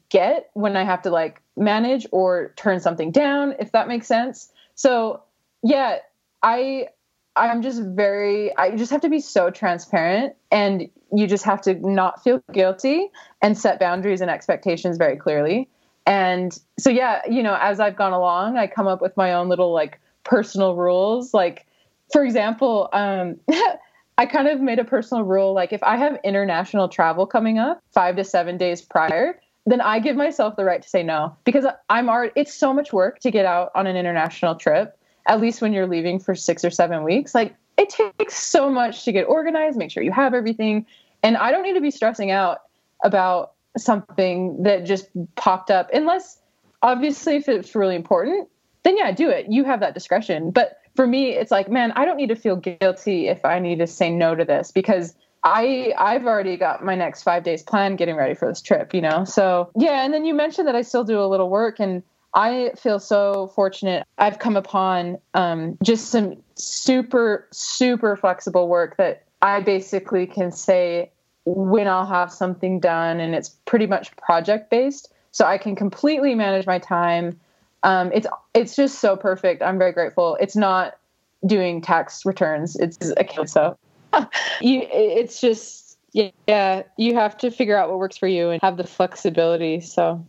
get 0.08 0.50
when 0.54 0.76
I 0.76 0.84
have 0.84 1.02
to 1.02 1.10
like 1.10 1.42
manage 1.56 2.06
or 2.12 2.52
turn 2.56 2.80
something 2.80 3.10
down, 3.10 3.54
if 3.58 3.72
that 3.72 3.88
makes 3.88 4.06
sense. 4.06 4.52
So, 4.74 5.22
yeah, 5.62 5.98
I 6.42 6.88
I'm 7.36 7.62
just 7.62 7.82
very 7.82 8.56
I 8.56 8.76
just 8.76 8.90
have 8.90 9.02
to 9.02 9.08
be 9.08 9.20
so 9.20 9.50
transparent 9.50 10.34
and 10.50 10.88
you 11.12 11.26
just 11.26 11.44
have 11.44 11.60
to 11.62 11.74
not 11.74 12.22
feel 12.24 12.42
guilty 12.52 13.10
and 13.42 13.56
set 13.56 13.78
boundaries 13.78 14.20
and 14.20 14.30
expectations 14.30 14.96
very 14.96 15.16
clearly. 15.16 15.68
And 16.06 16.58
so 16.78 16.90
yeah, 16.90 17.22
you 17.28 17.42
know, 17.42 17.58
as 17.60 17.78
I've 17.78 17.96
gone 17.96 18.12
along, 18.12 18.56
I 18.56 18.66
come 18.66 18.86
up 18.86 19.02
with 19.02 19.16
my 19.16 19.32
own 19.34 19.48
little 19.48 19.72
like 19.72 20.00
personal 20.24 20.76
rules. 20.76 21.34
Like 21.34 21.66
for 22.12 22.24
example, 22.24 22.88
um 22.92 23.36
I 24.18 24.24
kind 24.24 24.48
of 24.48 24.62
made 24.62 24.78
a 24.78 24.84
personal 24.84 25.24
rule 25.24 25.52
like 25.52 25.74
if 25.74 25.82
I 25.82 25.96
have 25.96 26.18
international 26.24 26.88
travel 26.88 27.26
coming 27.26 27.58
up 27.58 27.82
5 27.92 28.16
to 28.16 28.24
7 28.24 28.56
days 28.56 28.80
prior, 28.80 29.38
then 29.66 29.80
I 29.80 29.98
give 29.98 30.16
myself 30.16 30.56
the 30.56 30.64
right 30.64 30.80
to 30.80 30.88
say 30.88 31.02
no 31.02 31.36
because 31.44 31.66
I'm 31.90 32.08
already 32.08 32.32
it's 32.36 32.54
so 32.54 32.72
much 32.72 32.92
work 32.92 33.18
to 33.20 33.30
get 33.30 33.44
out 33.44 33.72
on 33.74 33.86
an 33.86 33.96
international 33.96 34.54
trip 34.54 34.96
at 35.26 35.40
least 35.40 35.60
when 35.60 35.72
you're 35.72 35.88
leaving 35.88 36.20
for 36.20 36.34
6 36.34 36.64
or 36.64 36.70
7 36.70 37.02
weeks. 37.02 37.34
Like 37.34 37.54
it 37.76 37.88
takes 37.90 38.36
so 38.40 38.70
much 38.70 39.04
to 39.04 39.12
get 39.12 39.24
organized, 39.24 39.76
make 39.76 39.90
sure 39.90 40.02
you 40.02 40.12
have 40.12 40.34
everything. 40.34 40.86
And 41.22 41.36
I 41.36 41.50
don't 41.50 41.62
need 41.62 41.74
to 41.74 41.80
be 41.80 41.90
stressing 41.90 42.30
out 42.30 42.60
about 43.04 43.52
something 43.76 44.62
that 44.62 44.84
just 44.84 45.08
popped 45.34 45.70
up 45.70 45.90
unless 45.92 46.40
obviously 46.82 47.36
if 47.36 47.48
it's 47.48 47.74
really 47.74 47.96
important, 47.96 48.48
then 48.84 48.96
yeah, 48.96 49.10
do 49.10 49.28
it. 49.28 49.46
You 49.50 49.64
have 49.64 49.80
that 49.80 49.94
discretion. 49.94 50.50
But 50.50 50.78
for 50.94 51.06
me, 51.06 51.32
it's 51.32 51.50
like, 51.50 51.68
man, 51.68 51.92
I 51.92 52.04
don't 52.04 52.16
need 52.16 52.28
to 52.28 52.36
feel 52.36 52.56
guilty 52.56 53.28
if 53.28 53.44
I 53.44 53.58
need 53.58 53.80
to 53.80 53.86
say 53.86 54.10
no 54.10 54.34
to 54.34 54.44
this 54.44 54.70
because 54.70 55.14
I 55.44 55.94
I've 55.98 56.26
already 56.26 56.56
got 56.56 56.84
my 56.84 56.94
next 56.94 57.22
5 57.22 57.42
days 57.42 57.62
planned 57.62 57.98
getting 57.98 58.16
ready 58.16 58.34
for 58.34 58.48
this 58.48 58.60
trip, 58.60 58.94
you 58.94 59.00
know. 59.00 59.24
So, 59.24 59.70
yeah, 59.76 60.04
and 60.04 60.12
then 60.12 60.24
you 60.24 60.34
mentioned 60.34 60.66
that 60.68 60.74
I 60.74 60.82
still 60.82 61.04
do 61.04 61.20
a 61.20 61.26
little 61.26 61.50
work 61.50 61.78
and 61.78 62.02
I 62.36 62.72
feel 62.76 62.98
so 62.98 63.50
fortunate. 63.54 64.06
I've 64.18 64.38
come 64.38 64.56
upon 64.56 65.16
um, 65.32 65.78
just 65.82 66.10
some 66.10 66.36
super, 66.54 67.48
super 67.50 68.14
flexible 68.14 68.68
work 68.68 68.98
that 68.98 69.24
I 69.40 69.60
basically 69.60 70.26
can 70.26 70.52
say 70.52 71.10
when 71.46 71.88
I'll 71.88 72.06
have 72.06 72.30
something 72.30 72.78
done, 72.78 73.20
and 73.20 73.34
it's 73.34 73.48
pretty 73.64 73.86
much 73.86 74.14
project 74.16 74.70
based. 74.70 75.12
So 75.30 75.46
I 75.46 75.56
can 75.56 75.76
completely 75.76 76.34
manage 76.34 76.66
my 76.66 76.78
time. 76.78 77.40
Um, 77.82 78.10
it's 78.12 78.26
it's 78.52 78.76
just 78.76 78.98
so 78.98 79.16
perfect. 79.16 79.62
I'm 79.62 79.78
very 79.78 79.92
grateful. 79.92 80.36
It's 80.40 80.56
not 80.56 80.98
doing 81.46 81.80
tax 81.80 82.26
returns. 82.26 82.76
It's 82.76 82.98
a 83.16 83.46
so 83.46 83.78
you. 84.60 84.86
It's 84.90 85.40
just 85.40 85.98
yeah. 86.12 86.82
You 86.96 87.14
have 87.14 87.36
to 87.38 87.50
figure 87.50 87.76
out 87.76 87.90
what 87.90 87.98
works 87.98 88.16
for 88.16 88.28
you 88.28 88.50
and 88.50 88.60
have 88.62 88.76
the 88.76 88.86
flexibility. 88.86 89.80
So 89.80 90.26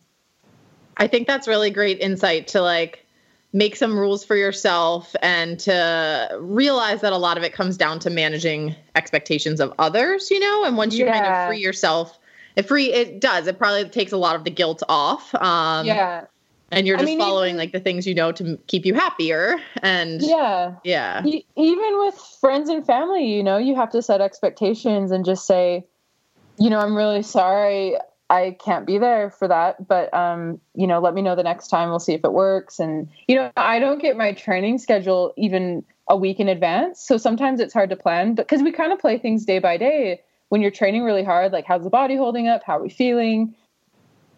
I 0.97 1.07
think 1.07 1.27
that's 1.27 1.47
really 1.47 1.69
great 1.69 1.99
insight 1.99 2.47
to 2.49 2.61
like 2.61 3.05
make 3.53 3.75
some 3.75 3.97
rules 3.97 4.25
for 4.25 4.35
yourself 4.35 5.15
and 5.21 5.59
to 5.59 6.37
realize 6.39 7.01
that 7.01 7.13
a 7.13 7.17
lot 7.17 7.37
of 7.37 7.43
it 7.43 7.53
comes 7.53 7.77
down 7.77 7.99
to 7.99 8.09
managing 8.09 8.75
expectations 8.95 9.59
of 9.59 9.73
others, 9.79 10.29
you 10.29 10.39
know, 10.39 10.65
and 10.65 10.77
once 10.77 10.95
you 10.95 11.05
yeah. 11.05 11.13
kind 11.13 11.25
of 11.25 11.47
free 11.47 11.59
yourself, 11.59 12.19
it 12.55 12.67
free 12.67 12.91
it 12.91 13.21
does. 13.21 13.47
It 13.47 13.57
probably 13.57 13.87
takes 13.89 14.11
a 14.11 14.17
lot 14.17 14.35
of 14.35 14.43
the 14.43 14.51
guilt 14.51 14.83
off. 14.89 15.33
Um 15.35 15.85
Yeah. 15.85 16.25
And 16.71 16.85
you're 16.85 16.97
just 16.97 17.07
I 17.07 17.11
mean, 17.11 17.19
following 17.19 17.49
even, 17.49 17.57
like 17.57 17.71
the 17.71 17.79
things 17.79 18.05
you 18.05 18.13
know 18.13 18.31
to 18.33 18.57
keep 18.67 18.85
you 18.85 18.93
happier 18.93 19.55
and 19.81 20.21
Yeah. 20.21 20.75
Yeah. 20.83 21.23
Even 21.23 21.99
with 21.99 22.15
friends 22.41 22.69
and 22.69 22.85
family, 22.85 23.25
you 23.25 23.43
know, 23.43 23.57
you 23.57 23.75
have 23.75 23.89
to 23.91 24.01
set 24.01 24.19
expectations 24.21 25.11
and 25.11 25.23
just 25.23 25.47
say, 25.47 25.85
you 26.57 26.69
know, 26.69 26.79
I'm 26.79 26.95
really 26.95 27.23
sorry. 27.23 27.95
I 28.29 28.57
can't 28.59 28.85
be 28.85 28.97
there 28.97 29.29
for 29.29 29.47
that, 29.47 29.87
but 29.87 30.13
um, 30.13 30.59
you 30.75 30.85
know, 30.85 30.99
let 30.99 31.13
me 31.13 31.21
know 31.21 31.35
the 31.35 31.43
next 31.43 31.69
time. 31.69 31.89
We'll 31.89 31.99
see 31.99 32.13
if 32.13 32.25
it 32.25 32.33
works. 32.33 32.79
And 32.79 33.07
you 33.27 33.35
know, 33.35 33.51
I 33.55 33.79
don't 33.79 34.01
get 34.01 34.17
my 34.17 34.33
training 34.33 34.79
schedule 34.79 35.33
even 35.37 35.85
a 36.09 36.17
week 36.17 36.39
in 36.39 36.49
advance, 36.49 37.01
so 37.01 37.17
sometimes 37.17 37.59
it's 37.59 37.73
hard 37.73 37.89
to 37.89 37.95
plan. 37.95 38.35
But 38.35 38.47
because 38.47 38.63
we 38.63 38.71
kind 38.71 38.91
of 38.91 38.99
play 38.99 39.17
things 39.17 39.45
day 39.45 39.59
by 39.59 39.77
day, 39.77 40.21
when 40.49 40.61
you're 40.61 40.71
training 40.71 41.03
really 41.03 41.23
hard, 41.23 41.53
like 41.53 41.65
how's 41.65 41.83
the 41.83 41.89
body 41.89 42.17
holding 42.17 42.49
up? 42.49 42.63
How 42.65 42.79
are 42.79 42.83
we 42.83 42.89
feeling? 42.89 43.55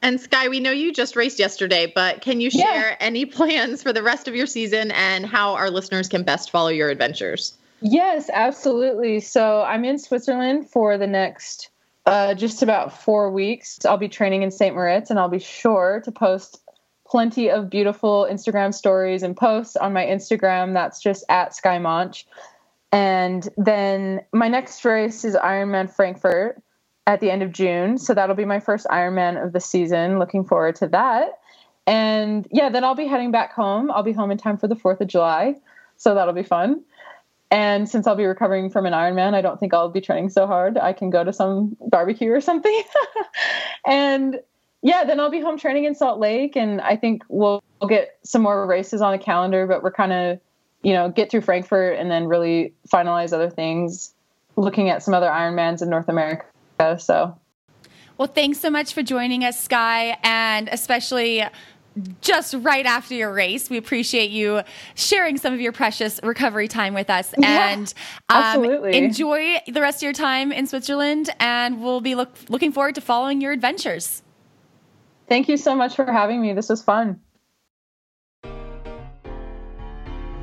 And 0.02 0.20
Skye, 0.20 0.48
we 0.48 0.60
know 0.60 0.72
you 0.72 0.94
just 0.94 1.16
raced 1.16 1.40
yesterday, 1.40 1.92
but 1.94 2.22
can 2.22 2.42
you 2.42 2.50
share 2.50 2.90
yeah. 2.90 2.96
any 3.00 3.26
plans 3.26 3.84
for 3.84 3.94
the 3.94 4.04
rest 4.04 4.28
of 4.28 4.36
your 4.36 4.48
season 4.48 4.92
and 4.92 5.26
how 5.26 5.54
our 5.56 5.70
listeners 5.70 6.08
can 6.08 6.24
best 6.24 6.52
follow 6.52 6.70
your 6.70 6.90
adventures? 6.90 7.58
Yes, 7.82 8.30
absolutely. 8.32 9.20
So 9.20 9.62
I'm 9.62 9.86
in 9.86 9.98
Switzerland 9.98 10.70
for 10.70 10.98
the 10.98 11.08
next 11.08 11.70
uh, 12.06 12.34
just 12.34 12.64
about 12.64 13.02
four 13.02 13.32
weeks. 13.32 13.86
I'll 13.86 13.98
be 13.98 14.10
training 14.10 14.42
in 14.42 14.52
St. 14.52 14.74
Moritz, 14.74 15.10
and 15.10 15.20
I'll 15.20 15.30
be 15.30 15.40
sure 15.40 16.02
to 16.06 16.12
post 16.12 16.62
plenty 17.08 17.50
of 17.50 17.70
beautiful 17.70 18.28
Instagram 18.30 18.74
stories 18.74 19.24
and 19.24 19.36
posts 19.36 19.76
on 19.76 19.94
my 19.94 20.06
Instagram. 20.06 20.74
That's 20.74 21.02
just 21.02 21.24
at 21.30 21.56
Skye 21.56 21.80
Moench. 21.80 22.26
And 22.92 23.48
then 23.58 24.22
my 24.34 24.48
next 24.48 24.84
race 24.86 25.24
is 25.24 25.36
Ironman 25.36 25.94
Frankfurt 25.94 26.62
at 27.10 27.22
the 27.22 27.32
end 27.32 27.42
of 27.42 27.52
June. 27.52 27.98
So 27.98 28.14
that'll 28.14 28.36
be 28.36 28.46
my 28.46 28.60
first 28.60 28.86
Ironman 28.86 29.44
of 29.44 29.52
the 29.52 29.60
season. 29.60 30.20
Looking 30.20 30.46
forward 30.46 30.76
to 30.76 30.88
that. 30.90 31.40
And 31.88 32.48
yeah, 32.52 32.70
then 32.70 32.84
I'll 32.84 32.94
be 32.94 33.08
heading 33.08 33.32
back 33.32 33.52
home. 33.52 33.90
I'll 33.90 34.04
be 34.04 34.12
home 34.12 34.30
in 34.30 34.38
time 34.38 34.58
for 34.58 34.68
the 34.68 34.76
4th 34.76 35.02
of 35.02 35.08
July. 35.08 35.56
So 35.98 36.14
that'll 36.14 36.36
be 36.36 36.44
fun. 36.44 36.84
And 37.50 37.90
since 37.90 38.06
I'll 38.06 38.16
be 38.16 38.26
recovering 38.26 38.70
from 38.70 38.86
an 38.86 38.94
Ironman, 38.94 39.34
I 39.34 39.42
don't 39.42 39.60
think 39.60 39.74
I'll 39.74 39.90
be 39.90 40.02
training 40.02 40.30
so 40.30 40.46
hard. 40.46 40.78
I 40.78 40.94
can 40.94 41.10
go 41.10 41.24
to 41.24 41.34
some 41.34 41.76
barbecue 41.88 42.32
or 42.32 42.42
something. 42.42 42.84
and 43.88 44.40
yeah, 44.84 45.04
then 45.04 45.20
I'll 45.20 45.32
be 45.32 45.42
home 45.42 45.58
training 45.58 45.86
in 45.86 45.96
Salt 45.96 46.20
Lake. 46.20 46.56
And 46.56 46.80
I 46.80 46.96
think 46.96 47.24
we'll, 47.28 47.64
we'll 47.82 47.90
get 47.90 48.20
some 48.22 48.44
more 48.44 48.68
races 48.68 49.02
on 49.02 49.14
the 49.14 49.18
calendar, 49.18 49.66
but 49.66 49.82
we're 49.82 49.92
kind 49.92 50.14
of, 50.14 50.40
you 50.84 50.94
know, 50.94 51.10
get 51.10 51.32
through 51.32 51.42
Frankfurt 51.42 51.98
and 51.98 52.12
then 52.12 52.28
really 52.28 52.76
finalize 52.88 53.34
other 53.34 53.50
things, 53.50 54.14
looking 54.58 54.92
at 54.92 55.02
some 55.02 55.16
other 55.16 55.28
Ironmans 55.28 55.82
in 55.82 55.90
North 55.90 56.08
America. 56.08 56.46
So. 56.80 57.38
Well, 58.18 58.28
thanks 58.28 58.60
so 58.60 58.70
much 58.70 58.94
for 58.94 59.02
joining 59.02 59.46
us, 59.46 59.60
Skye, 59.60 60.18
and 60.24 60.68
especially 60.70 61.44
just 62.22 62.54
right 62.60 62.86
after 62.86 63.14
your 63.14 63.34
race. 63.34 63.70
We 63.70 63.78
appreciate 63.78 64.32
you 64.32 64.62
sharing 64.96 65.38
some 65.38 65.54
of 65.54 65.62
your 65.62 65.72
precious 65.72 66.20
recovery 66.24 66.68
time 66.68 66.94
with 66.94 67.10
us. 67.10 67.34
Yeah, 67.38 67.70
and 67.70 67.94
um, 68.30 68.44
absolutely. 68.44 68.98
enjoy 68.98 69.58
the 69.68 69.82
rest 69.82 70.00
of 70.00 70.04
your 70.04 70.14
time 70.14 70.52
in 70.52 70.68
Switzerland. 70.68 71.30
And 71.40 71.82
we'll 71.82 72.02
be 72.02 72.16
look, 72.16 72.36
looking 72.50 72.72
forward 72.72 72.96
to 72.96 73.02
following 73.02 73.42
your 73.42 73.52
adventures. 73.52 74.22
Thank 75.28 75.48
you 75.48 75.58
so 75.58 75.76
much 75.76 75.96
for 75.96 76.06
having 76.06 76.42
me. 76.42 76.54
This 76.54 76.70
was 76.70 76.82
fun. 76.82 77.20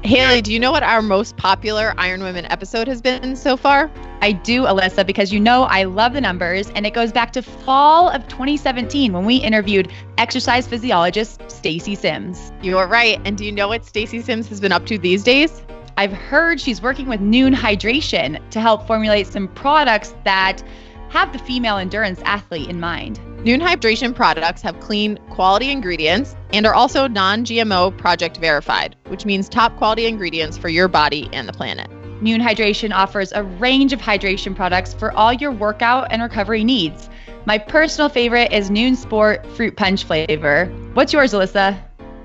Haley, 0.07 0.41
do 0.41 0.53
you 0.53 0.61
know 0.61 0.71
what 0.71 0.85
our 0.85 1.03
most 1.03 1.37
popular 1.37 1.93
Iron 1.99 2.23
Women 2.23 2.45
episode 2.45 2.87
has 2.87 3.03
been 3.03 3.35
so 3.35 3.57
far? 3.57 3.91
I 4.21 4.31
do, 4.31 4.63
Alyssa, 4.63 5.05
because 5.05 5.33
you 5.33 5.41
know 5.41 5.65
I 5.65 5.83
love 5.83 6.13
the 6.13 6.21
numbers, 6.21 6.71
and 6.71 6.87
it 6.87 6.95
goes 6.95 7.11
back 7.11 7.33
to 7.33 7.43
fall 7.43 8.11
of 8.11 8.29
2017 8.29 9.13
when 9.13 9.25
we 9.25 9.39
interviewed 9.39 9.91
exercise 10.17 10.69
physiologist 10.69 11.43
Stacy 11.51 11.97
Sims. 11.97 12.53
You 12.63 12.79
are 12.79 12.87
right. 12.87 13.21
And 13.25 13.37
do 13.37 13.45
you 13.45 13.51
know 13.51 13.67
what 13.67 13.85
Stacy 13.85 14.23
Sims 14.23 14.47
has 14.47 14.61
been 14.61 14.71
up 14.71 14.87
to 14.87 14.97
these 14.97 15.25
days? 15.25 15.61
I've 15.97 16.13
heard 16.13 16.61
she's 16.61 16.81
working 16.81 17.09
with 17.09 17.19
Nuun 17.19 17.53
Hydration 17.53 18.41
to 18.51 18.61
help 18.61 18.87
formulate 18.87 19.27
some 19.27 19.49
products 19.49 20.15
that 20.23 20.63
have 21.09 21.33
the 21.33 21.41
female 21.41 21.79
endurance 21.79 22.21
athlete 22.25 22.69
in 22.69 22.79
mind. 22.79 23.19
Nuun 23.47 23.63
Hydration 23.63 24.13
products 24.13 24.61
have 24.63 24.81
clean, 24.81 25.19
quality 25.31 25.71
ingredients 25.71 26.35
and 26.53 26.67
are 26.67 26.75
also 26.75 27.07
non 27.07 27.45
GMO 27.45 27.97
project 27.97 28.39
verified, 28.39 28.97
which 29.07 29.25
means 29.25 29.49
top 29.49 29.77
quality 29.77 30.07
ingredients 30.07 30.59
for 30.59 30.69
your 30.69 30.89
body 30.89 31.31
and 31.33 31.49
the 31.49 31.53
planet. 31.53 31.89
Nuun 32.21 32.43
Hydration 32.43 32.93
offers 32.93 33.31
a 33.31 33.45
range 33.45 33.93
of 33.93 34.01
hydration 34.01 34.57
products 34.57 34.95
for 34.95 35.13
all 35.13 35.33
your 35.33 35.53
workout 35.53 36.09
and 36.11 36.23
recovery 36.23 36.65
needs. 36.65 37.09
My 37.45 37.57
personal 37.57 38.09
favorite 38.09 38.53
is 38.53 38.69
Nuun 38.69 38.97
Sport 38.97 39.47
Fruit 39.53 39.77
Punch 39.77 40.03
flavor. 40.03 40.67
What's 40.95 41.13
yours, 41.13 41.33
Alyssa? 41.33 41.81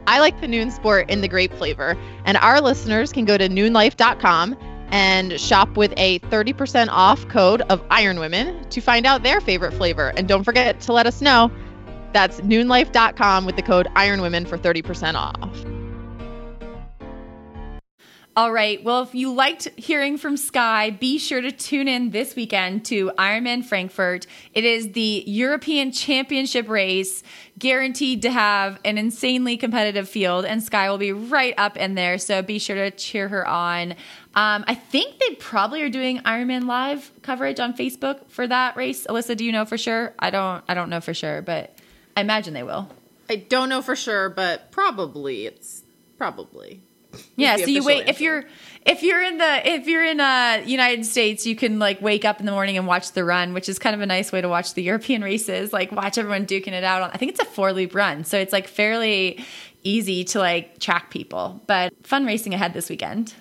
I 0.07 0.19
like 0.22 0.41
the 0.41 0.47
Nuun 0.47 0.72
Sport 0.72 1.11
in 1.11 1.22
the 1.22 1.28
grape 1.28 1.53
flavor, 1.53 1.95
and 2.26 2.36
our 2.38 2.59
listeners 2.59 3.13
can 3.13 3.26
go 3.26 3.38
to 3.38 3.47
nuunlife.com 3.47 4.57
and 4.91 5.39
shop 5.39 5.77
with 5.77 5.93
a 5.97 6.19
30% 6.19 6.89
off 6.89 7.27
code 7.29 7.61
of 7.63 7.81
Iron 7.89 8.19
Women 8.19 8.69
to 8.69 8.81
find 8.81 9.05
out 9.05 9.23
their 9.23 9.41
favorite 9.41 9.73
flavor. 9.73 10.13
And 10.17 10.27
don't 10.27 10.43
forget 10.43 10.79
to 10.81 10.93
let 10.93 11.07
us 11.07 11.21
know. 11.21 11.51
That's 12.13 12.41
nuunlife.com 12.41 13.45
with 13.45 13.55
the 13.55 13.61
code 13.61 13.87
Iron 13.95 14.21
Women 14.21 14.45
for 14.45 14.57
30% 14.57 15.15
off. 15.15 15.65
All 18.34 18.53
right. 18.53 18.82
Well, 18.82 19.03
if 19.03 19.13
you 19.13 19.34
liked 19.34 19.67
hearing 19.75 20.17
from 20.17 20.38
Skye, 20.38 20.91
be 20.91 21.17
sure 21.17 21.41
to 21.41 21.51
tune 21.51 21.89
in 21.89 22.11
this 22.11 22.34
weekend 22.34 22.86
to 22.86 23.11
Ironman 23.17 23.61
Frankfurt. 23.61 24.25
It 24.53 24.63
is 24.63 24.93
the 24.93 25.25
European 25.27 25.91
Championship 25.91 26.69
race, 26.69 27.23
guaranteed 27.59 28.21
to 28.21 28.32
have 28.32 28.79
an 28.86 28.97
insanely 28.97 29.57
competitive 29.57 30.07
field, 30.07 30.45
and 30.45 30.63
Skye 30.63 30.89
will 30.89 30.97
be 30.97 31.11
right 31.11 31.53
up 31.57 31.75
in 31.75 31.95
there. 31.95 32.17
So 32.17 32.41
be 32.41 32.57
sure 32.57 32.77
to 32.77 32.91
cheer 32.91 33.27
her 33.27 33.45
on. 33.45 33.91
Um, 34.34 34.63
I 34.65 34.75
think 34.75 35.19
they 35.19 35.36
probably 35.36 35.82
are 35.82 35.89
doing 35.89 36.19
Ironman 36.19 36.67
live 36.67 37.11
coverage 37.23 37.59
on 37.59 37.73
Facebook 37.73 38.29
for 38.29 38.47
that 38.47 38.77
race. 38.77 39.05
Alyssa, 39.07 39.36
do 39.36 39.43
you 39.43 39.51
know 39.51 39.65
for 39.65 39.77
sure? 39.77 40.13
I 40.19 40.29
don't. 40.29 40.63
I 40.69 40.73
don't 40.73 40.89
know 40.89 41.01
for 41.01 41.13
sure, 41.13 41.41
but 41.41 41.77
I 42.15 42.21
imagine 42.21 42.53
they 42.53 42.63
will. 42.63 42.88
I 43.29 43.36
don't 43.36 43.67
know 43.67 43.82
for 43.82 43.97
sure, 43.97 44.29
but 44.29 44.71
probably 44.71 45.47
it's 45.47 45.84
probably. 46.17 46.82
Yeah, 47.36 47.57
so 47.57 47.66
you 47.66 47.84
wait 47.84 48.07
if 48.07 48.22
you're 48.22 48.45
if 48.86 49.03
you're 49.03 49.22
in 49.24 49.38
the 49.38 49.70
if 49.70 49.88
you're 49.88 50.05
in 50.05 50.20
uh 50.20 50.64
United 50.66 51.05
States, 51.05 51.45
you 51.45 51.55
can 51.55 51.80
like 51.80 52.01
wake 52.01 52.26
up 52.26 52.39
in 52.39 52.45
the 52.45 52.51
morning 52.51 52.78
and 52.78 52.88
watch 52.88 53.12
the 53.12 53.24
run, 53.24 53.53
which 53.53 53.70
is 53.70 53.80
kind 53.80 53.95
of 53.95 54.01
a 54.01 54.05
nice 54.05 54.32
way 54.32 54.41
to 54.41 54.49
watch 54.49 54.74
the 54.74 54.84
European 54.91 55.24
races, 55.24 55.74
like 55.74 55.91
watch 55.91 56.18
everyone 56.18 56.45
duking 56.45 56.74
it 56.74 56.84
out 56.84 57.01
on 57.01 57.12
I 57.12 57.18
think 57.18 57.32
it's 57.32 57.41
a 57.41 57.45
four 57.45 57.74
loop 57.74 57.93
run. 57.95 58.24
So 58.24 58.39
it's 58.39 58.53
like 58.53 58.68
fairly 58.68 59.43
easy 59.84 60.24
to 60.26 60.39
like 60.39 60.80
track 60.80 61.09
people. 61.09 61.62
But 61.68 61.93
fun 62.05 62.26
racing 62.26 62.53
ahead 62.53 62.74
this 62.74 62.89
weekend. 62.89 63.34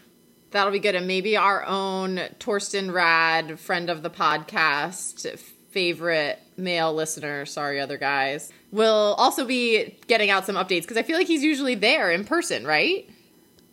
That'll 0.51 0.73
be 0.73 0.81
good. 0.81 0.97
And 0.97 1.07
maybe 1.07 1.37
our 1.37 1.65
own 1.65 2.21
Thorsten 2.41 2.89
Radde, 2.89 3.57
friend 3.59 3.89
of 3.89 4.03
the 4.03 4.11
podcast, 4.11 5.39
favorite 5.71 6.41
male 6.57 6.93
listener, 6.93 7.47
sorry, 7.47 7.81
other 7.81 7.97
guys, 7.97 8.53
will 8.73 9.15
also 9.17 9.45
be 9.45 9.97
getting 10.09 10.31
out 10.31 10.47
some 10.47 10.57
updates 10.57 10.83
because 10.83 10.97
I 10.97 11.03
feel 11.03 11.17
like 11.17 11.29
he's 11.29 11.45
usually 11.45 11.77
there 11.77 12.11
in 12.11 12.25
person, 12.25 12.67
right? 12.67 13.09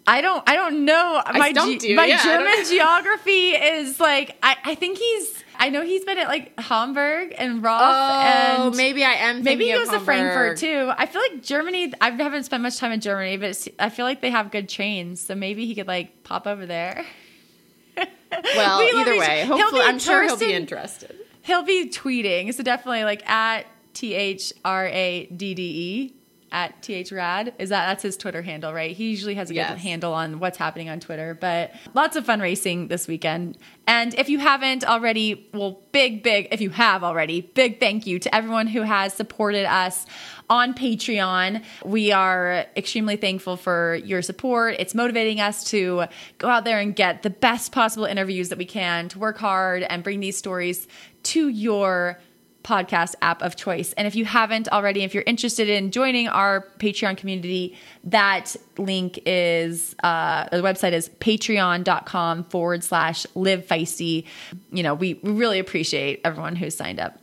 I 0.07 0.21
don't 0.21 0.41
I 0.49 0.55
don't 0.55 0.85
know. 0.85 1.21
my 1.33 1.51
ge- 1.51 1.83
you. 1.83 1.95
my 1.95 2.05
Yeah, 2.05 2.23
German 2.23 2.65
geography 2.69 3.49
is 3.49 3.99
like 3.99 4.37
I, 4.41 4.55
I 4.63 4.75
think 4.75 4.97
he's 4.97 5.43
I 5.59 5.69
know 5.69 5.83
he's 5.83 6.05
been 6.05 6.17
at 6.17 6.27
like 6.27 6.57
Hamburg 6.59 7.33
and 7.37 7.61
Roth 7.61 7.81
Oh, 7.83 8.67
and 8.67 8.77
maybe 8.77 9.03
I 9.03 9.13
am. 9.13 9.43
Maybe 9.43 9.65
he 9.65 9.73
goes 9.73 9.89
to 9.89 9.99
Frankfurt 9.99 10.57
too. 10.57 10.91
I 10.95 11.07
feel 11.07 11.21
like 11.21 11.41
Germany. 11.43 11.93
I 11.99 12.11
haven't 12.11 12.43
spent 12.43 12.63
much 12.63 12.77
time 12.77 12.91
in 12.91 13.01
Germany, 13.01 13.37
but 13.37 13.67
I 13.79 13.89
feel 13.89 14.05
like 14.05 14.21
they 14.21 14.29
have 14.29 14.51
good 14.51 14.69
trains. 14.69 15.19
So 15.19 15.35
maybe 15.35 15.65
he 15.65 15.75
could 15.75 15.87
like 15.87 16.23
pop 16.23 16.47
over 16.47 16.65
there. 16.65 17.03
Well, 18.55 18.79
We 18.79 18.91
either 18.91 19.17
way, 19.17 19.45
hopefully, 19.45 19.81
I'm 19.83 19.99
sure 19.99 20.23
he'll 20.23 20.35
be 20.37 20.53
interested. 20.53 21.15
He'll 21.43 21.63
be 21.63 21.89
tweeting. 21.89 22.53
So 22.53 22.61
definitely 22.61 23.05
like 23.05 23.27
at 23.27 23.65
T 23.93 24.13
H 24.13 24.51
R 24.65 24.85
A 24.87 25.25
D 25.27 25.53
D 25.53 25.61
E 25.63 26.13
at 26.51 26.81
thrad 26.81 27.53
Is 27.59 27.69
that 27.69 27.87
that's 27.87 28.03
his 28.03 28.17
Twitter 28.17 28.41
handle, 28.41 28.73
right? 28.73 28.95
He 28.95 29.09
usually 29.09 29.35
has 29.35 29.49
a 29.49 29.53
good 29.53 29.57
Yes. 29.59 29.81
handle 29.81 30.13
on 30.13 30.39
what's 30.39 30.57
happening 30.57 30.89
on 30.89 30.99
Twitter. 30.99 31.37
But 31.39 31.73
lots 31.93 32.15
of 32.15 32.25
fun 32.25 32.39
racing 32.39 32.87
this 32.87 33.07
weekend. 33.07 33.57
And 33.85 34.13
if 34.15 34.29
you 34.29 34.39
haven't 34.39 34.85
already, 34.85 35.49
well, 35.53 35.81
big, 35.91 36.23
big, 36.23 36.47
if 36.51 36.61
you 36.61 36.69
have 36.71 37.03
already, 37.03 37.41
big 37.41 37.79
thank 37.79 38.07
you 38.07 38.19
to 38.19 38.33
everyone 38.35 38.67
who 38.67 38.81
has 38.81 39.13
supported 39.13 39.65
us 39.65 40.05
on 40.49 40.73
Patreon. 40.73 41.63
We 41.83 42.11
are 42.11 42.65
extremely 42.77 43.17
thankful 43.17 43.57
for 43.57 43.95
your 44.05 44.21
support. 44.21 44.75
It's 44.79 44.95
motivating 44.95 45.41
us 45.41 45.65
to 45.71 46.05
go 46.37 46.47
out 46.47 46.63
there 46.63 46.79
and 46.79 46.95
get 46.95 47.23
the 47.23 47.29
best 47.29 47.71
possible 47.73 48.05
interviews 48.05 48.49
that 48.49 48.57
we 48.57 48.65
can, 48.65 49.09
to 49.09 49.19
work 49.19 49.37
hard 49.37 49.83
and 49.83 50.03
bring 50.03 50.21
these 50.21 50.37
stories 50.37 50.87
to 51.23 51.49
your 51.49 52.19
podcast 52.67 53.15
app 53.21 53.41
of 53.41 53.55
choice. 53.55 53.93
And 53.93 54.05
if 54.07 54.15
you 54.15 54.25
haven't 54.25 54.67
already, 54.69 55.03
if 55.03 55.13
you're 55.13 55.23
interested 55.25 55.69
in 55.69 55.91
joining 55.91 56.27
our 56.27 56.67
Patreon 56.79 57.15
community, 57.15 57.77
that 58.03 58.55
link 58.77 59.19
is 59.25 59.95
uh, 60.03 60.49
the 60.49 60.57
website 60.57 60.91
is 60.91 61.09
patreon.com 61.21 62.43
forward 62.45 62.83
slash 62.83 63.25
live 63.35 63.65
feisty. 63.65 64.25
You 64.71 64.83
know, 64.83 64.93
we, 64.93 65.13
we 65.23 65.31
really 65.31 65.59
appreciate 65.59 66.19
everyone 66.25 66.57
who's 66.57 66.75
signed 66.75 66.99
up. 66.99 67.17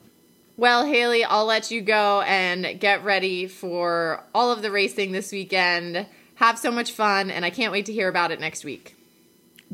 Well, 0.57 0.87
Haley, 0.87 1.25
I'll 1.25 1.47
let 1.47 1.71
you 1.71 1.83
go 1.83 2.23
and 2.23 2.79
get 2.81 3.05
ready 3.05 3.47
for 3.47 4.23
all 4.35 4.53
of 4.53 4.63
the 4.63 4.71
racing 4.71 5.13
this 5.13 5.33
weekend. 5.33 6.07
Have 6.37 6.59
so 6.59 6.71
much 6.71 6.93
fun, 6.93 7.31
and 7.31 7.45
I 7.45 7.51
can't 7.51 7.73
wait 7.73 7.87
to 7.87 7.93
hear 7.93 8.09
about 8.09 8.31
it 8.31 8.41
next 8.41 8.65
week. 8.65 8.97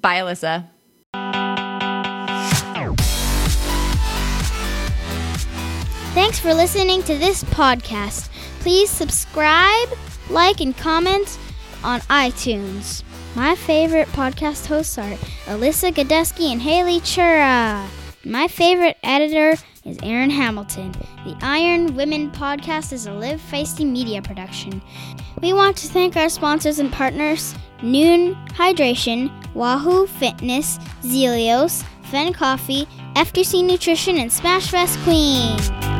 Bye, 0.00 0.20
Alyssa. 0.20 0.68
Thanks 6.12 6.40
for 6.40 6.52
listening 6.52 7.04
to 7.04 7.16
this 7.16 7.44
podcast. 7.44 8.30
Please 8.58 8.90
subscribe, 8.90 9.88
like, 10.28 10.60
and 10.60 10.76
comment 10.76 11.38
on 11.84 12.00
iTunes. 12.00 13.04
My 13.36 13.54
favorite 13.54 14.08
podcast 14.08 14.66
hosts 14.66 14.98
are 14.98 15.14
Alyssa 15.46 15.92
Godesky 15.92 16.50
and 16.50 16.60
Haley 16.60 16.98
Chura. 16.98 17.86
My 18.24 18.48
favorite 18.48 18.96
editor 19.04 19.56
is 19.84 19.98
Aaron 20.02 20.30
Hamilton. 20.30 20.90
The 21.24 21.36
Iron 21.42 21.94
Women 21.94 22.32
podcast 22.32 22.92
is 22.92 23.06
a 23.06 23.12
Live 23.12 23.40
Feisty 23.40 23.88
media 23.88 24.20
production. 24.20 24.82
We 25.40 25.52
want 25.52 25.76
to 25.76 25.86
thank 25.86 26.16
our 26.16 26.28
sponsors 26.28 26.80
and 26.80 26.92
partners 26.92 27.54
Nuun 27.82 28.34
Hydration, 28.48 29.30
Wahoo 29.54 30.08
Fitness, 30.08 30.78
Zealios, 31.02 31.84
Fen 32.10 32.32
Coffee, 32.32 32.86
FTC 33.14 33.64
Nutrition, 33.64 34.18
and 34.18 34.28
Smashfest 34.28 35.00
Queen. 35.04 35.99